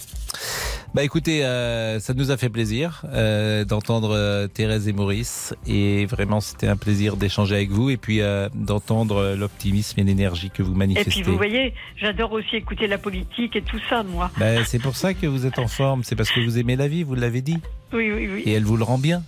[0.94, 6.06] Bah écoutez, euh, ça nous a fait plaisir euh, d'entendre euh, Thérèse et Maurice et
[6.06, 8.22] vraiment c'était un plaisir d'échanger avec vous et puis
[8.56, 11.12] d'entendre l'optimisme et l'énergie que vous Et manifestez.
[11.12, 14.32] puis, vous voyez, j'adore aussi écouter la politique et tout ça, moi.
[14.38, 16.88] Bah, c'est pour ça que vous êtes en forme, c'est parce que vous aimez la
[16.88, 17.60] vie, vous l'avez dit,
[17.94, 18.44] Oui, oui, oui.
[18.46, 19.24] et elle vous le rend bien.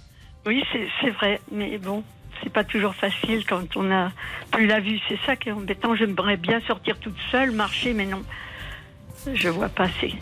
[0.48, 1.42] Oui, c'est c'est vrai.
[1.52, 2.04] Mais bon,
[2.42, 4.12] c'est pas toujours facile quand on a
[4.52, 4.98] plus la vue.
[5.10, 5.94] C'est ça qui est embêtant.
[5.96, 8.24] J'aimerais bien sortir toute seule, marcher, mais non.
[9.34, 10.14] Je vois pas assez.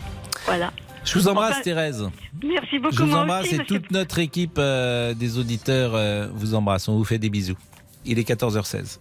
[0.46, 0.72] Voilà.
[1.04, 2.08] Je vous embrasse Enfin, Thérèse.
[2.44, 5.92] Merci beaucoup, Je vous moi embrasse aussi, et monsieur- toute notre équipe euh, des auditeurs
[5.94, 6.88] euh, vous embrasse.
[6.88, 7.56] On vous fait des bisous.
[8.04, 8.98] Il est 14h16.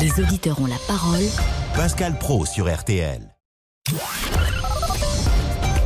[0.00, 1.20] Les auditeurs ont la parole.
[1.74, 3.20] Pascal Pro sur RTL.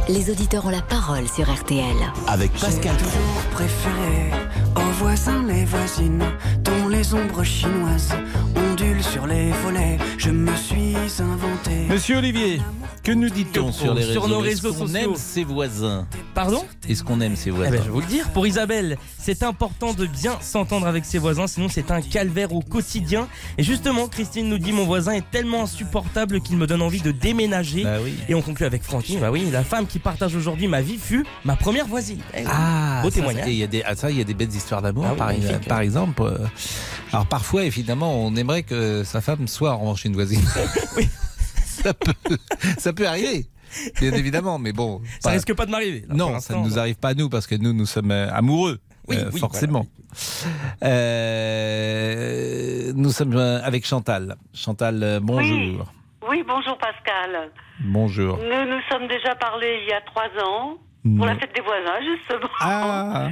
[0.08, 1.96] Les auditeurs ont la parole sur RTL.
[2.26, 3.04] Avec Pascal Pro.
[3.06, 4.30] toujours préféré
[4.76, 6.24] aux voisins, les voisines,
[6.60, 8.14] dont les ombres chinoises
[9.14, 9.96] sur les volets.
[10.18, 11.86] Je me suis inventé.
[11.88, 12.60] Monsieur Olivier,
[13.04, 15.10] que nous dit-on sur les réseaux Sur nos Est-ce réseaux qu'on sociaux?
[15.12, 16.06] aime ses voisins?
[16.34, 16.64] Pardon?
[16.88, 19.44] Est-ce qu'on aime ses Eh voisins ben, je vais vous le dire, pour Isabelle, c'est
[19.44, 23.28] important de bien s'entendre avec ses voisins, sinon c'est un calvaire au quotidien.
[23.56, 27.12] Et justement, Christine nous dit mon voisin est tellement insupportable qu'il me donne envie de
[27.12, 27.84] déménager.
[27.84, 28.14] Bah oui.
[28.28, 31.24] Et on conclut avec Francky, bah oui, la femme qui partage aujourd'hui ma vie fut
[31.44, 32.18] ma première voisine.
[32.36, 32.42] Eh.
[32.50, 33.46] Ah, beau ça, témoignage.
[33.46, 35.18] Il y a des, ah, ça, il y a des belles histoires d'amour, Ah oui,
[35.18, 35.68] par, magnifique.
[35.68, 36.22] par exemple.
[36.22, 36.38] euh,
[37.12, 40.44] alors parfois, évidemment, on aimerait que sa femme soit en revanche une voisine.
[40.96, 41.08] oui.
[41.64, 42.14] ça peut,
[42.78, 43.46] ça peut arriver.
[44.00, 45.00] Bien évidemment, mais bon.
[45.20, 46.04] Ça risque pas de m'arriver.
[46.08, 48.78] Non, ça ne nous arrive pas à nous parce que nous, nous sommes euh, amoureux.
[49.08, 49.86] Oui, euh, oui, forcément.
[50.82, 52.12] Euh,
[52.94, 54.36] nous sommes avec Chantal.
[54.54, 55.92] Chantal, bonjour.
[56.28, 57.50] Oui, bonjour Pascal.
[57.80, 58.38] Bonjour.
[58.38, 60.78] Nous nous sommes déjà parlé il y a trois ans
[61.16, 62.48] pour la fête des voisins, justement.
[62.60, 63.28] Ah,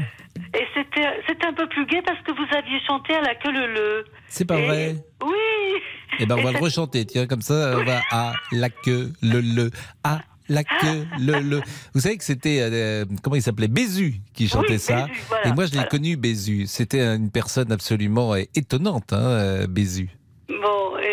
[0.55, 3.53] Et c'était c'était un peu plus gai parce que vous aviez chanté à la queue
[3.53, 4.05] le le.
[4.29, 4.95] c'est pas Et- vrai.
[5.25, 5.81] Oui.
[6.19, 7.05] Eh ben, on Et va le rechanter.
[7.07, 9.71] Tiens, comme ça, on va à la queue, le le,
[10.05, 11.61] à la queue, le le.
[11.95, 15.07] Vous savez que c'était euh, comment il s'appelait Bézu qui chantait Oui, ça.
[15.07, 15.89] Bézu, voilà, Et moi, je l'ai voilà.
[15.89, 16.67] connu Bézu.
[16.67, 20.11] C'était une personne absolument euh, étonnante, hein, euh, Bézu.
[20.49, 21.12] Bon, et, et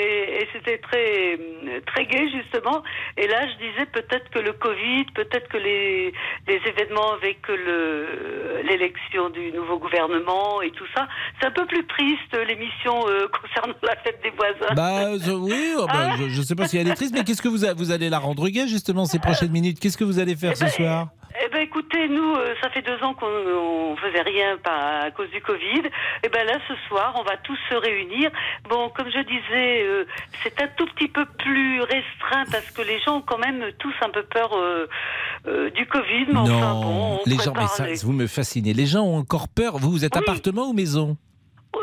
[0.54, 1.38] c'était très
[1.86, 2.84] très gai justement.
[3.18, 6.14] Et là, je disais peut-être que le Covid, peut-être que les
[6.48, 11.08] les événements avec le l'élection du nouveau gouvernement et tout ça,
[11.40, 14.74] c'est un peu plus triste l'émission euh, concernant la fête des voisins.
[14.76, 17.42] Bah je- oui, oh, bah, je, je sais pas si elle est triste, mais qu'est-ce
[17.42, 19.80] que vous, a- vous allez la rendre gaie justement ces prochaines minutes?
[19.80, 21.08] Qu'est-ce que vous allez faire ce soir?
[21.46, 25.12] Eh ben, écoutez, nous, euh, ça fait deux ans qu'on on faisait rien pas à
[25.12, 25.84] cause du Covid.
[26.24, 28.32] Et ben là, ce soir, on va tous se réunir.
[28.68, 30.06] Bon, comme je disais, euh,
[30.44, 33.94] c'est un tout petit peu plus restreint parce que les gens ont quand même tous
[34.02, 36.26] un peu peur euh, du Covid.
[36.30, 38.74] Mais enfin, bon, Non, on les gens, mais ça, les- vous me fascinez.
[38.74, 39.78] Les gens ont encore peur.
[39.78, 41.16] Vous, vous êtes appartement ou maison?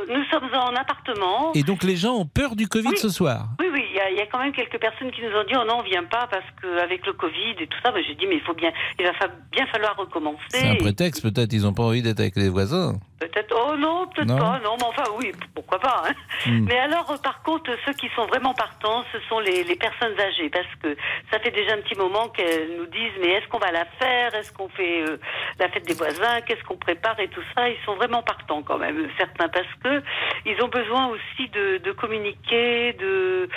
[0.09, 1.53] Nous sommes en appartement.
[1.55, 3.47] Et donc les gens ont peur du Covid ce soir?
[3.61, 5.65] Oui, oui, a- il y a quand même quelques personnes qui nous ont dit oh
[5.67, 8.37] non, on vient pas parce qu'avec le Covid et tout ça, ben, j'ai dit mais
[8.37, 10.43] il faut bien, il va fa- bien falloir recommencer.
[10.51, 11.53] C'est un prétexte, peut-être.
[11.53, 12.95] Ils n'ont pas envie d'être avec les voisins.
[13.19, 16.03] Peut-être, oh non, peut-être pas, non, mais enfin oui, pourquoi pas.
[16.07, 16.13] hein.
[16.47, 16.67] Hmm.
[16.69, 20.13] Mais alors, euh, par contre, ceux qui sont vraiment partants, ce sont les, les personnes
[20.21, 20.95] âgées, parce que
[21.33, 24.35] ça fait déjà un petit moment qu'elles nous disent, mais est-ce qu'on va la faire?
[24.35, 25.17] Est-ce qu'on fait euh,
[25.59, 26.43] la fête des voisins?
[26.47, 27.71] Qu'est-ce qu'on prépare et tout ça?
[27.71, 30.03] Ils sont vraiment partants quand même, certains, parce que
[30.45, 33.49] ils ont besoin aussi de, de communiquer, de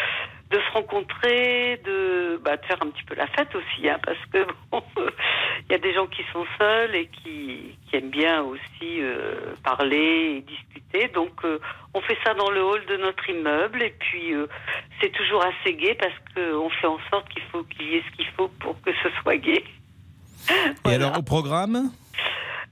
[0.51, 4.17] de se rencontrer, de, bah, de faire un petit peu la fête aussi, hein, parce
[4.33, 8.41] que bon, il y a des gens qui sont seuls et qui, qui aiment bien
[8.41, 11.07] aussi euh, parler et discuter.
[11.09, 11.59] Donc, euh,
[11.93, 14.47] on fait ça dans le hall de notre immeuble et puis euh,
[14.99, 18.15] c'est toujours assez gai parce qu'on fait en sorte qu'il faut qu'il y ait ce
[18.15, 19.63] qu'il faut pour que ce soit gai.
[20.89, 21.91] Et alors au programme?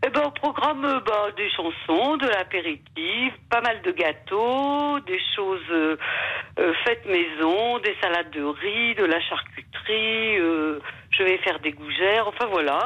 [0.06, 5.60] Eh ben, au programme, bah, des chansons, de l'apéritif, pas mal de gâteaux, des choses
[5.72, 5.98] euh,
[6.60, 10.38] euh, faites maison, des salades de riz, de la charcuterie.
[10.38, 10.80] euh,
[11.10, 12.28] je vais faire des gougères.
[12.28, 12.80] Enfin voilà,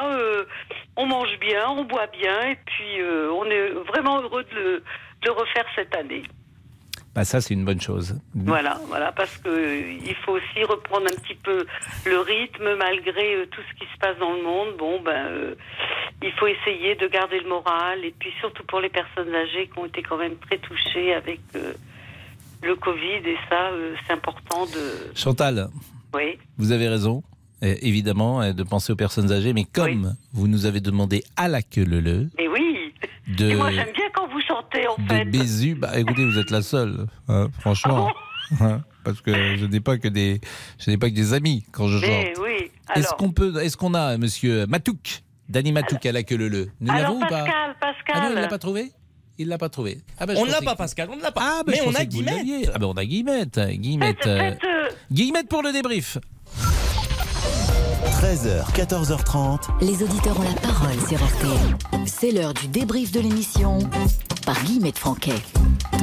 [0.96, 4.82] on mange bien, on boit bien, et puis on est vraiment heureux de
[5.22, 6.22] de refaire cette année.
[7.14, 8.18] Bah, Ça, c'est une bonne chose.
[8.34, 11.66] Voilà, voilà, parce que euh, il faut aussi reprendre un petit peu
[12.06, 14.68] le rythme malgré euh, tout ce qui se passe dans le monde.
[14.78, 15.54] Bon, ben, euh,
[16.22, 19.78] il faut essayer de garder le moral et puis surtout pour les personnes âgées qui
[19.78, 21.72] ont été quand même très touchées avec euh,
[22.62, 25.14] le Covid et ça, euh, c'est important de.
[25.16, 25.68] Chantal,
[26.14, 26.38] Oui.
[26.58, 27.22] vous avez raison.
[27.62, 31.84] évidemment, de penser aux personnes âgées, mais comme vous nous avez demandé à la queue
[31.84, 32.61] le le Mais oui.
[33.28, 35.24] De, Et moi, j'aime bien quand vous chantez en de fait.
[35.26, 38.08] Bézu, bah écoutez, vous êtes la seule, hein, franchement.
[38.10, 38.18] Ah
[38.60, 40.40] Hein, parce que je n'ai pas que des,
[40.78, 42.08] je n'ai pas que des amis quand je chante.
[42.10, 42.70] Mais oui.
[42.94, 46.68] Est-ce qu'on peut, est-ce qu'on a Monsieur Matouk, Dany Matouk à la queue le le
[46.80, 48.14] Nous alors l'avons ou pas Pascal, Pascal.
[48.14, 48.92] Ah non, il l'a pas trouvé?
[49.38, 49.98] Il l'a pas trouvé.
[50.18, 51.40] Ah je On ne l'a pas, que- Pascal, on ne l'a pas.
[51.42, 52.70] Ah, ben, mais je on pensais a Guillemette.
[52.74, 53.58] Ah ben on a Guillemette.
[53.58, 54.50] Guillemette, euh,
[55.10, 56.18] Guillemette pour le débrief.
[58.22, 59.58] 13h, 14h30.
[59.80, 62.06] Les auditeurs ont la parole sur RTL.
[62.06, 63.80] C'est l'heure du débrief de l'émission
[64.46, 65.34] par Guillemette Franquet.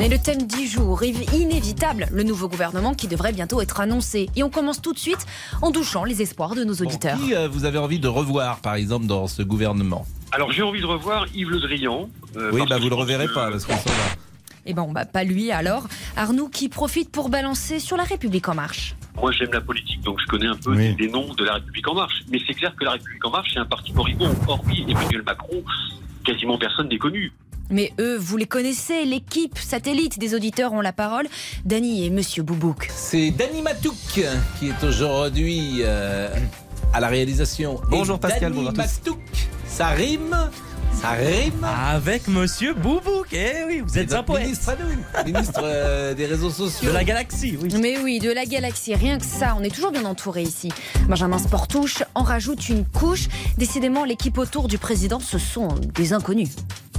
[0.01, 4.29] Et le thème du jour, inévitable, le nouveau gouvernement qui devrait bientôt être annoncé.
[4.35, 5.25] Et on commence tout de suite
[5.61, 7.17] en douchant les espoirs de nos auditeurs.
[7.19, 10.05] Qui euh, vous avez envie de revoir, par exemple, dans ce gouvernement?
[10.33, 12.09] Alors j'ai envie de revoir Yves Le Drian.
[12.35, 13.93] euh, Oui, bah vous le reverrez que- pas, parce qu'on s'en va.
[14.65, 15.83] Et ben, bah, pas lui alors.
[16.17, 18.95] Arnoux qui profite pour balancer sur la République en marche.
[19.21, 21.87] Moi j'aime la politique, donc je connais un peu des, des noms de la République
[21.87, 22.23] En Marche.
[22.31, 24.33] Mais c'est clair que la République En Marche, c'est un parti moribond.
[24.47, 25.63] Hormis Emmanuel Macron,
[26.25, 27.31] quasiment personne n'est connu.
[27.69, 31.27] Mais eux, vous les connaissez, l'équipe satellite des auditeurs ont la parole.
[31.65, 32.87] Dany et Monsieur Boubouk.
[32.89, 33.93] C'est Dany Matouk
[34.57, 36.29] qui est aujourd'hui euh,
[36.93, 37.79] à la réalisation.
[37.91, 38.99] Bonjour Et Pascal, Dany bonjour à tous.
[39.09, 39.19] Matouk,
[39.67, 40.35] ça rime
[40.93, 43.27] Ça rime Avec Monsieur Boubouk.
[43.31, 44.43] Eh oui, vous êtes un poète.
[44.43, 46.89] Ministre à nous, ministre euh, des réseaux sociaux.
[46.89, 47.69] De la galaxie, oui.
[47.79, 50.71] Mais oui, de la galaxie, rien que ça, on est toujours bien entouré ici.
[51.07, 53.27] Benjamin Sportouche en rajoute une couche.
[53.57, 56.49] Décidément, l'équipe autour du président, ce sont des inconnus.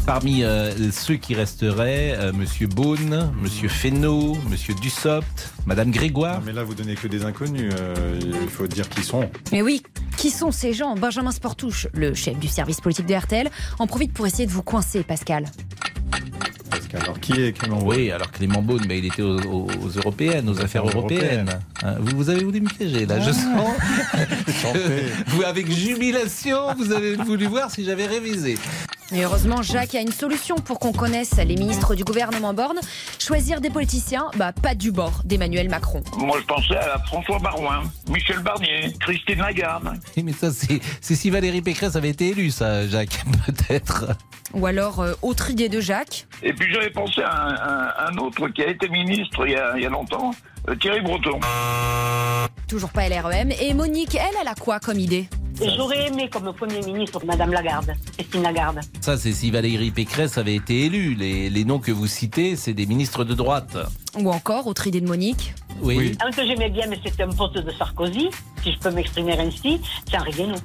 [0.07, 6.41] Parmi euh, ceux qui resteraient, euh, Monsieur Beaune, Monsieur Fesneau, Monsieur Dussopt, Madame Grégoire.
[6.41, 7.73] Non, mais là, vous donnez que des inconnus.
[7.79, 9.31] euh, il faut dire qui sont.
[9.53, 9.83] Mais oui,
[10.17, 10.95] qui sont ces gens?
[10.97, 14.63] Benjamin Sportouche, le chef du service politique de RTL, en profite pour essayer de vous
[14.63, 15.45] coincer, Pascal.
[16.91, 19.89] Pascal, alors qui est Clément Oui, alors Clément Beaune, bah, il était aux, aux- aux
[19.97, 21.59] européennes, aux affaires européennes.
[21.83, 23.77] Hein, vous, vous avez voulu me piéger là, je sens.
[24.47, 28.57] que vous, avec jubilation, vous avez voulu voir si j'avais révisé.
[29.13, 32.79] Et heureusement, Jacques a une solution pour qu'on connaisse les ministres du gouvernement Borne.
[33.19, 36.01] Choisir des politiciens, bah pas du bord d'Emmanuel Macron.
[36.17, 39.91] Moi, je pensais à François Barouin, Michel Barnier, Christine Lagarde.
[40.17, 40.81] Oui, Mais ça, c'est
[41.17, 44.07] si Valérie Pécresse avait été élue, ça, Jacques, peut-être.
[44.55, 46.27] Ou alors, euh, autre idée de Jacques.
[46.45, 49.83] Et puis j'avais pensé à un, autre qui a été ministre il y a, il
[49.83, 50.31] y a longtemps,
[50.69, 51.39] euh, Thierry Breton.
[52.69, 53.51] Toujours pas LREM.
[53.61, 55.29] Et Monique, elle, elle a quoi comme idée?
[55.77, 58.81] J'aurais aimé comme Premier ministre Madame Lagarde, Christine Lagarde.
[59.03, 61.15] Ça, c'est si Valérie Pécresse avait été élue.
[61.15, 63.77] Les, les noms que vous citez, c'est des ministres de droite.
[64.19, 65.53] Ou encore, autre idée de Monique?
[65.83, 66.17] Oui.
[66.25, 68.31] Un que j'aimais bien, mais c'était un pote de Sarkozy,
[68.63, 70.57] si je peux m'exprimer ainsi, c'est Henri Guénaud.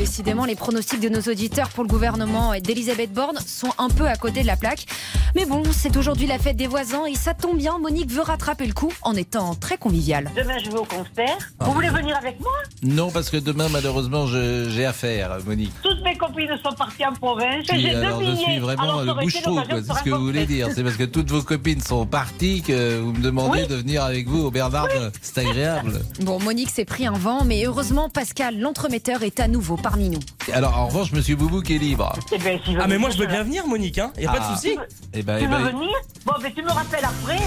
[0.00, 4.16] Décidément, les pronostics de nos auditeurs pour le gouvernement d'Elisabeth Borne sont un peu à
[4.16, 4.86] côté de la plaque.
[5.34, 8.66] Mais bon, c'est aujourd'hui la fête des voisins et ça tombe bien, Monique veut rattraper
[8.66, 10.30] le coup en étant très conviviale.
[10.34, 11.36] Demain, je vais au concert.
[11.58, 11.66] Ah.
[11.66, 12.50] Vous voulez venir avec moi?
[12.82, 15.72] Non, parce que demain, malheureusement, j'ai affaire, Monique.
[15.82, 17.66] Toutes mes copines sont parties en province.
[17.70, 20.68] Oui, J'ai deux alors je suis vraiment le bouche-trou, C'est ce que vous voulez dire.
[20.74, 23.68] C'est parce que toutes vos copines sont parties que vous me demandez Oui.
[23.68, 24.88] de venir avec vous au Bernard.
[25.20, 26.00] C'est agréable.
[26.20, 30.20] Bon, Monique s'est pris un vent, mais heureusement, Pascal, l'entremetteur, est à nouveau parmi nous.
[30.52, 32.12] Alors, en revanche, Monsieur Boubou qui est libre.
[32.32, 34.12] Eh ben, Ah mais moi je venir, veux bien venir Monique, hein.
[34.18, 34.50] y a pas Ah.
[34.52, 34.76] de souci.
[35.12, 35.90] Eh ben, Tu eh veux ben, venir
[36.24, 37.38] Bon, mais tu me rappelles après.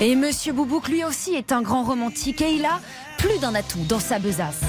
[0.00, 2.80] Et Monsieur Boubouk, lui aussi, est un grand romantique et il a
[3.18, 4.60] plus d'un atout dans sa besace.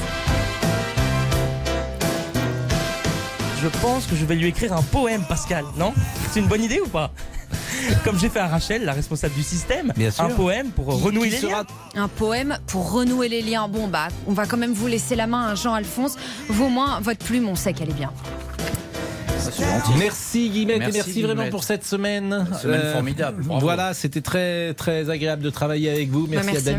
[3.62, 5.94] Je pense que je vais lui écrire un poème Pascal, non?
[6.32, 7.12] C'est une bonne idée ou pas?
[8.04, 10.24] Comme j'ai fait à Rachel, la responsable du système, Bien sûr.
[10.24, 11.66] un poème pour Qui- renouer qui les sera- liens.
[11.96, 13.68] Un poème pour renouer les liens.
[13.68, 16.16] Bon, bah, on va quand même vous laisser la main à Jean-Alphonse.
[16.50, 18.12] Vaut moins votre plume, on sait qu'elle est bien.
[19.98, 22.34] Merci Guillemette Merci, et merci vraiment pour cette semaine.
[22.34, 23.62] Euh, Une semaine formidable, bravo.
[23.62, 26.28] Voilà, c'était très très agréable de travailler avec vous.
[26.28, 26.74] Merci, Bah, merci à à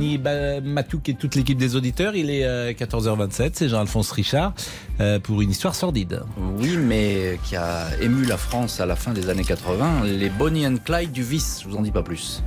[0.60, 2.14] Dany Matouk et toute l'équipe des auditeurs.
[2.14, 4.54] Il est euh, 14h27, c'est Jean-Alphonse Richard
[5.00, 6.22] euh, pour une histoire sordide.
[6.58, 10.66] Oui, mais qui a ému la France à la fin des années 80, les Bonnie
[10.66, 12.42] and Clyde du vice, je vous en dis pas plus.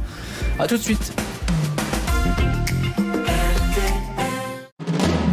[0.59, 1.13] A tout de suite.